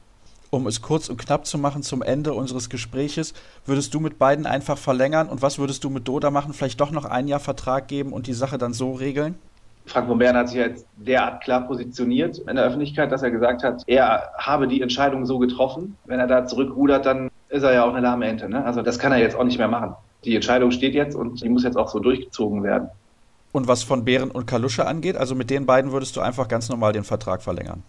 um 0.54 0.68
es 0.68 0.82
kurz 0.82 1.10
und 1.10 1.18
knapp 1.18 1.46
zu 1.46 1.58
machen 1.58 1.84
zum 1.84 2.02
Ende 2.02 2.34
unseres 2.34 2.70
Gespräches, 2.70 3.34
würdest 3.66 3.94
du 3.94 4.00
mit 4.00 4.20
beiden 4.20 4.46
einfach 4.46 4.78
verlängern 4.78 5.28
und 5.28 5.42
was 5.42 5.60
würdest 5.60 5.84
du 5.84 5.90
mit 5.90 6.08
Doda 6.08 6.32
machen? 6.32 6.54
Vielleicht 6.54 6.80
doch 6.80 6.92
noch 6.92 7.06
ein 7.06 7.28
Jahr 7.28 7.40
Vertrag 7.40 7.88
geben 7.88 8.14
und 8.14 8.28
die 8.28 8.34
Sache 8.34 8.58
dann 8.58 8.74
so 8.74 8.94
regeln? 8.94 9.36
Frank 9.86 10.08
von 10.08 10.18
Bern 10.18 10.38
hat 10.38 10.48
sich 10.48 10.58
jetzt 10.58 10.86
derart 10.96 11.44
klar 11.44 11.68
positioniert 11.68 12.38
in 12.38 12.56
der 12.56 12.66
Öffentlichkeit, 12.66 13.12
dass 13.12 13.22
er 13.22 13.32
gesagt 13.32 13.64
hat, 13.64 13.84
er 13.88 14.30
habe 14.38 14.68
die 14.68 14.82
Entscheidung 14.82 15.26
so 15.26 15.40
getroffen. 15.40 15.98
Wenn 16.06 16.20
er 16.20 16.28
da 16.28 16.46
zurückrudert, 16.46 17.06
dann 17.06 17.30
ist 17.50 17.64
er 17.64 17.74
ja 17.74 17.84
auch 17.84 17.90
eine 17.90 18.00
lahme 18.00 18.26
Ente. 18.26 18.48
Ne? 18.48 18.64
Also 18.64 18.82
das 18.82 18.98
kann 18.98 19.12
er 19.12 19.20
jetzt 19.20 19.36
auch 19.36 19.44
nicht 19.44 19.58
mehr 19.58 19.68
machen. 19.68 19.96
Die 20.24 20.36
Entscheidung 20.36 20.72
steht 20.72 20.94
jetzt 20.94 21.16
und 21.16 21.44
die 21.44 21.50
muss 21.50 21.64
jetzt 21.64 21.76
auch 21.78 21.90
so 21.90 22.00
durchgezogen 22.00 22.64
werden. 22.64 22.90
Und 23.52 23.68
was 23.68 23.84
von 23.84 24.06
Bären 24.06 24.32
und 24.32 24.48
Kalusche 24.48 24.88
angeht, 24.88 25.18
also 25.18 25.36
mit 25.36 25.50
den 25.50 25.66
beiden 25.66 25.92
würdest 25.92 26.16
du 26.16 26.22
einfach 26.22 26.48
ganz 26.48 26.70
normal 26.70 26.94
den 26.94 27.04
Vertrag 27.04 27.44
verlängern? 27.44 27.84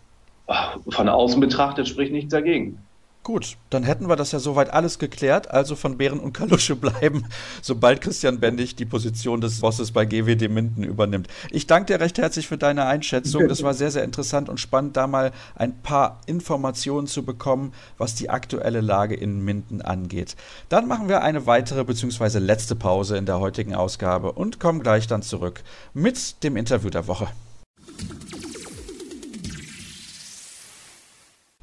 Von 0.88 1.08
außen 1.08 1.40
betrachtet 1.40 1.88
spricht 1.88 2.12
nichts 2.12 2.30
dagegen. 2.30 2.78
Gut, 3.24 3.56
dann 3.70 3.84
hätten 3.84 4.06
wir 4.06 4.16
das 4.16 4.32
ja 4.32 4.38
soweit 4.38 4.70
alles 4.70 4.98
geklärt. 4.98 5.50
Also 5.50 5.76
von 5.76 5.96
Bären 5.96 6.20
und 6.20 6.34
Kalusche 6.34 6.76
bleiben, 6.76 7.24
sobald 7.62 8.02
Christian 8.02 8.38
Bendig 8.38 8.76
die 8.76 8.84
Position 8.84 9.40
des 9.40 9.60
Bosses 9.60 9.92
bei 9.92 10.04
GWD 10.04 10.50
Minden 10.50 10.84
übernimmt. 10.84 11.28
Ich 11.50 11.66
danke 11.66 11.94
dir 11.94 12.00
recht 12.00 12.18
herzlich 12.18 12.46
für 12.46 12.58
deine 12.58 12.84
Einschätzung. 12.84 13.48
Das 13.48 13.62
war 13.62 13.72
sehr, 13.72 13.90
sehr 13.90 14.04
interessant 14.04 14.50
und 14.50 14.60
spannend, 14.60 14.98
da 14.98 15.06
mal 15.06 15.32
ein 15.54 15.80
paar 15.80 16.20
Informationen 16.26 17.06
zu 17.06 17.24
bekommen, 17.24 17.72
was 17.96 18.14
die 18.14 18.28
aktuelle 18.28 18.82
Lage 18.82 19.14
in 19.14 19.42
Minden 19.42 19.80
angeht. 19.80 20.36
Dann 20.68 20.86
machen 20.86 21.08
wir 21.08 21.22
eine 21.22 21.46
weitere 21.46 21.82
bzw. 21.82 22.40
letzte 22.40 22.76
Pause 22.76 23.16
in 23.16 23.24
der 23.24 23.40
heutigen 23.40 23.74
Ausgabe 23.74 24.32
und 24.32 24.60
kommen 24.60 24.82
gleich 24.82 25.06
dann 25.06 25.22
zurück 25.22 25.62
mit 25.94 26.44
dem 26.44 26.58
Interview 26.58 26.90
der 26.90 27.06
Woche. 27.06 27.28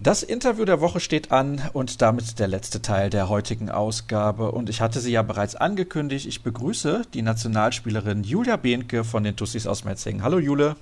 Das 0.03 0.23
Interview 0.23 0.65
der 0.65 0.81
Woche 0.81 0.99
steht 0.99 1.31
an 1.31 1.61
und 1.73 2.01
damit 2.01 2.39
der 2.39 2.47
letzte 2.47 2.81
Teil 2.81 3.11
der 3.11 3.29
heutigen 3.29 3.69
Ausgabe. 3.69 4.51
Und 4.51 4.67
ich 4.67 4.81
hatte 4.81 4.99
sie 4.99 5.11
ja 5.11 5.21
bereits 5.21 5.55
angekündigt. 5.55 6.25
Ich 6.25 6.41
begrüße 6.41 7.03
die 7.13 7.21
Nationalspielerin 7.21 8.23
Julia 8.23 8.55
Behnke 8.55 9.03
von 9.03 9.23
den 9.23 9.35
Tussis 9.35 9.67
aus 9.67 9.83
Metzingen. 9.83 10.23
Hallo 10.23 10.39
Jule. 10.39 10.75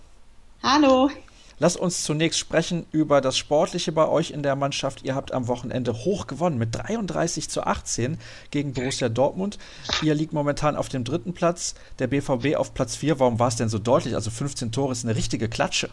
Hallo. 0.64 1.10
Lass 1.58 1.76
uns 1.76 2.06
zunächst 2.06 2.40
sprechen 2.40 2.86
über 2.94 3.20
das 3.20 3.38
Sportliche 3.38 3.92
bei 3.92 4.08
euch 4.08 4.32
in 4.32 4.42
der 4.42 4.56
Mannschaft. 4.56 5.04
Ihr 5.04 5.16
habt 5.16 5.34
am 5.34 5.50
Wochenende 5.50 5.92
hoch 5.92 6.26
gewonnen 6.26 6.58
mit 6.58 6.74
33 6.74 7.50
zu 7.50 7.64
18 7.64 8.18
gegen 8.52 8.72
Borussia 8.72 9.10
Dortmund. 9.10 9.58
Ihr 10.02 10.16
liegt 10.16 10.32
momentan 10.32 10.78
auf 10.78 10.88
dem 10.88 11.04
dritten 11.04 11.34
Platz, 11.34 11.76
der 12.00 12.08
BVB 12.08 12.56
auf 12.56 12.74
Platz 12.74 12.96
4. 12.96 13.20
Warum 13.20 13.38
war 13.38 13.50
es 13.50 13.58
denn 13.58 13.68
so 13.68 13.80
deutlich? 13.80 14.16
Also 14.16 14.32
15 14.32 14.72
Tore 14.72 14.94
ist 14.94 15.04
eine 15.04 15.18
richtige 15.18 15.50
Klatsche. 15.50 15.90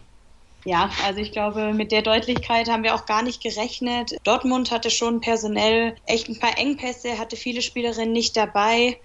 Ja, 0.67 0.91
also 1.05 1.21
ich 1.21 1.33
glaube, 1.33 1.73
mit 1.73 1.93
der 1.93 2.03
Deutlichkeit 2.03 2.69
haben 2.69 2.83
wir 2.83 2.95
auch 2.95 3.07
gar 3.07 3.23
nicht 3.23 3.43
gerechnet. 3.43 4.17
Dortmund 4.25 4.71
hatte 4.71 4.91
schon 4.91 5.21
personell 5.21 5.95
echt 6.07 6.29
ein 6.29 6.39
paar 6.39 6.59
Engpässe, 6.59 7.19
hatte 7.19 7.37
viele 7.37 7.63
Spielerinnen 7.63 8.13
nicht 8.13 8.37
dabei 8.37 8.99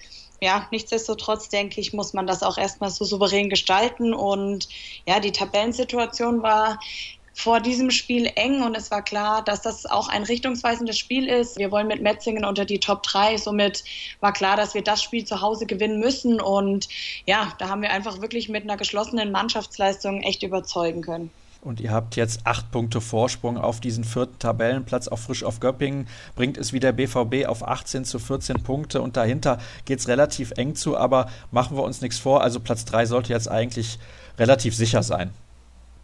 ja, 0.44 0.68
nichtsdestotrotz 0.72 1.50
denke 1.50 1.80
ich, 1.80 1.94
muss 1.94 2.14
man 2.14 2.26
das 2.26 2.42
auch 2.42 2.58
erstmal 2.58 2.90
so 2.90 3.06
souverän 3.06 3.50
gestalten. 3.50 4.14
Und 4.14 4.68
ja, 5.06 5.20
die 5.20 5.32
Tabellensituation 5.32 6.42
war 6.42 6.80
vor 7.34 7.60
diesem 7.60 7.92
Spiel 7.92 8.30
eng 8.36 8.62
und 8.64 8.76
es 8.76 8.92
war 8.92 9.04
klar, 9.04 9.44
dass 9.44 9.62
das 9.62 9.86
auch 9.86 10.10
ein 10.10 10.24
richtungsweisendes 10.24 10.98
Spiel 10.98 11.28
ist. 11.28 11.58
Wir 11.58 11.72
wollen 11.72 11.88
mit 11.88 12.02
Metzingen 12.02 12.44
unter 12.44 12.66
die 12.66 12.80
Top 12.80 13.04
3. 13.04 13.38
Somit 13.38 13.84
war 14.20 14.34
klar, 14.34 14.58
dass 14.58 14.74
wir 14.74 14.84
das 14.84 15.04
Spiel 15.04 15.26
zu 15.26 15.42
Hause 15.42 15.68
gewinnen 15.68 16.00
müssen. 16.00 16.42
Und 16.42 16.90
ja, 17.28 17.54
da 17.60 17.70
haben 17.70 17.84
wir 17.84 17.92
einfach 17.92 18.20
wirklich 18.22 18.50
mit 18.50 18.64
einer 18.64 18.78
geschlossenen 18.78 19.32
Mannschaftsleistung 19.32 20.24
echt 20.24 20.42
überzeugen 20.42 21.04
können. 21.04 21.30
Und 21.62 21.80
ihr 21.80 21.92
habt 21.92 22.16
jetzt 22.16 22.42
acht 22.46 22.72
Punkte 22.72 23.02
Vorsprung 23.02 23.58
auf 23.58 23.80
diesen 23.80 24.04
vierten 24.04 24.40
Tabellenplatz, 24.40 25.08
auch 25.08 25.20
frisch 25.20 25.44
auf 25.44 25.60
Göppingen. 25.60 26.08
Bringt 26.36 26.58
es 26.58 26.74
wieder 26.74 26.92
BVB 26.92 27.46
auf 27.46 27.68
18 27.68 28.04
zu 28.04 28.18
14 28.18 28.64
Punkte 28.64 29.00
und 29.02 29.16
dahinter 29.16 29.60
geht 29.86 30.00
es 30.00 30.08
relativ 30.08 30.52
eng 30.58 30.74
zu, 30.74 30.98
aber 30.98 31.28
machen 31.52 31.78
wir 31.78 31.84
uns 31.84 32.02
nichts 32.02 32.18
vor. 32.18 32.42
Also 32.42 32.60
Platz 32.60 32.84
3 32.86 33.06
sollte 33.06 33.32
jetzt 33.32 33.50
eigentlich 33.50 34.00
relativ 34.40 34.76
sicher 34.76 35.04
sein. 35.04 35.32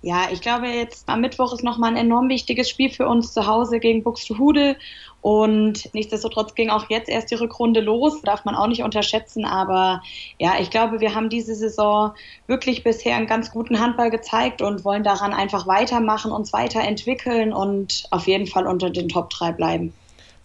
Ja, 0.01 0.27
ich 0.31 0.41
glaube, 0.41 0.67
jetzt 0.67 1.10
am 1.10 1.21
Mittwoch 1.21 1.53
ist 1.53 1.63
nochmal 1.63 1.91
ein 1.91 1.97
enorm 1.97 2.29
wichtiges 2.29 2.69
Spiel 2.69 2.89
für 2.89 3.07
uns 3.07 3.33
zu 3.33 3.47
Hause 3.47 3.79
gegen 3.79 4.03
Buxtehude. 4.03 4.77
Und 5.21 5.93
nichtsdestotrotz 5.93 6.53
ging 6.53 6.69
auch 6.69 6.89
jetzt 6.89 7.10
erst 7.10 7.31
die 7.31 7.36
Rückrunde 7.36 7.81
los, 7.81 8.21
darf 8.21 8.45
man 8.45 8.55
auch 8.55 8.67
nicht 8.67 8.83
unterschätzen. 8.83 9.43
Aber 9.43 10.03
ja, 10.38 10.53
ich 10.60 10.69
glaube, 10.69 10.99
wir 10.99 11.15
haben 11.15 11.29
diese 11.29 11.55
Saison 11.55 12.12
wirklich 12.45 12.83
bisher 12.83 13.15
einen 13.15 13.27
ganz 13.27 13.51
guten 13.51 13.79
Handball 13.79 14.12
gezeigt 14.12 14.62
und 14.62 14.86
wollen 14.86 15.03
daran 15.03 15.33
einfach 15.33 15.65
weitermachen, 15.65 16.31
uns 16.31 16.53
weiterentwickeln 16.53 17.51
und 17.51 18.05
auf 18.12 18.27
jeden 18.27 18.47
Fall 18.47 18.67
unter 18.67 18.91
den 18.91 19.10
Top 19.10 19.31
3 19.31 19.51
bleiben. 19.53 19.93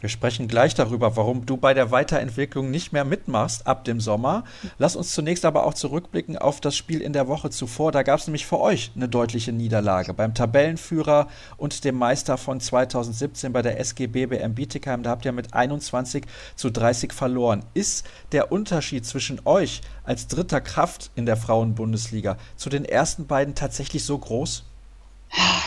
Wir 0.02 0.08
sprechen 0.08 0.48
gleich 0.48 0.74
darüber, 0.74 1.16
warum 1.16 1.46
du 1.46 1.56
bei 1.56 1.74
der 1.74 1.92
Weiterentwicklung 1.92 2.72
nicht 2.72 2.92
mehr 2.92 3.04
mitmachst 3.04 3.68
ab 3.68 3.84
dem 3.84 4.00
Sommer. 4.00 4.42
Lass 4.76 4.96
uns 4.96 5.14
zunächst 5.14 5.44
aber 5.44 5.64
auch 5.64 5.74
zurückblicken 5.74 6.36
auf 6.36 6.60
das 6.60 6.74
Spiel 6.76 7.00
in 7.00 7.12
der 7.12 7.28
Woche 7.28 7.50
zuvor. 7.50 7.92
Da 7.92 8.02
gab 8.02 8.18
es 8.18 8.26
nämlich 8.26 8.44
für 8.44 8.58
euch 8.58 8.90
eine 8.96 9.08
deutliche 9.08 9.52
Niederlage 9.52 10.12
beim 10.12 10.34
Tabellenführer 10.34 11.28
und 11.56 11.84
dem 11.84 11.98
Meister 11.98 12.36
von 12.36 12.58
2017 12.58 13.52
bei 13.52 13.62
der 13.62 13.78
SG 13.78 14.08
BBM 14.08 14.56
Bietigheim. 14.56 15.04
Da 15.04 15.10
habt 15.10 15.24
ihr 15.24 15.30
mit 15.30 15.54
21 15.54 16.24
zu 16.56 16.70
30 16.70 17.12
verloren. 17.12 17.64
Ist 17.72 18.04
der 18.32 18.50
Unterschied 18.50 19.06
zwischen 19.06 19.40
euch 19.44 19.82
als 20.02 20.26
dritter 20.26 20.60
Kraft 20.60 21.12
in 21.14 21.26
der 21.26 21.36
Frauenbundesliga 21.36 22.38
zu 22.56 22.70
den 22.70 22.84
ersten 22.84 23.28
beiden 23.28 23.54
tatsächlich 23.54 24.04
so 24.04 24.18
groß? 24.18 24.64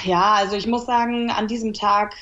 Ja, 0.03 0.33
also 0.33 0.55
ich 0.55 0.67
muss 0.67 0.85
sagen, 0.85 1.31
an 1.31 1.47
diesem 1.47 1.73
Tag 1.73 2.15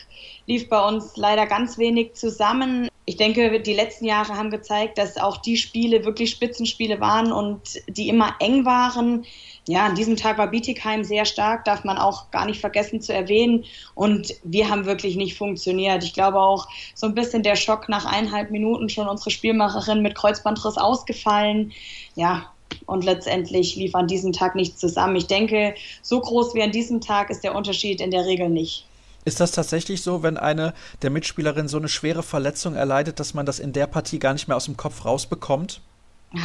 lief 0.47 0.69
bei 0.69 0.88
uns 0.88 1.17
leider 1.17 1.45
ganz 1.45 1.77
wenig 1.77 2.13
zusammen. 2.13 2.88
Ich 3.06 3.17
denke, 3.17 3.60
die 3.60 3.73
letzten 3.73 4.06
Jahre 4.06 4.38
haben 4.38 4.49
gezeigt, 4.49 4.97
dass 4.97 5.17
auch 5.17 5.38
die 5.38 5.58
Spiele 5.58 6.06
wirklich 6.06 6.29
Spitzenspiele 6.29 7.01
waren 7.01 7.34
und 7.34 7.60
die 7.88 8.08
immer 8.08 8.36
eng 8.39 8.63
waren. 8.63 9.25
Ja, 9.67 9.86
an 9.86 9.95
diesem 9.95 10.15
Tag 10.15 10.38
war 10.38 10.47
Bietigheim 10.47 11.03
sehr 11.03 11.25
stark, 11.25 11.65
darf 11.65 11.84
man 11.84 11.97
auch 11.97 12.32
gar 12.32 12.45
nicht 12.45 12.62
vergessen 12.62 13.01
zu 13.01 13.13
erwähnen. 13.13 13.65
Und 13.93 14.34
wir 14.43 14.69
haben 14.69 14.86
wirklich 14.86 15.17
nicht 15.17 15.38
funktioniert. 15.38 16.03
Ich 16.06 16.13
glaube 16.13 16.39
auch 16.39 16.67
so 16.95 17.08
ein 17.08 17.15
bisschen 17.15 17.43
der 17.43 17.58
Schock 17.58 17.89
nach 17.89 18.06
eineinhalb 18.06 18.51
Minuten 18.51 18.88
schon 18.88 19.10
unsere 19.10 19.32
Spielmacherin 19.32 20.01
mit 20.01 20.15
Kreuzbandriss 20.15 20.77
ausgefallen. 20.77 21.73
Ja, 22.15 22.53
und 22.86 23.04
letztendlich 23.04 23.76
lief 23.76 23.96
an 23.96 24.08
diesem 24.08 24.34
Tag 24.34 24.56
nichts 24.56 24.80
zusammen. 24.80 25.16
Ich 25.16 25.28
denke, 25.28 25.76
so 26.02 26.20
groß 26.20 26.54
wie 26.54 26.64
an 26.64 26.72
diesem 26.72 27.02
Tag 27.02 27.30
ist 27.30 27.44
der 27.44 27.56
Unterschied 27.56 28.02
in 28.02 28.12
der 28.12 28.26
Regel 28.26 28.50
nicht. 28.50 28.86
Ist 29.26 29.40
das 29.40 29.52
tatsächlich 29.52 30.02
so, 30.02 30.22
wenn 30.22 30.38
eine 30.38 30.74
der 31.02 31.10
Mitspielerinnen 31.10 31.70
so 31.70 31.78
eine 31.78 31.88
schwere 31.88 32.24
Verletzung 32.24 32.76
erleidet, 32.76 33.20
dass 33.20 33.34
man 33.34 33.46
das 33.46 33.60
in 33.60 33.72
der 33.72 33.88
Partie 33.88 34.20
gar 34.20 34.34
nicht 34.34 34.48
mehr 34.48 34.58
aus 34.58 34.66
dem 34.66 34.76
Kopf 34.76 35.06
rausbekommt? 35.06 35.82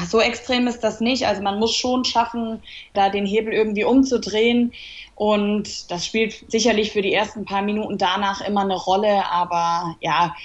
So 0.07 0.21
extrem 0.21 0.67
ist 0.67 0.81
das 0.81 1.01
nicht. 1.01 1.27
Also 1.27 1.43
man 1.43 1.59
muss 1.59 1.75
schon 1.75 2.05
schaffen, 2.05 2.63
da 2.93 3.09
den 3.09 3.25
Hebel 3.25 3.53
irgendwie 3.53 3.85
umzudrehen. 3.85 4.73
Und 5.15 5.91
das 5.91 6.05
spielt 6.05 6.45
sicherlich 6.49 6.93
für 6.93 7.03
die 7.03 7.13
ersten 7.13 7.47
paar 7.47 7.63
Minuten 7.63 7.97
danach 7.97 8.43
immer 8.43 8.61
eine 8.61 8.77
Rolle. 8.77 9.25
Aber 9.31 9.97
ja, 10.01 10.37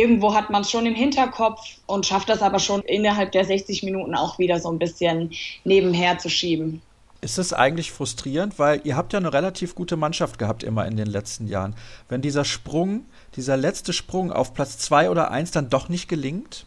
irgendwo 0.00 0.34
hat 0.34 0.50
man 0.50 0.62
es 0.62 0.70
schon 0.70 0.86
im 0.86 0.94
Hinterkopf 0.94 1.60
und 1.86 2.06
schafft 2.06 2.28
das 2.28 2.42
aber 2.42 2.58
schon 2.58 2.82
innerhalb 2.82 3.32
der 3.32 3.44
60 3.44 3.82
Minuten 3.82 4.14
auch 4.14 4.38
wieder 4.38 4.58
so 4.58 4.70
ein 4.70 4.78
bisschen 4.78 5.30
nebenher 5.64 6.18
zu 6.18 6.28
schieben. 6.28 6.82
Ist 7.20 7.38
es 7.38 7.52
eigentlich 7.52 7.92
frustrierend, 7.92 8.58
weil 8.58 8.80
ihr 8.84 8.96
habt 8.96 9.12
ja 9.12 9.18
eine 9.18 9.32
relativ 9.32 9.74
gute 9.74 9.96
Mannschaft 9.96 10.38
gehabt 10.38 10.62
immer 10.62 10.86
in 10.86 10.96
den 10.96 11.06
letzten 11.06 11.46
Jahren. 11.46 11.74
Wenn 12.08 12.22
dieser 12.22 12.46
Sprung, 12.46 13.04
dieser 13.36 13.58
letzte 13.58 13.92
Sprung 13.92 14.32
auf 14.32 14.54
Platz 14.54 14.78
zwei 14.78 15.10
oder 15.10 15.30
eins 15.30 15.50
dann 15.50 15.68
doch 15.68 15.90
nicht 15.90 16.08
gelingt? 16.08 16.64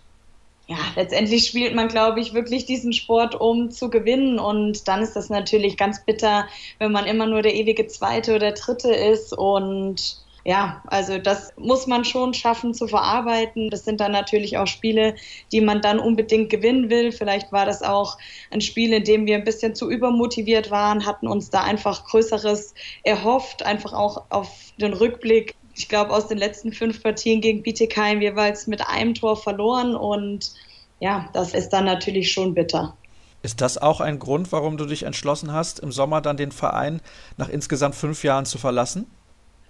ja, 0.68 0.78
letztendlich 0.96 1.46
spielt 1.46 1.76
man, 1.76 1.90
glaube 1.90 2.22
ich, 2.22 2.34
wirklich 2.34 2.66
diesen 2.66 2.94
Sport, 2.94 3.36
um 3.36 3.70
zu 3.70 3.90
gewinnen. 3.90 4.40
Und 4.40 4.88
dann 4.88 5.02
ist 5.02 5.16
das 5.16 5.30
natürlich 5.30 5.76
ganz 5.76 6.06
bitter, 6.06 6.48
wenn 6.80 6.92
man 6.92 7.06
immer 7.06 7.28
nur 7.28 7.42
der 7.42 7.54
ewige 7.54 7.88
Zweite 7.88 8.36
oder 8.36 8.54
Dritte 8.54 8.94
ist. 8.94 9.34
Und 9.34 10.23
ja, 10.46 10.84
also 10.88 11.18
das 11.18 11.54
muss 11.58 11.88
man 11.88 12.04
schon 12.04 12.34
schaffen 12.34 12.74
zu 12.74 12.88
verarbeiten. 12.88 13.70
Das 13.70 13.86
sind 13.86 14.02
dann 14.02 14.12
natürlich 14.12 14.58
auch 14.58 14.68
Spiele, 14.68 15.16
die 15.52 15.62
man 15.62 15.82
dann 15.82 16.00
unbedingt 16.00 16.50
gewinnen 16.50 16.90
will. 16.90 17.12
Vielleicht 17.14 17.52
war 17.54 17.66
das 17.66 17.82
auch 17.82 18.18
ein 18.52 18.60
Spiel, 18.60 18.92
in 18.92 19.06
dem 19.06 19.26
wir 19.26 19.36
ein 19.36 19.46
bisschen 19.46 19.74
zu 19.74 19.90
übermotiviert 19.90 20.70
waren, 20.70 21.06
hatten 21.06 21.28
uns 21.28 21.50
da 21.50 21.64
einfach 21.64 22.06
Größeres 22.06 22.74
erhofft, 23.04 23.64
einfach 23.64 23.94
auch 23.94 24.24
auf 24.30 24.50
den 24.78 24.94
Rückblick 24.94 25.56
ich 25.76 25.90
glaube, 25.90 26.12
aus 26.12 26.28
den 26.28 26.38
letzten 26.38 26.72
fünf 26.72 27.02
Partien 27.02 27.42
gegen 27.42 27.64
Bietigheim 27.64 28.22
jeweils 28.22 28.68
mit 28.68 28.88
einem 28.88 29.16
Tor 29.16 29.36
verloren 29.38 29.96
und 29.96 30.54
ja, 31.00 31.30
das 31.34 31.54
ist 31.54 31.70
dann 31.70 31.86
natürlich 31.86 32.32
schon 32.32 32.54
bitter. 32.54 32.96
Ist 33.42 33.60
das 33.60 33.78
auch 33.78 34.00
ein 34.00 34.20
Grund, 34.20 34.52
warum 34.52 34.78
du 34.78 34.86
dich 34.86 35.04
entschlossen 35.04 35.52
hast, 35.52 35.80
im 35.80 35.92
Sommer 35.92 36.22
dann 36.22 36.38
den 36.38 36.52
Verein 36.52 37.02
nach 37.38 37.50
insgesamt 37.50 37.96
fünf 37.96 38.24
Jahren 38.24 38.46
zu 38.46 38.58
verlassen? 38.58 39.08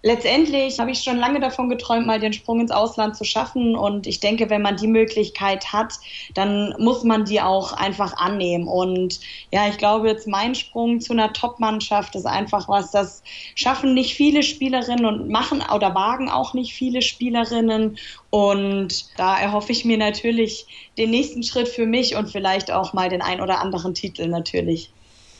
Letztendlich 0.03 0.79
habe 0.79 0.91
ich 0.91 1.01
schon 1.01 1.17
lange 1.17 1.39
davon 1.39 1.69
geträumt, 1.69 2.05
mal 2.05 2.19
den 2.19 2.33
Sprung 2.33 2.59
ins 2.59 2.71
Ausland 2.71 3.15
zu 3.15 3.23
schaffen. 3.23 3.75
Und 3.75 4.05
ich 4.05 4.19
denke, 4.19 4.49
wenn 4.49 4.61
man 4.61 4.75
die 4.75 4.87
Möglichkeit 4.87 5.71
hat, 5.71 5.93
dann 6.35 6.75
muss 6.77 7.03
man 7.03 7.25
die 7.25 7.41
auch 7.41 7.71
einfach 7.71 8.15
annehmen. 8.17 8.67
Und 8.67 9.21
ja, 9.51 9.67
ich 9.67 9.77
glaube, 9.77 10.09
jetzt 10.09 10.27
mein 10.27 10.53
Sprung 10.55 10.99
zu 10.99 11.13
einer 11.13 11.33
Top-Mannschaft 11.33 12.15
ist 12.15 12.25
einfach 12.25 12.67
was, 12.67 12.91
das 12.91 13.23
schaffen 13.55 13.93
nicht 13.93 14.13
viele 14.13 14.43
Spielerinnen 14.43 15.05
und 15.05 15.29
machen 15.29 15.63
oder 15.73 15.95
wagen 15.95 16.29
auch 16.29 16.53
nicht 16.53 16.73
viele 16.73 17.01
Spielerinnen. 17.01 17.97
Und 18.29 19.05
da 19.17 19.39
erhoffe 19.39 19.71
ich 19.71 19.85
mir 19.85 19.97
natürlich 19.97 20.67
den 20.97 21.11
nächsten 21.11 21.43
Schritt 21.43 21.69
für 21.69 21.85
mich 21.85 22.15
und 22.15 22.29
vielleicht 22.29 22.71
auch 22.71 22.93
mal 22.93 23.07
den 23.09 23.21
ein 23.21 23.39
oder 23.39 23.61
anderen 23.61 23.93
Titel 23.93 24.27
natürlich. 24.27 24.91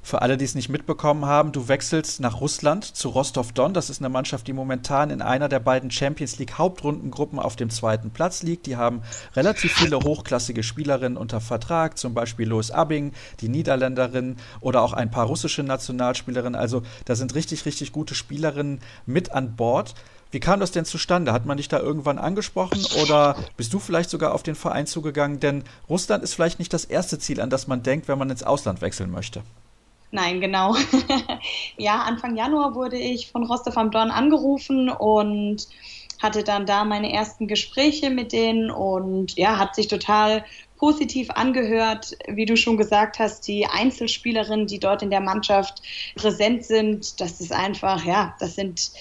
Für 0.06 0.22
alle, 0.22 0.36
die 0.36 0.44
es 0.44 0.54
nicht 0.54 0.68
mitbekommen 0.68 1.26
haben, 1.26 1.54
du 1.54 1.70
wechselst 1.70 2.20
nach 2.20 2.42
Russland 2.42 2.84
zu 2.84 3.08
Rostov-Don. 3.08 3.74
Das 3.74 3.90
ist 3.90 4.02
eine 4.02 4.10
Mannschaft, 4.10 4.46
die 4.48 4.54
momentan 4.54 5.10
in 5.10 5.22
einer 5.22 5.48
der 5.48 5.62
beiden 5.62 5.90
Champions 5.92 6.38
League 6.38 6.58
Hauptrundengruppen 6.58 7.40
auf 7.40 7.56
dem 7.56 7.70
zweiten 7.70 8.12
Platz 8.12 8.44
liegt. 8.44 8.66
Die 8.66 8.76
haben 8.76 9.02
relativ 9.34 9.72
viele 9.72 9.98
hochklassige 10.00 10.62
Spielerinnen 10.62 11.18
unter 11.18 11.40
Vertrag, 11.40 11.98
zum 11.98 12.14
Beispiel 12.14 12.50
Lois 12.50 12.70
Abing, 12.70 13.14
die 13.40 13.48
Niederländerin 13.48 14.36
oder 14.60 14.82
auch 14.82 14.92
ein 14.92 15.10
paar 15.10 15.26
russische 15.26 15.64
Nationalspielerinnen. 15.64 16.60
Also 16.60 16.84
da 17.06 17.16
sind 17.16 17.34
richtig, 17.34 17.66
richtig 17.66 17.94
gute 17.94 18.14
Spielerinnen 18.14 18.82
mit 19.06 19.32
an 19.32 19.56
Bord. 19.56 19.96
Wie 20.32 20.42
kam 20.42 20.60
das 20.60 20.72
denn 20.72 20.84
zustande? 20.84 21.32
Hat 21.32 21.46
man 21.46 21.56
dich 21.56 21.70
da 21.70 21.80
irgendwann 21.80 22.18
angesprochen 22.18 22.84
oder 23.02 23.38
bist 23.56 23.74
du 23.74 23.80
vielleicht 23.80 24.10
sogar 24.10 24.34
auf 24.34 24.44
den 24.44 24.56
Verein 24.56 24.86
zugegangen? 24.86 25.40
Denn 25.40 25.64
Russland 25.88 26.26
ist 26.26 26.34
vielleicht 26.34 26.60
nicht 26.60 26.74
das 26.74 26.84
erste 26.84 27.20
Ziel, 27.20 27.40
an 27.40 27.50
das 27.50 27.68
man 27.68 27.84
denkt, 27.84 28.10
wenn 28.10 28.20
man 28.20 28.30
ins 28.30 28.44
Ausland 28.44 28.82
wechseln 28.82 29.10
möchte. 29.10 29.44
Nein, 30.14 30.42
genau. 30.42 30.76
ja, 31.78 32.04
Anfang 32.04 32.38
Januar 32.38 32.76
wurde 32.76 32.98
ich 33.00 33.32
von 33.32 33.44
Rostov 33.44 33.76
am 33.78 33.90
Don 33.90 34.12
angerufen 34.12 34.88
und 34.90 35.68
hatte 36.22 36.44
dann 36.44 36.68
da 36.68 36.86
meine 36.86 37.12
ersten 37.12 37.48
Gespräche 37.48 38.12
mit 38.12 38.32
denen 38.32 38.70
und 38.70 39.36
ja, 39.40 39.58
hat 39.58 39.74
sich 39.74 39.88
total 39.88 40.46
positiv 40.78 41.32
angehört. 41.32 42.16
Wie 42.28 42.46
du 42.46 42.56
schon 42.58 42.78
gesagt 42.78 43.18
hast, 43.18 43.48
die 43.48 43.66
Einzelspielerinnen, 43.66 44.68
die 44.68 44.80
dort 44.80 45.02
in 45.02 45.10
der 45.10 45.20
Mannschaft 45.20 45.82
präsent 46.16 46.64
sind, 46.64 47.20
das 47.20 47.42
ist 47.42 47.52
einfach, 47.52 48.06
ja, 48.06 48.36
das 48.40 48.54
sind 48.54 48.92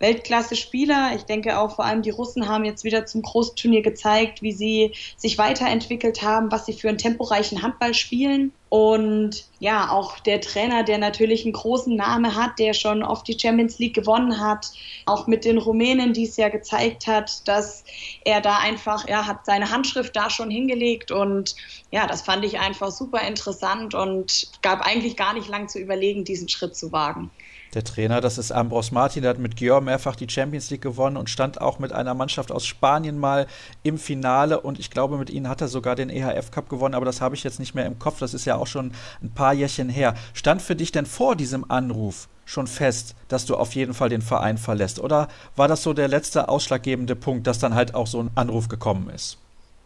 Weltklasse-Spieler. 0.00 1.12
Ich 1.14 1.22
denke 1.22 1.58
auch 1.58 1.76
vor 1.76 1.84
allem 1.84 2.02
die 2.02 2.10
Russen 2.10 2.48
haben 2.48 2.64
jetzt 2.64 2.84
wieder 2.84 3.06
zum 3.06 3.22
Großturnier 3.22 3.82
gezeigt, 3.82 4.42
wie 4.42 4.52
sie 4.52 4.92
sich 5.16 5.38
weiterentwickelt 5.38 6.22
haben, 6.22 6.50
was 6.50 6.66
sie 6.66 6.72
für 6.72 6.88
einen 6.88 6.98
temporeichen 6.98 7.62
Handball 7.62 7.94
spielen. 7.94 8.52
Und 8.70 9.46
ja, 9.58 9.90
auch 9.90 10.20
der 10.20 10.40
Trainer, 10.40 10.84
der 10.84 10.98
natürlich 10.98 11.44
einen 11.44 11.52
großen 11.52 11.94
Namen 11.94 12.34
hat, 12.36 12.58
der 12.58 12.72
schon 12.72 13.02
oft 13.02 13.26
die 13.26 13.38
Champions 13.38 13.78
League 13.78 13.94
gewonnen 13.94 14.40
hat, 14.40 14.70
auch 15.06 15.26
mit 15.26 15.44
den 15.44 15.58
Rumänen, 15.58 16.12
die 16.12 16.24
es 16.24 16.36
ja 16.36 16.48
gezeigt 16.48 17.06
hat, 17.06 17.46
dass 17.48 17.84
er 18.24 18.40
da 18.40 18.58
einfach, 18.58 19.06
er 19.08 19.26
hat 19.26 19.44
seine 19.44 19.70
Handschrift 19.70 20.14
da 20.14 20.30
schon 20.30 20.50
hingelegt 20.50 21.10
und 21.10 21.56
ja, 21.90 22.06
das 22.06 22.22
fand 22.22 22.44
ich 22.44 22.60
einfach 22.60 22.92
super 22.92 23.22
interessant 23.26 23.94
und 23.94 24.48
gab 24.62 24.86
eigentlich 24.86 25.16
gar 25.16 25.34
nicht 25.34 25.48
lang 25.48 25.68
zu 25.68 25.80
überlegen, 25.80 26.24
diesen 26.24 26.48
Schritt 26.48 26.76
zu 26.76 26.92
wagen. 26.92 27.30
Der 27.74 27.84
Trainer, 27.84 28.20
das 28.20 28.36
ist 28.36 28.50
Ambros 28.50 28.90
Martin, 28.90 29.22
der 29.22 29.30
hat 29.30 29.38
mit 29.38 29.54
Gior 29.54 29.80
mehrfach 29.80 30.16
die 30.16 30.28
Champions 30.28 30.70
League 30.70 30.82
gewonnen 30.82 31.16
und 31.16 31.30
stand 31.30 31.60
auch 31.60 31.78
mit 31.78 31.92
einer 31.92 32.14
Mannschaft 32.14 32.50
aus 32.50 32.66
Spanien 32.66 33.16
mal 33.16 33.46
im 33.84 33.96
Finale 33.96 34.60
und 34.60 34.80
ich 34.80 34.90
glaube, 34.90 35.16
mit 35.18 35.30
ihnen 35.30 35.48
hat 35.48 35.60
er 35.60 35.68
sogar 35.68 35.94
den 35.94 36.10
EHF 36.10 36.50
Cup 36.50 36.68
gewonnen, 36.68 36.96
aber 36.96 37.04
das 37.04 37.20
habe 37.20 37.36
ich 37.36 37.44
jetzt 37.44 37.60
nicht 37.60 37.76
mehr 37.76 37.86
im 37.86 38.00
Kopf, 38.00 38.18
das 38.18 38.34
ist 38.34 38.44
ja 38.44 38.56
auch 38.56 38.66
schon 38.66 38.90
ein 39.22 39.30
paar 39.30 39.54
Jährchen 39.54 39.88
her. 39.88 40.14
Stand 40.34 40.62
für 40.62 40.74
dich 40.74 40.90
denn 40.90 41.06
vor 41.06 41.36
diesem 41.36 41.70
Anruf 41.70 42.28
schon 42.44 42.66
fest, 42.66 43.14
dass 43.28 43.46
du 43.46 43.54
auf 43.54 43.76
jeden 43.76 43.94
Fall 43.94 44.08
den 44.08 44.22
Verein 44.22 44.58
verlässt 44.58 44.98
oder 44.98 45.28
war 45.54 45.68
das 45.68 45.84
so 45.84 45.92
der 45.92 46.08
letzte 46.08 46.48
ausschlaggebende 46.48 47.14
Punkt, 47.14 47.46
dass 47.46 47.60
dann 47.60 47.76
halt 47.76 47.94
auch 47.94 48.08
so 48.08 48.20
ein 48.20 48.30
Anruf 48.34 48.66
gekommen 48.66 49.10
ist? 49.10 49.38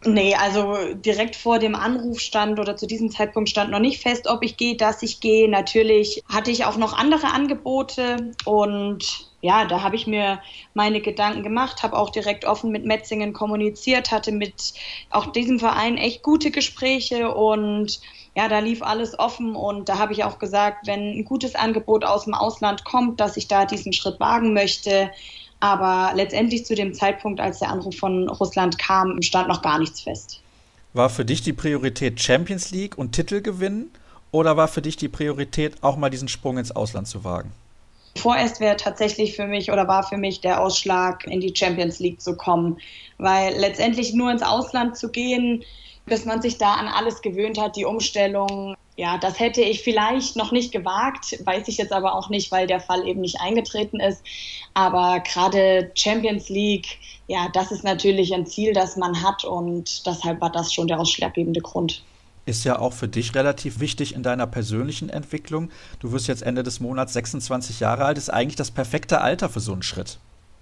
Nee, 0.07 0.35
also 0.35 0.93
direkt 0.93 1.35
vor 1.35 1.57
dem 1.57 1.73
Anruf 1.73 2.19
stand 2.19 2.59
oder 2.59 2.77
zu 2.77 2.85
diesem 2.85 3.09
Zeitpunkt 3.09 3.49
stand 3.49 3.71
noch 3.71 3.79
nicht 3.79 4.01
fest, 4.01 4.27
ob 4.27 4.43
ich 4.43 4.55
gehe, 4.55 4.75
dass 4.75 5.01
ich 5.01 5.19
gehe. 5.19 5.49
Natürlich 5.49 6.23
hatte 6.31 6.51
ich 6.51 6.65
auch 6.65 6.77
noch 6.77 6.93
andere 6.93 7.33
Angebote 7.33 8.33
und 8.45 9.27
ja, 9.41 9.65
da 9.65 9.81
habe 9.81 9.95
ich 9.95 10.05
mir 10.05 10.41
meine 10.75 11.01
Gedanken 11.01 11.41
gemacht, 11.41 11.81
habe 11.81 11.97
auch 11.97 12.11
direkt 12.11 12.45
offen 12.45 12.71
mit 12.71 12.85
Metzingen 12.85 13.33
kommuniziert, 13.33 14.11
hatte 14.11 14.31
mit 14.31 14.73
auch 15.09 15.31
diesem 15.31 15.59
Verein 15.59 15.97
echt 15.97 16.21
gute 16.21 16.51
Gespräche 16.51 17.33
und 17.33 17.99
ja, 18.35 18.47
da 18.47 18.59
lief 18.59 18.83
alles 18.83 19.17
offen 19.17 19.55
und 19.55 19.89
da 19.89 19.97
habe 19.97 20.13
ich 20.13 20.23
auch 20.23 20.37
gesagt, 20.37 20.85
wenn 20.87 21.17
ein 21.17 21.25
gutes 21.25 21.55
Angebot 21.55 22.05
aus 22.05 22.25
dem 22.25 22.35
Ausland 22.35 22.85
kommt, 22.85 23.19
dass 23.19 23.37
ich 23.37 23.47
da 23.47 23.65
diesen 23.65 23.93
Schritt 23.93 24.19
wagen 24.19 24.53
möchte, 24.53 25.09
aber 25.59 26.13
letztendlich 26.15 26.65
zu 26.65 26.75
dem 26.75 26.93
Zeitpunkt, 26.93 27.39
als 27.39 27.59
der 27.59 27.69
Anruf 27.69 27.97
von 27.97 28.29
Russland 28.29 28.77
kam, 28.77 29.21
stand 29.21 29.47
noch 29.47 29.61
gar 29.61 29.79
nichts 29.79 30.01
fest. 30.01 30.41
War 30.93 31.09
für 31.09 31.25
dich 31.25 31.41
die 31.41 31.53
Priorität 31.53 32.21
Champions 32.21 32.71
League 32.71 32.97
und 32.97 33.11
Titel 33.11 33.41
gewinnen 33.41 33.91
oder 34.31 34.57
war 34.57 34.67
für 34.67 34.81
dich 34.81 34.97
die 34.97 35.07
Priorität 35.07 35.81
auch 35.81 35.97
mal 35.97 36.09
diesen 36.09 36.27
Sprung 36.27 36.57
ins 36.57 36.71
Ausland 36.71 37.07
zu 37.07 37.23
wagen? 37.23 37.51
Vorerst 38.17 38.61
wäre 38.61 38.77
tatsächlich 38.77 39.35
für 39.35 39.45
mich 39.45 39.71
oder 39.71 39.87
war 39.87 40.03
für 40.03 40.17
mich 40.17 40.39
der 40.39 40.61
Ausschlag, 40.61 41.25
in 41.27 41.41
die 41.41 41.53
Champions 41.53 41.99
League 41.99 42.21
zu 42.21 42.37
kommen, 42.37 42.77
weil 43.17 43.53
letztendlich 43.57 44.13
nur 44.13 44.31
ins 44.31 44.41
Ausland 44.41 44.97
zu 44.97 45.09
gehen, 45.09 45.63
bis 46.05 46.23
man 46.23 46.41
sich 46.41 46.57
da 46.57 46.75
an 46.75 46.87
alles 46.87 47.21
gewöhnt 47.21 47.59
hat, 47.59 47.75
die 47.75 47.83
Umstellung, 47.83 48.75
ja, 48.97 49.17
das 49.17 49.39
hätte 49.39 49.61
ich 49.61 49.83
vielleicht 49.83 50.37
noch 50.37 50.51
nicht 50.51 50.71
gewagt, 50.71 51.37
weiß 51.45 51.67
ich 51.67 51.77
jetzt 51.77 51.91
aber 51.91 52.15
auch 52.15 52.29
nicht, 52.29 52.51
weil 52.51 52.65
der 52.65 52.79
Fall 52.79 53.05
eben 53.07 53.21
nicht 53.21 53.41
eingetreten 53.41 53.99
ist. 53.99 54.23
Aber 54.73 55.19
gerade 55.19 55.91
Champions 55.95 56.47
League, 56.47 56.97
ja, 57.27 57.49
das 57.53 57.71
ist 57.71 57.83
natürlich 57.83 58.33
ein 58.33 58.45
Ziel, 58.45 58.73
das 58.73 58.95
man 58.95 59.21
hat 59.21 59.43
und 59.43 60.05
deshalb 60.05 60.39
war 60.39 60.51
das 60.51 60.73
schon 60.73 60.87
der 60.87 60.99
ausschlaggebende 60.99 61.59
Grund. 61.59 62.03
Ist 62.45 62.63
ja 62.63 62.79
auch 62.79 62.93
für 62.93 63.07
dich 63.07 63.33
relativ 63.35 63.79
wichtig 63.79 64.13
in 64.13 64.23
deiner 64.23 64.47
persönlichen 64.47 65.09
Entwicklung. 65.09 65.71
Du 65.99 66.11
wirst 66.11 66.27
jetzt 66.27 66.43
Ende 66.43 66.63
des 66.63 66.79
Monats 66.79 67.13
26 67.13 67.79
Jahre 67.79 68.05
alt, 68.05 68.17
ist 68.17 68.29
eigentlich 68.29 68.55
das 68.55 68.71
perfekte 68.71 69.19
Alter 69.19 69.49
für 69.49 69.59
so 69.59 69.73
einen 69.73 69.83
Schritt. 69.83 70.19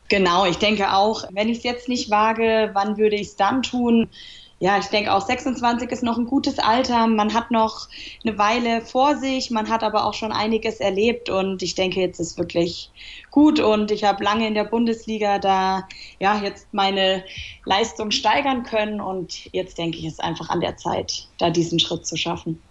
Genau, 0.10 0.46
ich 0.46 0.58
denke 0.58 0.94
auch, 0.94 1.24
wenn 1.32 1.50
ich 1.50 1.60
es 1.60 1.64
jetzt 1.64 1.90
nicht 1.90 2.10
wage, 2.10 2.72
wann 2.74 2.98
würde 2.98 3.16
ich 3.16 3.28
es 3.28 3.36
dann 3.36 3.64
tun? 3.64 4.10
Ja, 4.64 4.78
ich 4.78 4.86
denke 4.86 5.12
auch 5.12 5.26
26 5.26 5.92
ist 5.92 6.04
noch 6.04 6.18
ein 6.18 6.26
gutes 6.26 6.58
Alter. 6.58 7.06
Man 7.08 7.34
hat 7.34 7.52
noch 7.52 7.90
eine 8.26 8.38
Weile 8.38 8.80
vor 8.80 9.18
sich, 9.18 9.52
man 9.52 9.68
hat 9.68 9.84
aber 9.84 10.06
auch 10.06 10.14
schon 10.14 10.32
einiges 10.32 10.80
erlebt 10.80 11.30
und 11.30 11.62
ich 11.62 11.76
denke, 11.76 12.00
jetzt 12.00 12.18
ist 12.22 12.38
wirklich 12.38 12.90
gut 13.30 13.60
und 13.60 13.92
ich 13.92 14.06
habe 14.06 14.24
lange 14.24 14.48
in 14.48 14.54
der 14.54 14.64
Bundesliga 14.64 15.38
da 15.40 15.86
ja 16.22 16.42
jetzt 16.42 16.68
meine 16.72 17.26
Leistung 17.66 18.12
steigern 18.12 18.64
können 18.64 19.02
und 19.02 19.54
jetzt 19.54 19.78
denke 19.78 19.98
ich, 19.98 20.06
ist 20.06 20.24
einfach 20.24 20.50
an 20.50 20.62
der 20.62 20.78
Zeit, 20.78 21.28
da 21.40 21.50
diesen 21.50 21.82
Schritt 21.82 22.08
zu 22.08 22.16
schaffen. 22.16 22.62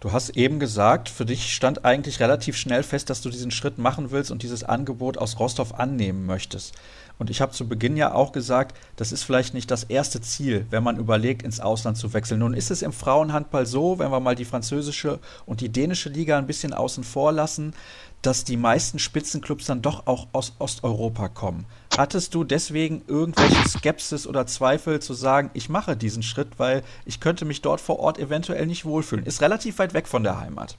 Du 0.00 0.12
hast 0.12 0.36
eben 0.36 0.60
gesagt, 0.60 1.08
für 1.08 1.24
dich 1.24 1.54
stand 1.54 1.86
eigentlich 1.86 2.20
relativ 2.20 2.58
schnell 2.58 2.82
fest, 2.82 3.08
dass 3.08 3.22
du 3.22 3.30
diesen 3.30 3.50
Schritt 3.50 3.78
machen 3.78 4.10
willst 4.10 4.30
und 4.30 4.42
dieses 4.42 4.62
Angebot 4.62 5.16
aus 5.16 5.40
Rostov 5.40 5.72
annehmen 5.72 6.26
möchtest. 6.26 6.74
Und 7.20 7.28
ich 7.28 7.42
habe 7.42 7.52
zu 7.52 7.68
Beginn 7.68 7.98
ja 7.98 8.14
auch 8.14 8.32
gesagt, 8.32 8.74
das 8.96 9.12
ist 9.12 9.24
vielleicht 9.24 9.52
nicht 9.52 9.70
das 9.70 9.84
erste 9.84 10.22
Ziel, 10.22 10.64
wenn 10.70 10.82
man 10.82 10.96
überlegt, 10.96 11.42
ins 11.42 11.60
Ausland 11.60 11.98
zu 11.98 12.14
wechseln. 12.14 12.40
Nun 12.40 12.54
ist 12.54 12.70
es 12.70 12.80
im 12.80 12.94
Frauenhandball 12.94 13.66
so, 13.66 13.98
wenn 13.98 14.10
wir 14.10 14.20
mal 14.20 14.34
die 14.34 14.46
französische 14.46 15.18
und 15.44 15.60
die 15.60 15.68
dänische 15.68 16.08
Liga 16.08 16.38
ein 16.38 16.46
bisschen 16.46 16.72
außen 16.72 17.04
vor 17.04 17.30
lassen, 17.32 17.74
dass 18.22 18.44
die 18.44 18.56
meisten 18.56 18.98
Spitzenclubs 18.98 19.66
dann 19.66 19.82
doch 19.82 20.06
auch 20.06 20.28
aus 20.32 20.54
Osteuropa 20.58 21.28
kommen. 21.28 21.66
Hattest 21.94 22.34
du 22.34 22.42
deswegen 22.42 23.02
irgendwelche 23.06 23.68
Skepsis 23.68 24.26
oder 24.26 24.46
Zweifel 24.46 25.00
zu 25.00 25.12
sagen, 25.12 25.50
ich 25.52 25.68
mache 25.68 25.98
diesen 25.98 26.22
Schritt, 26.22 26.58
weil 26.58 26.82
ich 27.04 27.20
könnte 27.20 27.44
mich 27.44 27.60
dort 27.60 27.82
vor 27.82 27.98
Ort 27.98 28.18
eventuell 28.18 28.66
nicht 28.66 28.86
wohlfühlen? 28.86 29.26
Ist 29.26 29.42
relativ 29.42 29.78
weit 29.78 29.92
weg 29.92 30.08
von 30.08 30.22
der 30.22 30.40
Heimat. 30.40 30.78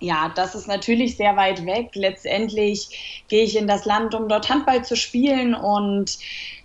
Ja, 0.00 0.30
das 0.34 0.54
ist 0.54 0.68
natürlich 0.68 1.16
sehr 1.16 1.36
weit 1.36 1.66
weg. 1.66 1.90
Letztendlich 1.94 3.24
gehe 3.28 3.42
ich 3.42 3.56
in 3.56 3.66
das 3.66 3.84
Land, 3.84 4.14
um 4.14 4.28
dort 4.28 4.48
Handball 4.48 4.84
zu 4.84 4.96
spielen. 4.96 5.54
Und 5.56 6.18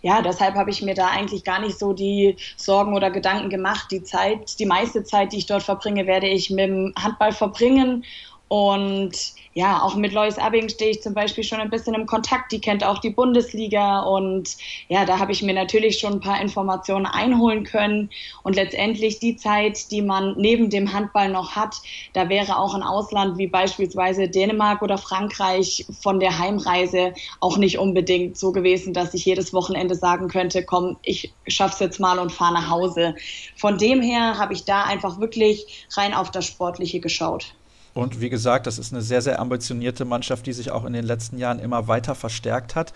ja, 0.04 0.22
deshalb 0.22 0.54
habe 0.54 0.70
ich 0.70 0.84
mir 0.84 0.94
da 0.94 1.08
eigentlich 1.08 1.44
gar 1.44 1.60
nicht 1.60 1.80
so 1.80 1.94
die 1.94 2.36
Sorgen 2.58 2.94
oder 2.94 3.10
Gedanken 3.10 3.50
gemacht. 3.50 3.88
Die 3.90 4.04
Zeit, 4.04 4.60
die 4.60 4.68
meiste 4.68 5.04
Zeit, 5.04 5.34
die 5.34 5.38
ich 5.38 5.48
dort 5.48 5.64
verbringe, 5.64 6.06
werde 6.06 6.28
ich 6.28 6.52
mit 6.52 6.60
dem 6.60 6.94
Handball 6.96 7.32
verbringen. 7.32 8.06
Und 8.54 9.34
ja, 9.56 9.82
auch 9.82 9.96
mit 9.96 10.14
Lois 10.14 10.38
Abing 10.38 10.70
stehe 10.70 10.92
ich 10.92 11.02
zum 11.02 11.16
Beispiel 11.16 11.44
schon 11.44 11.60
ein 11.60 11.72
bisschen 11.72 11.96
im 11.96 12.06
Kontakt. 12.06 12.52
Die 12.52 12.62
kennt 12.62 12.84
auch 12.84 13.00
die 13.00 13.10
Bundesliga 13.10 14.02
und 14.02 14.58
ja, 14.90 15.06
da 15.06 15.18
habe 15.18 15.32
ich 15.32 15.42
mir 15.42 15.56
natürlich 15.56 15.98
schon 15.98 16.14
ein 16.14 16.20
paar 16.20 16.40
Informationen 16.40 17.08
einholen 17.08 17.64
können. 17.64 18.12
Und 18.44 18.56
letztendlich 18.56 19.18
die 19.18 19.38
Zeit, 19.38 19.90
die 19.90 20.04
man 20.04 20.36
neben 20.38 20.70
dem 20.70 20.94
Handball 20.94 21.30
noch 21.30 21.56
hat, 21.56 21.78
da 22.14 22.30
wäre 22.30 22.60
auch 22.60 22.76
ein 22.76 22.84
Ausland 22.84 23.40
wie 23.40 23.48
beispielsweise 23.48 24.30
Dänemark 24.30 24.84
oder 24.84 25.00
Frankreich 25.00 25.88
von 26.00 26.20
der 26.20 26.38
Heimreise 26.38 27.16
auch 27.40 27.58
nicht 27.58 27.80
unbedingt 27.80 28.38
so 28.38 28.52
gewesen, 28.52 28.94
dass 28.94 29.16
ich 29.16 29.26
jedes 29.26 29.52
Wochenende 29.52 29.96
sagen 29.96 30.28
könnte, 30.28 30.64
komm, 30.64 30.98
ich 31.02 31.34
schaff's 31.48 31.80
jetzt 31.80 32.00
mal 32.00 32.20
und 32.20 32.32
fahre 32.32 32.54
nach 32.54 32.70
Hause. 32.70 33.16
Von 33.56 33.80
dem 33.80 34.04
her 34.04 34.38
habe 34.38 34.54
ich 34.54 34.64
da 34.64 34.84
einfach 34.84 35.20
wirklich 35.20 35.88
rein 35.98 36.14
auf 36.14 36.30
das 36.30 36.46
Sportliche 36.46 37.00
geschaut. 37.00 37.56
Und 37.94 38.22
wie 38.22 38.30
gesagt, 38.30 38.66
das 38.68 38.80
ist 38.80 38.92
eine 38.92 39.02
sehr, 39.02 39.22
sehr 39.22 39.40
ambitionierte 39.40 40.06
Mannschaft, 40.06 40.46
die 40.46 40.54
sich 40.54 40.72
auch 40.72 40.86
in 40.86 40.94
den 40.94 41.06
letzten 41.06 41.38
Jahren 41.38 41.60
immer 41.60 41.88
weiter 41.88 42.16
verstärkt 42.16 42.76
hat. 42.76 42.94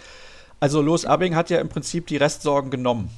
Also 0.60 0.82
Los 0.82 1.06
Abing 1.06 1.36
hat 1.36 1.50
ja 1.50 1.60
im 1.60 1.70
Prinzip 1.70 2.08
die 2.08 2.18
Restsorgen 2.18 2.72
genommen. 2.72 3.12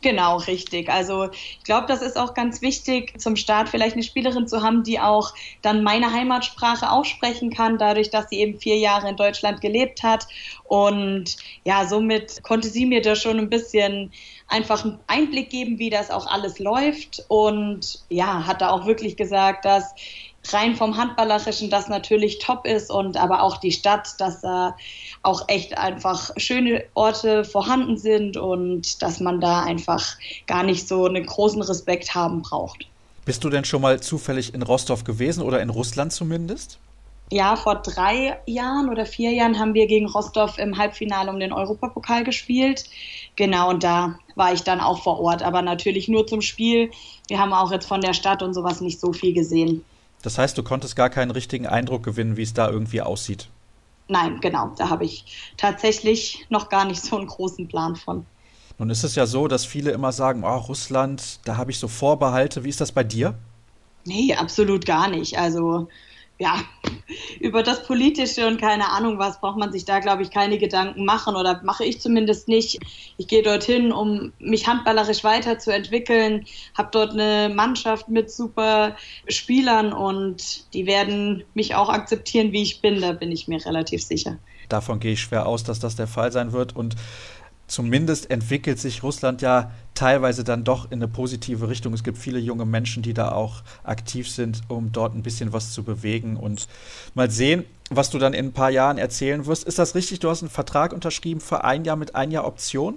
Genau, 0.00 0.36
richtig. 0.36 0.88
Also 0.88 1.28
ich 1.32 1.64
glaube, 1.64 1.88
das 1.88 2.02
ist 2.02 2.16
auch 2.16 2.32
ganz 2.32 2.62
wichtig, 2.62 3.20
zum 3.20 3.34
Start 3.34 3.68
vielleicht 3.68 3.94
eine 3.94 4.04
Spielerin 4.04 4.46
zu 4.46 4.62
haben, 4.62 4.84
die 4.84 5.00
auch 5.00 5.34
dann 5.60 5.82
meine 5.82 6.12
Heimatsprache 6.12 6.88
aussprechen 6.88 7.50
kann, 7.50 7.78
dadurch, 7.78 8.08
dass 8.10 8.28
sie 8.30 8.38
eben 8.38 8.60
vier 8.60 8.78
Jahre 8.78 9.08
in 9.08 9.16
Deutschland 9.16 9.60
gelebt 9.60 10.04
hat. 10.04 10.28
Und 10.64 11.36
ja, 11.64 11.84
somit 11.84 12.44
konnte 12.44 12.68
sie 12.68 12.86
mir 12.86 13.02
da 13.02 13.16
schon 13.16 13.40
ein 13.40 13.50
bisschen 13.50 14.12
einfach 14.46 14.84
einen 14.84 15.00
Einblick 15.08 15.50
geben, 15.50 15.80
wie 15.80 15.90
das 15.90 16.12
auch 16.12 16.28
alles 16.28 16.60
läuft. 16.60 17.24
Und 17.26 18.04
ja, 18.08 18.46
hat 18.46 18.60
da 18.60 18.70
auch 18.70 18.86
wirklich 18.86 19.16
gesagt, 19.16 19.64
dass 19.64 19.94
rein 20.46 20.76
vom 20.76 20.96
Handballerischen 20.96 21.70
das 21.70 21.88
natürlich 21.88 22.38
top 22.38 22.66
ist 22.66 22.90
und 22.90 23.16
aber 23.16 23.42
auch 23.42 23.58
die 23.58 23.72
Stadt, 23.72 24.08
dass 24.18 24.40
da 24.40 24.76
auch 25.22 25.48
echt 25.48 25.76
einfach 25.76 26.30
schöne 26.36 26.84
Orte 26.94 27.44
vorhanden 27.44 27.98
sind 27.98 28.36
und 28.36 29.02
dass 29.02 29.20
man 29.20 29.40
da 29.40 29.62
einfach 29.62 30.16
gar 30.46 30.62
nicht 30.62 30.88
so 30.88 31.06
einen 31.06 31.26
großen 31.26 31.62
Respekt 31.62 32.14
haben 32.14 32.42
braucht. 32.42 32.86
Bist 33.24 33.44
du 33.44 33.50
denn 33.50 33.64
schon 33.64 33.82
mal 33.82 34.00
zufällig 34.00 34.54
in 34.54 34.62
Rostov 34.62 35.04
gewesen 35.04 35.42
oder 35.42 35.60
in 35.60 35.68
Russland 35.68 36.12
zumindest? 36.12 36.78
Ja, 37.30 37.56
vor 37.56 37.74
drei 37.74 38.38
Jahren 38.46 38.88
oder 38.88 39.04
vier 39.04 39.32
Jahren 39.32 39.58
haben 39.58 39.74
wir 39.74 39.86
gegen 39.86 40.06
Rostov 40.06 40.56
im 40.56 40.78
Halbfinale 40.78 41.30
um 41.30 41.38
den 41.38 41.52
Europapokal 41.52 42.24
gespielt. 42.24 42.84
Genau, 43.36 43.68
und 43.68 43.84
da 43.84 44.18
war 44.34 44.54
ich 44.54 44.62
dann 44.62 44.80
auch 44.80 45.02
vor 45.02 45.20
Ort, 45.20 45.42
aber 45.42 45.60
natürlich 45.60 46.08
nur 46.08 46.26
zum 46.26 46.40
Spiel. 46.40 46.90
Wir 47.26 47.38
haben 47.38 47.52
auch 47.52 47.70
jetzt 47.70 47.86
von 47.86 48.00
der 48.00 48.14
Stadt 48.14 48.42
und 48.42 48.54
sowas 48.54 48.80
nicht 48.80 48.98
so 48.98 49.12
viel 49.12 49.34
gesehen. 49.34 49.84
Das 50.22 50.38
heißt, 50.38 50.58
du 50.58 50.62
konntest 50.62 50.96
gar 50.96 51.10
keinen 51.10 51.30
richtigen 51.30 51.66
Eindruck 51.66 52.02
gewinnen, 52.02 52.36
wie 52.36 52.42
es 52.42 52.54
da 52.54 52.68
irgendwie 52.68 53.02
aussieht. 53.02 53.48
Nein, 54.08 54.40
genau. 54.40 54.72
Da 54.76 54.88
habe 54.88 55.04
ich 55.04 55.52
tatsächlich 55.56 56.46
noch 56.48 56.68
gar 56.68 56.84
nicht 56.84 57.02
so 57.02 57.16
einen 57.16 57.26
großen 57.26 57.68
Plan 57.68 57.94
von. 57.94 58.24
Nun 58.78 58.90
ist 58.90 59.04
es 59.04 59.14
ja 59.14 59.26
so, 59.26 59.48
dass 59.48 59.64
viele 59.64 59.90
immer 59.90 60.12
sagen, 60.12 60.44
oh, 60.44 60.56
Russland, 60.56 61.40
da 61.44 61.56
habe 61.56 61.70
ich 61.70 61.78
so 61.78 61.88
Vorbehalte. 61.88 62.64
Wie 62.64 62.68
ist 62.68 62.80
das 62.80 62.92
bei 62.92 63.04
dir? 63.04 63.34
Nee, 64.04 64.34
absolut 64.34 64.86
gar 64.86 65.08
nicht. 65.08 65.38
Also 65.38 65.88
ja, 66.38 66.60
über 67.40 67.62
das 67.62 67.84
Politische 67.84 68.46
und 68.46 68.60
keine 68.60 68.90
Ahnung 68.90 69.18
was 69.18 69.40
braucht 69.40 69.58
man 69.58 69.72
sich 69.72 69.84
da, 69.84 69.98
glaube 69.98 70.22
ich, 70.22 70.30
keine 70.30 70.58
Gedanken 70.58 71.04
machen 71.04 71.34
oder 71.34 71.60
mache 71.64 71.84
ich 71.84 72.00
zumindest 72.00 72.46
nicht. 72.46 72.78
Ich 73.16 73.26
gehe 73.26 73.42
dorthin, 73.42 73.92
um 73.92 74.32
mich 74.38 74.68
handballerisch 74.68 75.24
weiterzuentwickeln, 75.24 76.46
habe 76.76 76.90
dort 76.92 77.12
eine 77.12 77.52
Mannschaft 77.52 78.08
mit 78.08 78.30
super 78.30 78.96
Spielern 79.26 79.92
und 79.92 80.72
die 80.74 80.86
werden 80.86 81.44
mich 81.54 81.74
auch 81.74 81.88
akzeptieren, 81.88 82.52
wie 82.52 82.62
ich 82.62 82.80
bin, 82.80 83.00
da 83.00 83.12
bin 83.12 83.32
ich 83.32 83.48
mir 83.48 83.64
relativ 83.64 84.02
sicher. 84.02 84.38
Davon 84.68 85.00
gehe 85.00 85.12
ich 85.14 85.20
schwer 85.20 85.46
aus, 85.46 85.64
dass 85.64 85.80
das 85.80 85.96
der 85.96 86.06
Fall 86.06 86.30
sein 86.30 86.52
wird 86.52 86.76
und 86.76 86.94
zumindest 87.66 88.30
entwickelt 88.30 88.78
sich 88.78 89.02
Russland 89.02 89.42
ja 89.42 89.72
teilweise 89.98 90.44
dann 90.44 90.62
doch 90.62 90.84
in 90.92 90.98
eine 90.98 91.08
positive 91.08 91.68
Richtung. 91.68 91.92
Es 91.92 92.04
gibt 92.04 92.18
viele 92.18 92.38
junge 92.38 92.64
Menschen, 92.64 93.02
die 93.02 93.14
da 93.14 93.32
auch 93.32 93.62
aktiv 93.82 94.30
sind, 94.30 94.60
um 94.68 94.92
dort 94.92 95.14
ein 95.14 95.24
bisschen 95.24 95.52
was 95.52 95.72
zu 95.72 95.82
bewegen 95.82 96.36
und 96.36 96.68
mal 97.14 97.30
sehen, 97.30 97.64
was 97.90 98.08
du 98.08 98.18
dann 98.18 98.32
in 98.32 98.46
ein 98.46 98.52
paar 98.52 98.70
Jahren 98.70 98.96
erzählen 98.96 99.46
wirst. 99.46 99.64
Ist 99.64 99.80
das 99.80 99.96
richtig? 99.96 100.20
Du 100.20 100.30
hast 100.30 100.42
einen 100.42 100.50
Vertrag 100.50 100.92
unterschrieben 100.92 101.40
für 101.40 101.64
ein 101.64 101.84
Jahr 101.84 101.96
mit 101.96 102.14
ein 102.14 102.30
Jahr 102.30 102.46
Option? 102.46 102.94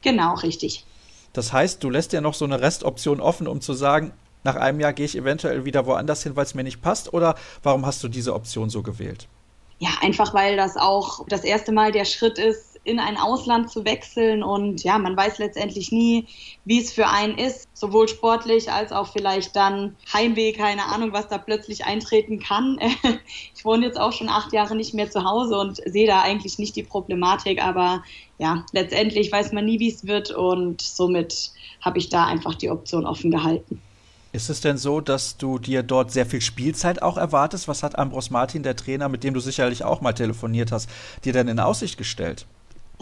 Genau, 0.00 0.34
richtig. 0.36 0.86
Das 1.34 1.52
heißt, 1.52 1.84
du 1.84 1.90
lässt 1.90 2.14
ja 2.14 2.22
noch 2.22 2.34
so 2.34 2.46
eine 2.46 2.62
Restoption 2.62 3.20
offen, 3.20 3.46
um 3.46 3.60
zu 3.60 3.74
sagen, 3.74 4.12
nach 4.42 4.56
einem 4.56 4.80
Jahr 4.80 4.94
gehe 4.94 5.04
ich 5.04 5.16
eventuell 5.16 5.66
wieder 5.66 5.84
woanders 5.84 6.22
hin, 6.22 6.34
weil 6.34 6.44
es 6.44 6.54
mir 6.54 6.64
nicht 6.64 6.80
passt? 6.80 7.12
Oder 7.12 7.34
warum 7.62 7.84
hast 7.84 8.02
du 8.02 8.08
diese 8.08 8.34
Option 8.34 8.70
so 8.70 8.82
gewählt? 8.82 9.28
Ja, 9.80 9.90
einfach 10.00 10.32
weil 10.32 10.56
das 10.56 10.78
auch 10.78 11.26
das 11.28 11.44
erste 11.44 11.72
Mal 11.72 11.92
der 11.92 12.06
Schritt 12.06 12.38
ist, 12.38 12.77
in 12.84 12.98
ein 12.98 13.16
Ausland 13.16 13.70
zu 13.70 13.84
wechseln 13.84 14.42
und 14.42 14.82
ja, 14.84 14.98
man 14.98 15.16
weiß 15.16 15.38
letztendlich 15.38 15.92
nie, 15.92 16.26
wie 16.64 16.80
es 16.80 16.92
für 16.92 17.08
einen 17.08 17.36
ist, 17.36 17.68
sowohl 17.74 18.08
sportlich 18.08 18.70
als 18.70 18.92
auch 18.92 19.12
vielleicht 19.12 19.56
dann 19.56 19.96
Heimweh, 20.12 20.52
keine 20.52 20.86
Ahnung, 20.86 21.12
was 21.12 21.28
da 21.28 21.38
plötzlich 21.38 21.84
eintreten 21.84 22.40
kann. 22.40 22.78
Ich 23.54 23.64
wohne 23.64 23.86
jetzt 23.86 23.98
auch 23.98 24.12
schon 24.12 24.28
acht 24.28 24.52
Jahre 24.52 24.76
nicht 24.76 24.94
mehr 24.94 25.10
zu 25.10 25.24
Hause 25.24 25.58
und 25.58 25.80
sehe 25.84 26.06
da 26.06 26.22
eigentlich 26.22 26.58
nicht 26.58 26.76
die 26.76 26.84
Problematik, 26.84 27.62
aber 27.62 28.04
ja, 28.38 28.64
letztendlich 28.72 29.32
weiß 29.32 29.52
man 29.52 29.64
nie, 29.64 29.80
wie 29.80 29.92
es 29.92 30.06
wird 30.06 30.30
und 30.30 30.80
somit 30.80 31.50
habe 31.80 31.98
ich 31.98 32.08
da 32.08 32.26
einfach 32.26 32.54
die 32.54 32.70
Option 32.70 33.04
offen 33.04 33.32
gehalten. 33.32 33.82
Ist 34.30 34.50
es 34.50 34.60
denn 34.60 34.76
so, 34.76 35.00
dass 35.00 35.38
du 35.38 35.58
dir 35.58 35.82
dort 35.82 36.12
sehr 36.12 36.26
viel 36.26 36.42
Spielzeit 36.42 37.00
auch 37.00 37.16
erwartest? 37.16 37.66
Was 37.66 37.82
hat 37.82 37.98
Ambros 37.98 38.30
Martin, 38.30 38.62
der 38.62 38.76
Trainer, 38.76 39.08
mit 39.08 39.24
dem 39.24 39.32
du 39.32 39.40
sicherlich 39.40 39.84
auch 39.84 40.02
mal 40.02 40.12
telefoniert 40.12 40.70
hast, 40.70 40.90
dir 41.24 41.32
denn 41.32 41.48
in 41.48 41.58
Aussicht 41.58 41.96
gestellt? 41.96 42.46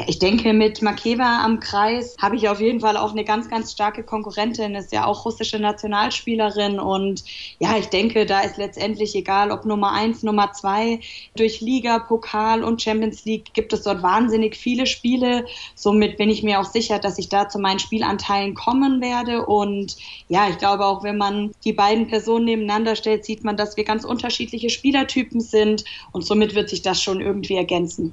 Ich 0.05 0.19
denke, 0.19 0.53
mit 0.53 0.83
Makeba 0.83 1.43
am 1.43 1.59
Kreis 1.59 2.17
habe 2.21 2.37
ich 2.37 2.51
auf 2.51 2.61
jeden 2.61 2.81
Fall 2.81 2.99
auch 2.99 3.13
eine 3.13 3.25
ganz, 3.25 3.49
ganz 3.49 3.73
starke 3.73 4.03
Konkurrentin, 4.03 4.75
ist 4.75 4.93
ja 4.93 5.07
auch 5.07 5.25
russische 5.25 5.59
Nationalspielerin. 5.59 6.79
Und 6.79 7.25
ja, 7.61 7.79
ich 7.79 7.87
denke, 7.87 8.27
da 8.27 8.41
ist 8.41 8.59
letztendlich 8.59 9.15
egal, 9.15 9.51
ob 9.51 9.65
Nummer 9.65 9.93
eins, 9.93 10.23
Nummer 10.23 10.53
zwei, 10.53 11.01
durch 11.35 11.63
Liga, 11.63 11.99
Pokal 11.99 12.63
und 12.63 12.83
Champions 12.83 13.25
League 13.25 13.55
gibt 13.55 13.73
es 13.73 13.85
dort 13.85 14.03
wahnsinnig 14.03 14.57
viele 14.57 14.87
Spiele. 14.87 15.47
Somit 15.75 16.19
bin 16.19 16.29
ich 16.29 16.43
mir 16.43 16.61
auch 16.61 16.67
sicher, 16.67 16.99
dass 16.99 17.17
ich 17.17 17.31
da 17.31 17.49
zu 17.49 17.59
meinen 17.59 17.79
Spielanteilen 17.79 18.55
kommen 18.55 19.01
werde. 19.01 19.47
Und 19.47 19.97
ja, 20.29 20.47
ich 20.51 20.59
glaube 20.59 20.85
auch, 20.85 21.05
wenn 21.05 21.17
man 21.17 21.53
die 21.65 21.73
beiden 21.73 22.07
Personen 22.07 22.45
nebeneinander 22.45 22.97
stellt, 22.97 23.25
sieht 23.25 23.45
man, 23.45 23.57
dass 23.57 23.79
wir 23.79 23.85
ganz 23.85 24.05
unterschiedliche 24.05 24.69
Spielertypen 24.69 25.41
sind. 25.41 25.85
Und 26.13 26.27
somit 26.27 26.55
wird 26.55 26.69
sich 26.69 26.83
das 26.83 27.01
schon 27.01 27.23
irgendwie 27.23 27.57
ergänzen. 27.57 28.13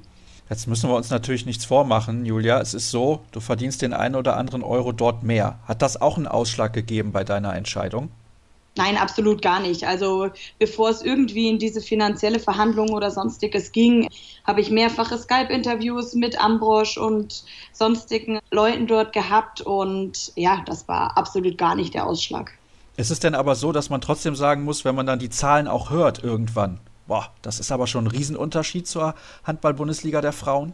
Jetzt 0.49 0.67
müssen 0.67 0.89
wir 0.89 0.95
uns 0.95 1.09
natürlich 1.09 1.45
nichts 1.45 1.65
vormachen, 1.65 2.25
Julia. 2.25 2.59
Es 2.59 2.73
ist 2.73 2.91
so, 2.91 3.21
du 3.31 3.39
verdienst 3.39 3.81
den 3.81 3.93
einen 3.93 4.15
oder 4.15 4.37
anderen 4.37 4.63
Euro 4.63 4.91
dort 4.91 5.23
mehr. 5.23 5.59
Hat 5.65 5.81
das 5.81 6.01
auch 6.01 6.17
einen 6.17 6.27
Ausschlag 6.27 6.73
gegeben 6.73 7.11
bei 7.11 7.23
deiner 7.23 7.55
Entscheidung? 7.55 8.11
Nein, 8.75 8.97
absolut 8.97 9.41
gar 9.41 9.59
nicht. 9.59 9.83
Also 9.85 10.29
bevor 10.57 10.89
es 10.89 11.03
irgendwie 11.03 11.47
in 11.47 11.59
diese 11.59 11.79
finanzielle 11.79 12.39
Verhandlung 12.39 12.89
oder 12.89 13.11
sonstiges 13.11 13.71
ging, 13.71 14.09
habe 14.45 14.61
ich 14.61 14.71
mehrfache 14.71 15.17
Skype-Interviews 15.17 16.15
mit 16.15 16.43
Ambrosch 16.43 16.97
und 16.97 17.43
sonstigen 17.71 18.39
Leuten 18.49 18.87
dort 18.87 19.13
gehabt 19.13 19.61
und 19.61 20.31
ja, 20.35 20.63
das 20.65 20.87
war 20.87 21.17
absolut 21.17 21.57
gar 21.57 21.75
nicht 21.75 21.93
der 21.93 22.07
Ausschlag. 22.07 22.51
Ist 22.97 23.11
es 23.11 23.19
denn 23.19 23.35
aber 23.35 23.55
so, 23.55 23.71
dass 23.71 23.89
man 23.89 24.01
trotzdem 24.01 24.35
sagen 24.35 24.63
muss, 24.63 24.85
wenn 24.85 24.95
man 24.95 25.05
dann 25.05 25.19
die 25.19 25.29
Zahlen 25.29 25.67
auch 25.67 25.91
hört 25.91 26.23
irgendwann, 26.23 26.79
Boah, 27.07 27.31
das 27.41 27.59
ist 27.59 27.71
aber 27.71 27.87
schon 27.87 28.05
ein 28.05 28.11
Riesenunterschied 28.11 28.87
zur 28.87 29.15
Handball-Bundesliga 29.43 30.21
der 30.21 30.33
Frauen. 30.33 30.73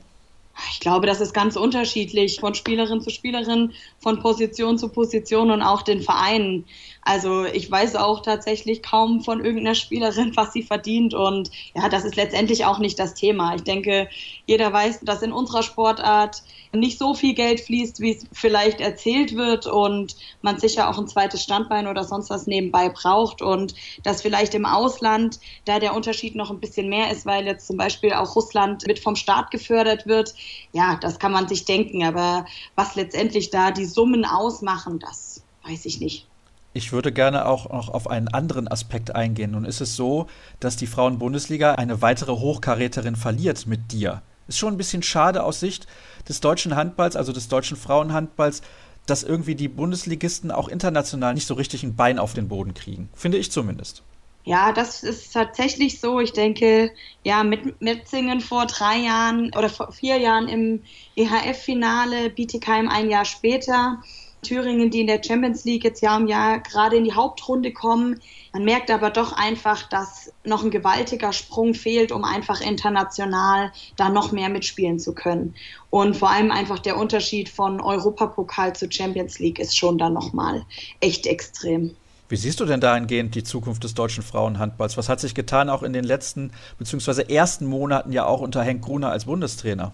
Ich 0.72 0.80
glaube, 0.80 1.08
das 1.08 1.22
ist 1.22 1.34
ganz 1.34 1.56
unterschiedlich 1.56 2.40
von 2.40 2.54
Spielerin 2.54 3.02
zu 3.02 3.10
Spielerin, 3.10 3.72
von 4.00 4.20
Position 4.20 4.78
zu 4.78 4.90
Position 4.90 5.52
und 5.52 5.62
auch 5.62 5.82
den 5.82 6.02
Vereinen. 6.02 6.66
Also 7.02 7.46
ich 7.46 7.70
weiß 7.72 7.96
auch 7.96 8.22
tatsächlich 8.22 8.84
kaum 8.84 9.22
von 9.22 9.44
irgendeiner 9.44 9.76
Spielerin, 9.76 10.36
was 10.36 10.54
sie 10.54 10.64
verdient. 10.64 11.14
Und 11.14 11.50
ja, 11.74 11.90
das 11.90 12.06
ist 12.06 12.16
letztendlich 12.16 12.66
auch 12.66 12.80
nicht 12.80 13.00
das 13.00 13.14
Thema. 13.14 13.56
Ich 13.56 13.64
denke, 13.64 14.10
jeder 14.46 14.72
weiß, 14.72 15.02
dass 15.02 15.22
in 15.22 15.32
unserer 15.32 15.64
Sportart 15.64 16.44
nicht 16.72 17.00
so 17.00 17.14
viel 17.16 17.34
Geld 17.34 17.62
fließt, 17.62 18.00
wie 18.00 18.12
es 18.12 18.28
vielleicht 18.32 18.80
erzählt 18.80 19.36
wird 19.36 19.66
und 19.66 20.16
man 20.42 20.60
sicher 20.60 20.90
auch 20.90 21.00
ein 21.00 21.08
zweites 21.08 21.42
Standbein 21.42 21.88
oder 21.88 22.04
sonst 22.04 22.30
was 22.30 22.46
nebenbei 22.46 22.90
braucht 22.90 23.42
und 23.42 23.74
dass 24.04 24.22
vielleicht 24.22 24.54
im 24.54 24.66
Ausland 24.66 25.40
da 25.66 25.80
der 25.80 25.96
Unterschied 25.96 26.36
noch 26.36 26.52
ein 26.52 26.60
bisschen 26.60 26.90
mehr 26.90 27.12
ist, 27.12 27.26
weil 27.26 27.46
jetzt 27.46 27.66
zum 27.66 27.78
Beispiel 27.78 28.14
auch 28.14 28.36
Russland 28.36 28.86
mit 28.86 29.00
vom 29.00 29.16
Staat 29.16 29.50
gefördert 29.50 30.06
wird. 30.06 30.36
Ja, 30.72 30.98
das 31.02 31.18
kann 31.18 31.32
man 31.32 31.48
sich 31.48 31.66
denken, 31.66 32.04
aber 32.04 32.46
was 32.76 32.96
letztendlich 32.96 33.50
da 33.50 33.72
die 33.72 33.86
Summen 33.86 34.26
ausmachen, 34.26 35.00
das 35.00 35.44
weiß 35.64 35.86
ich 35.86 36.00
nicht. 36.00 36.28
Ich 36.74 36.92
würde 36.92 37.12
gerne 37.12 37.48
auch 37.48 37.70
noch 37.70 37.90
auf 37.90 38.10
einen 38.10 38.28
anderen 38.28 38.68
Aspekt 38.68 39.16
eingehen. 39.16 39.52
Nun 39.52 39.66
ist 39.66 39.82
es 39.82 39.96
so, 39.96 40.28
dass 40.60 40.76
die 40.76 40.88
Frauen-Bundesliga 40.88 41.74
eine 41.74 42.02
weitere 42.02 42.34
Hochkaräterin 42.34 43.16
verliert 43.16 43.66
mit 43.66 43.92
dir. 43.92 44.22
Ist 44.48 44.60
schon 44.60 44.74
ein 44.74 44.78
bisschen 44.78 45.04
schade 45.04 45.44
aus 45.44 45.60
Sicht 45.60 45.88
des 46.28 46.42
deutschen 46.42 46.76
Handballs, 46.76 47.16
also 47.16 47.34
des 47.34 47.48
deutschen 47.48 47.78
Frauenhandballs, 47.78 48.62
dass 49.08 49.24
irgendwie 49.24 49.56
die 49.56 49.68
Bundesligisten 49.68 50.52
auch 50.52 50.68
international 50.68 51.34
nicht 51.34 51.48
so 51.48 51.56
richtig 51.56 51.84
ein 51.84 51.96
Bein 51.96 52.20
auf 52.20 52.34
den 52.34 52.48
Boden 52.48 52.74
kriegen. 52.74 53.10
Finde 53.14 53.38
ich 53.38 53.52
zumindest. 53.52 54.04
Ja, 54.46 54.72
das 54.72 55.04
ist 55.04 55.34
tatsächlich 55.34 56.00
so. 56.00 56.20
Ich 56.20 56.34
denke, 56.34 56.92
ja, 57.24 57.44
mit 57.44 57.82
Metzingen 57.82 58.42
vor 58.42 58.66
drei 58.66 58.98
Jahren 58.98 59.54
oder 59.56 59.70
vor 59.70 59.92
vier 59.92 60.18
Jahren 60.18 60.48
im 60.48 60.82
EHF-Finale, 61.16 62.30
Bietigheim 62.30 62.88
ein 62.90 63.10
Jahr 63.10 63.26
später. 63.26 64.02
Thüringen, 64.42 64.90
die 64.90 65.02
in 65.02 65.08
der 65.08 65.22
Champions 65.24 65.66
League 65.66 65.84
jetzt 65.84 66.02
Jahr 66.02 66.18
um 66.18 66.28
Jahr 66.28 66.60
gerade 66.60 66.96
in 66.96 67.04
die 67.04 67.14
Hauptrunde 67.14 67.72
kommen. 67.72 68.20
Man 68.54 68.64
merkt 68.64 68.90
aber 68.90 69.10
doch 69.10 69.34
einfach, 69.34 69.88
dass 69.90 70.32
noch 70.44 70.64
ein 70.64 70.72
gewaltiger 70.72 71.34
Sprung 71.34 71.74
fehlt, 71.74 72.12
um 72.12 72.24
einfach 72.24 72.62
international 72.62 73.72
da 73.96 74.10
noch 74.10 74.32
mehr 74.32 74.50
mitspielen 74.50 75.00
zu 75.00 75.14
können. 75.14 75.56
Und 75.90 76.18
vor 76.18 76.32
allem 76.32 76.52
einfach 76.52 76.80
der 76.80 76.98
Unterschied 76.98 77.50
von 77.50 77.82
Europapokal 77.82 78.76
zu 78.76 78.90
Champions 78.90 79.40
League 79.40 79.60
ist 79.60 79.78
schon 79.78 79.98
da 79.98 80.10
nochmal 80.10 80.64
echt 81.00 81.28
extrem. 81.28 81.96
Wie 82.30 82.36
siehst 82.36 82.60
du 82.60 82.66
denn 82.66 82.80
dahingehend 82.80 83.34
die 83.34 83.44
Zukunft 83.44 83.84
des 83.84 83.96
deutschen 83.96 84.24
Frauenhandballs? 84.24 84.98
Was 84.98 85.10
hat 85.10 85.20
sich 85.20 85.34
getan, 85.34 85.68
auch 85.68 85.82
in 85.82 85.94
den 85.94 86.04
letzten 86.04 86.52
bzw. 86.78 87.24
ersten 87.34 87.66
Monaten 87.66 88.12
ja 88.12 88.26
auch 88.26 88.42
unter 88.42 88.62
Henk 88.62 88.84
Gruner 88.84 89.10
als 89.10 89.26
Bundestrainer? 89.26 89.94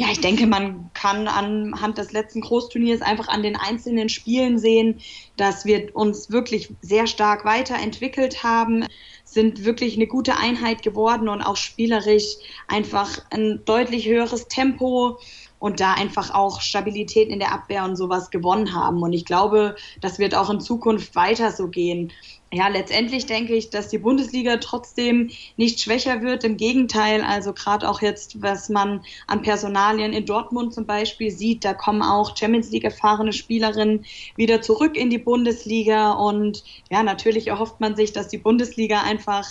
Ja, 0.00 0.06
ich 0.10 0.22
denke, 0.22 0.46
man 0.46 0.90
kann 0.94 1.28
anhand 1.28 1.98
des 1.98 2.10
letzten 2.12 2.40
Großturniers 2.40 3.02
einfach 3.02 3.28
an 3.28 3.42
den 3.42 3.54
einzelnen 3.54 4.08
Spielen 4.08 4.58
sehen, 4.58 5.02
dass 5.36 5.66
wir 5.66 5.94
uns 5.94 6.30
wirklich 6.30 6.72
sehr 6.80 7.06
stark 7.06 7.44
weiterentwickelt 7.44 8.42
haben, 8.42 8.86
sind 9.24 9.66
wirklich 9.66 9.96
eine 9.96 10.06
gute 10.06 10.38
Einheit 10.38 10.82
geworden 10.82 11.28
und 11.28 11.42
auch 11.42 11.56
spielerisch 11.56 12.36
einfach 12.66 13.18
ein 13.28 13.60
deutlich 13.66 14.08
höheres 14.08 14.48
Tempo 14.48 15.18
und 15.58 15.80
da 15.80 15.92
einfach 15.92 16.32
auch 16.32 16.62
Stabilität 16.62 17.28
in 17.28 17.38
der 17.38 17.52
Abwehr 17.52 17.84
und 17.84 17.96
sowas 17.96 18.30
gewonnen 18.30 18.74
haben. 18.74 19.02
Und 19.02 19.12
ich 19.12 19.26
glaube, 19.26 19.76
das 20.00 20.18
wird 20.18 20.34
auch 20.34 20.48
in 20.48 20.62
Zukunft 20.62 21.14
weiter 21.14 21.52
so 21.52 21.68
gehen 21.68 22.10
ja, 22.52 22.66
letztendlich 22.66 23.26
denke 23.26 23.54
ich, 23.54 23.70
dass 23.70 23.88
die 23.88 23.98
Bundesliga 23.98 24.56
trotzdem 24.56 25.30
nicht 25.56 25.80
schwächer 25.80 26.20
wird. 26.20 26.42
Im 26.42 26.56
Gegenteil, 26.56 27.22
also 27.22 27.52
gerade 27.52 27.88
auch 27.88 28.02
jetzt, 28.02 28.42
was 28.42 28.68
man 28.68 29.04
an 29.28 29.42
Personalien 29.42 30.12
in 30.12 30.26
Dortmund 30.26 30.74
zum 30.74 30.84
Beispiel 30.84 31.30
sieht, 31.30 31.64
da 31.64 31.74
kommen 31.74 32.02
auch 32.02 32.36
Champions 32.36 32.72
League 32.72 32.82
erfahrene 32.82 33.32
Spielerinnen 33.32 34.04
wieder 34.34 34.62
zurück 34.62 34.96
in 34.96 35.10
die 35.10 35.18
Bundesliga. 35.18 36.12
Und 36.12 36.64
ja, 36.90 37.04
natürlich 37.04 37.46
erhofft 37.46 37.78
man 37.78 37.94
sich, 37.94 38.12
dass 38.12 38.26
die 38.26 38.38
Bundesliga 38.38 39.00
einfach 39.00 39.46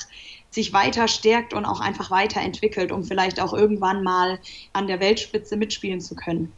sich 0.50 0.74
weiter 0.74 1.08
stärkt 1.08 1.54
und 1.54 1.64
auch 1.64 1.80
einfach 1.80 2.12
weiterentwickelt, 2.12 2.92
um 2.92 3.06
vielleicht 3.06 3.40
auch 3.40 3.54
irgendwann 3.54 4.04
mal 4.04 4.40
an 4.74 4.88
der 4.88 5.00
Weltspitze 5.00 5.56
mitspielen 5.56 6.02
zu 6.02 6.16
können. 6.16 6.52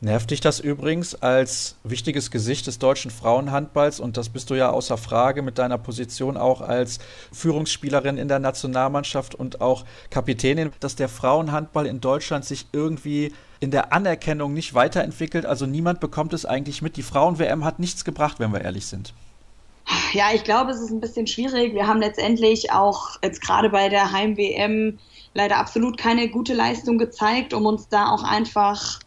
Nervt 0.00 0.30
dich 0.30 0.40
das 0.40 0.60
übrigens 0.60 1.16
als 1.16 1.74
wichtiges 1.82 2.30
Gesicht 2.30 2.68
des 2.68 2.78
deutschen 2.78 3.10
Frauenhandballs 3.10 3.98
und 3.98 4.16
das 4.16 4.28
bist 4.28 4.48
du 4.48 4.54
ja 4.54 4.70
außer 4.70 4.96
Frage 4.96 5.42
mit 5.42 5.58
deiner 5.58 5.76
Position 5.76 6.36
auch 6.36 6.60
als 6.60 7.00
Führungsspielerin 7.32 8.16
in 8.16 8.28
der 8.28 8.38
Nationalmannschaft 8.38 9.34
und 9.34 9.60
auch 9.60 9.84
Kapitänin, 10.10 10.70
dass 10.78 10.94
der 10.94 11.08
Frauenhandball 11.08 11.86
in 11.86 12.00
Deutschland 12.00 12.44
sich 12.44 12.66
irgendwie 12.72 13.32
in 13.58 13.72
der 13.72 13.92
Anerkennung 13.92 14.54
nicht 14.54 14.72
weiterentwickelt. 14.72 15.44
Also 15.44 15.66
niemand 15.66 15.98
bekommt 15.98 16.32
es 16.32 16.46
eigentlich 16.46 16.80
mit. 16.80 16.96
Die 16.96 17.02
Frauen-WM 17.02 17.64
hat 17.64 17.80
nichts 17.80 18.04
gebracht, 18.04 18.38
wenn 18.38 18.52
wir 18.52 18.60
ehrlich 18.60 18.86
sind. 18.86 19.12
Ja, 20.12 20.26
ich 20.32 20.44
glaube, 20.44 20.70
es 20.70 20.80
ist 20.80 20.90
ein 20.90 21.00
bisschen 21.00 21.26
schwierig. 21.26 21.74
Wir 21.74 21.88
haben 21.88 22.00
letztendlich 22.00 22.70
auch 22.70 23.18
jetzt 23.24 23.40
gerade 23.40 23.68
bei 23.70 23.88
der 23.88 24.12
Heim-WM 24.12 25.00
leider 25.34 25.56
absolut 25.56 25.98
keine 25.98 26.28
gute 26.28 26.54
Leistung 26.54 26.98
gezeigt, 26.98 27.52
um 27.52 27.66
uns 27.66 27.88
da 27.88 28.10
auch 28.10 28.22
einfach 28.22 29.00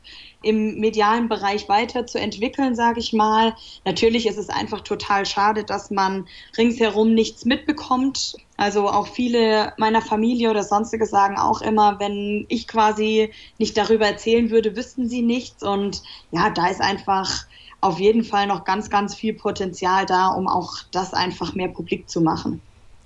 im 0.44 0.80
medialen 0.80 1.30
Bereich 1.30 1.70
weiterzuentwickeln, 1.70 2.76
sage 2.76 3.00
ich 3.00 3.14
mal. 3.14 3.56
Natürlich 3.86 4.28
ist 4.28 4.38
es 4.38 4.50
einfach 4.50 4.82
total 4.82 5.26
schade, 5.26 5.64
dass 5.64 5.92
man 5.92 6.28
ringsherum 6.58 7.14
nichts 7.14 7.46
mitbekommt. 7.46 8.36
Also 8.58 8.90
auch 8.90 9.08
viele 9.08 9.74
meiner 9.78 10.02
Familie 10.02 10.50
oder 10.50 10.64
sonstige 10.64 11.06
sagen 11.06 11.38
auch 11.38 11.62
immer, 11.62 12.00
wenn 12.00 12.46
ich 12.50 12.68
quasi 12.68 13.32
nicht 13.58 13.78
darüber 13.78 14.08
erzählen 14.08 14.50
würde, 14.50 14.76
wüssten 14.76 15.08
sie 15.08 15.22
nichts. 15.22 15.64
Und 15.64 16.02
ja, 16.32 16.50
da 16.50 16.68
ist 16.68 16.82
einfach 16.82 17.46
auf 17.82 18.00
jeden 18.00 18.24
Fall 18.24 18.48
noch 18.48 18.64
ganz, 18.64 18.90
ganz 18.90 19.16
viel 19.16 19.34
Potenzial 19.34 20.06
da, 20.06 20.30
um 20.30 20.48
auch 20.48 20.78
das 20.92 21.14
einfach 21.14 21.54
mehr 21.56 21.70
publik 21.70 22.10
zu 22.10 22.22
machen. 22.22 22.62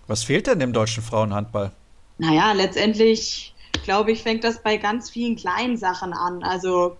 Was 0.07 0.23
fehlt 0.23 0.47
denn 0.47 0.59
dem 0.59 0.73
deutschen 0.73 1.01
Frauenhandball? 1.01 1.71
Naja, 2.17 2.51
letztendlich 2.51 3.54
glaube 3.85 4.11
ich, 4.11 4.23
fängt 4.23 4.43
das 4.43 4.61
bei 4.61 4.75
ganz 4.77 5.09
vielen 5.09 5.37
kleinen 5.37 5.77
Sachen 5.77 6.11
an. 6.11 6.43
Also 6.43 6.97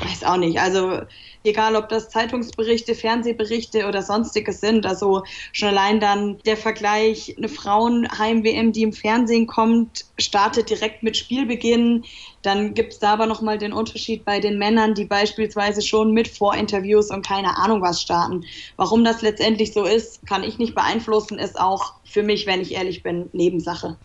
weiß 0.00 0.24
auch 0.24 0.36
nicht. 0.36 0.60
Also 0.60 1.00
egal, 1.44 1.76
ob 1.76 1.88
das 1.88 2.10
Zeitungsberichte, 2.10 2.94
Fernsehberichte 2.94 3.86
oder 3.86 4.02
sonstiges 4.02 4.60
sind. 4.60 4.86
Also 4.86 5.24
schon 5.52 5.68
allein 5.68 6.00
dann 6.00 6.38
der 6.46 6.56
Vergleich, 6.56 7.34
eine 7.36 7.48
Frauenheim-WM, 7.48 8.72
die 8.72 8.82
im 8.82 8.92
Fernsehen 8.92 9.46
kommt, 9.46 10.04
startet 10.18 10.70
direkt 10.70 11.02
mit 11.02 11.16
Spielbeginn. 11.16 12.04
Dann 12.42 12.74
gibt 12.74 12.92
es 12.92 12.98
da 12.98 13.14
aber 13.14 13.26
nochmal 13.26 13.58
den 13.58 13.72
Unterschied 13.72 14.24
bei 14.24 14.40
den 14.40 14.58
Männern, 14.58 14.94
die 14.94 15.04
beispielsweise 15.04 15.82
schon 15.82 16.12
mit 16.12 16.28
Vorinterviews 16.28 17.10
und 17.10 17.26
keine 17.26 17.56
Ahnung 17.56 17.82
was 17.82 18.02
starten. 18.02 18.44
Warum 18.76 19.04
das 19.04 19.22
letztendlich 19.22 19.72
so 19.72 19.84
ist, 19.84 20.26
kann 20.26 20.44
ich 20.44 20.58
nicht 20.58 20.74
beeinflussen, 20.74 21.38
ist 21.38 21.58
auch 21.58 21.94
für 22.04 22.22
mich, 22.22 22.46
wenn 22.46 22.60
ich 22.60 22.74
ehrlich 22.74 23.02
bin, 23.02 23.28
Nebensache. 23.32 23.96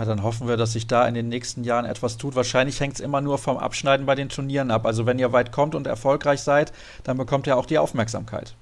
Na, 0.00 0.06
dann 0.06 0.22
hoffen 0.22 0.48
wir, 0.48 0.56
dass 0.56 0.72
sich 0.72 0.86
da 0.86 1.06
in 1.06 1.12
den 1.12 1.28
nächsten 1.28 1.62
Jahren 1.62 1.84
etwas 1.84 2.16
tut. 2.16 2.34
Wahrscheinlich 2.34 2.80
hängt 2.80 2.94
es 2.94 3.00
immer 3.00 3.20
nur 3.20 3.36
vom 3.36 3.58
Abschneiden 3.58 4.06
bei 4.06 4.14
den 4.14 4.30
Turnieren 4.30 4.70
ab. 4.70 4.86
Also 4.86 5.04
wenn 5.04 5.18
ihr 5.18 5.34
weit 5.34 5.52
kommt 5.52 5.74
und 5.74 5.86
erfolgreich 5.86 6.40
seid, 6.40 6.72
dann 7.04 7.18
bekommt 7.18 7.46
ihr 7.46 7.58
auch 7.58 7.66
die 7.66 7.76
Aufmerksamkeit. 7.76 8.54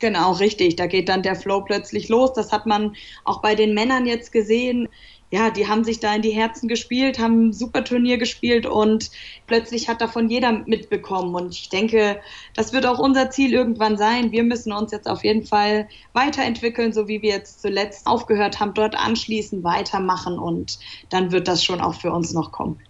Genau, 0.00 0.32
richtig. 0.32 0.74
Da 0.74 0.88
geht 0.88 1.08
dann 1.08 1.22
der 1.22 1.36
Flow 1.36 1.60
plötzlich 1.60 2.08
los. 2.08 2.32
Das 2.32 2.50
hat 2.50 2.66
man 2.66 2.96
auch 3.24 3.40
bei 3.40 3.54
den 3.54 3.72
Männern 3.72 4.04
jetzt 4.04 4.32
gesehen 4.32 4.88
ja, 5.30 5.50
die 5.50 5.68
haben 5.68 5.84
sich 5.84 6.00
da 6.00 6.14
in 6.14 6.22
die 6.22 6.32
Herzen 6.32 6.68
gespielt, 6.68 7.20
haben 7.20 7.48
ein 7.48 7.52
super 7.52 7.84
Turnier 7.84 8.18
gespielt 8.18 8.66
und 8.66 9.10
plötzlich 9.46 9.88
hat 9.88 10.00
davon 10.00 10.28
jeder 10.28 10.52
mitbekommen. 10.66 11.34
Und 11.36 11.54
ich 11.54 11.68
denke, 11.68 12.20
das 12.54 12.72
wird 12.72 12.84
auch 12.84 12.98
unser 12.98 13.30
Ziel 13.30 13.52
irgendwann 13.52 13.96
sein. 13.96 14.32
Wir 14.32 14.42
müssen 14.42 14.72
uns 14.72 14.90
jetzt 14.90 15.08
auf 15.08 15.22
jeden 15.22 15.44
Fall 15.46 15.88
weiterentwickeln, 16.14 16.92
so 16.92 17.06
wie 17.06 17.22
wir 17.22 17.30
jetzt 17.30 17.62
zuletzt 17.62 18.06
aufgehört 18.08 18.58
haben, 18.58 18.74
dort 18.74 18.96
anschließend 18.96 19.62
weitermachen 19.62 20.38
und 20.38 20.78
dann 21.10 21.30
wird 21.30 21.46
das 21.46 21.64
schon 21.64 21.80
auch 21.80 21.94
für 21.94 22.12
uns 22.12 22.32
noch 22.32 22.50
kommen. 22.50 22.80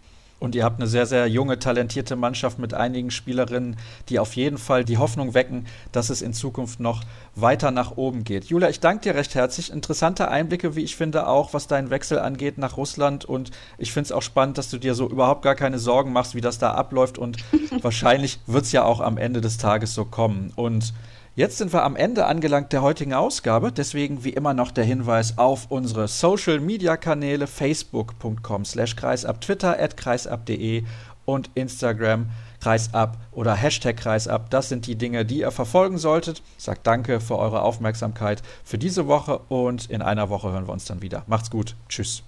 Und 0.40 0.54
ihr 0.54 0.64
habt 0.64 0.80
eine 0.80 0.88
sehr, 0.88 1.04
sehr 1.06 1.26
junge, 1.26 1.58
talentierte 1.58 2.16
Mannschaft 2.16 2.58
mit 2.58 2.72
einigen 2.74 3.10
Spielerinnen, 3.10 3.76
die 4.08 4.18
auf 4.18 4.34
jeden 4.34 4.56
Fall 4.56 4.84
die 4.84 4.96
Hoffnung 4.96 5.34
wecken, 5.34 5.66
dass 5.92 6.08
es 6.08 6.22
in 6.22 6.32
Zukunft 6.32 6.80
noch 6.80 7.02
weiter 7.36 7.70
nach 7.70 7.98
oben 7.98 8.24
geht. 8.24 8.46
Julia, 8.46 8.70
ich 8.70 8.80
danke 8.80 9.02
dir 9.02 9.14
recht 9.14 9.34
herzlich. 9.34 9.70
Interessante 9.70 10.28
Einblicke, 10.28 10.74
wie 10.74 10.82
ich 10.82 10.96
finde, 10.96 11.28
auch 11.28 11.52
was 11.52 11.66
deinen 11.66 11.90
Wechsel 11.90 12.18
angeht 12.18 12.56
nach 12.56 12.78
Russland. 12.78 13.26
Und 13.26 13.50
ich 13.76 13.92
finde 13.92 14.06
es 14.06 14.12
auch 14.12 14.22
spannend, 14.22 14.56
dass 14.56 14.70
du 14.70 14.78
dir 14.78 14.94
so 14.94 15.08
überhaupt 15.08 15.42
gar 15.42 15.54
keine 15.54 15.78
Sorgen 15.78 16.12
machst, 16.12 16.34
wie 16.34 16.40
das 16.40 16.58
da 16.58 16.72
abläuft. 16.72 17.18
Und 17.18 17.36
wahrscheinlich 17.82 18.40
wird 18.46 18.64
es 18.64 18.72
ja 18.72 18.82
auch 18.82 19.00
am 19.00 19.18
Ende 19.18 19.42
des 19.42 19.58
Tages 19.58 19.94
so 19.94 20.06
kommen. 20.06 20.52
Und 20.56 20.94
Jetzt 21.40 21.56
sind 21.56 21.72
wir 21.72 21.84
am 21.84 21.96
Ende 21.96 22.26
angelangt 22.26 22.70
der 22.70 22.82
heutigen 22.82 23.14
Ausgabe, 23.14 23.72
deswegen 23.72 24.24
wie 24.24 24.28
immer 24.28 24.52
noch 24.52 24.70
der 24.70 24.84
Hinweis 24.84 25.38
auf 25.38 25.70
unsere 25.70 26.06
Social 26.06 26.60
Media 26.60 26.98
Kanäle 26.98 27.46
facebook.com 27.46 28.66
slash 28.66 28.94
kreisab, 28.94 29.40
twitter 29.40 29.80
at 29.80 29.96
kreisab.de 29.96 30.84
und 31.24 31.50
Instagram 31.54 32.26
kreisab 32.60 33.16
oder 33.32 33.54
Hashtag 33.54 33.96
kreisab. 33.96 34.50
Das 34.50 34.68
sind 34.68 34.86
die 34.86 34.96
Dinge, 34.96 35.24
die 35.24 35.38
ihr 35.38 35.50
verfolgen 35.50 35.96
solltet. 35.96 36.42
Sage 36.58 36.80
danke 36.82 37.20
für 37.20 37.38
eure 37.38 37.62
Aufmerksamkeit 37.62 38.42
für 38.62 38.76
diese 38.76 39.06
Woche 39.06 39.38
und 39.48 39.88
in 39.88 40.02
einer 40.02 40.28
Woche 40.28 40.52
hören 40.52 40.68
wir 40.68 40.74
uns 40.74 40.84
dann 40.84 41.00
wieder. 41.00 41.22
Macht's 41.26 41.50
gut. 41.50 41.74
Tschüss. 41.88 42.22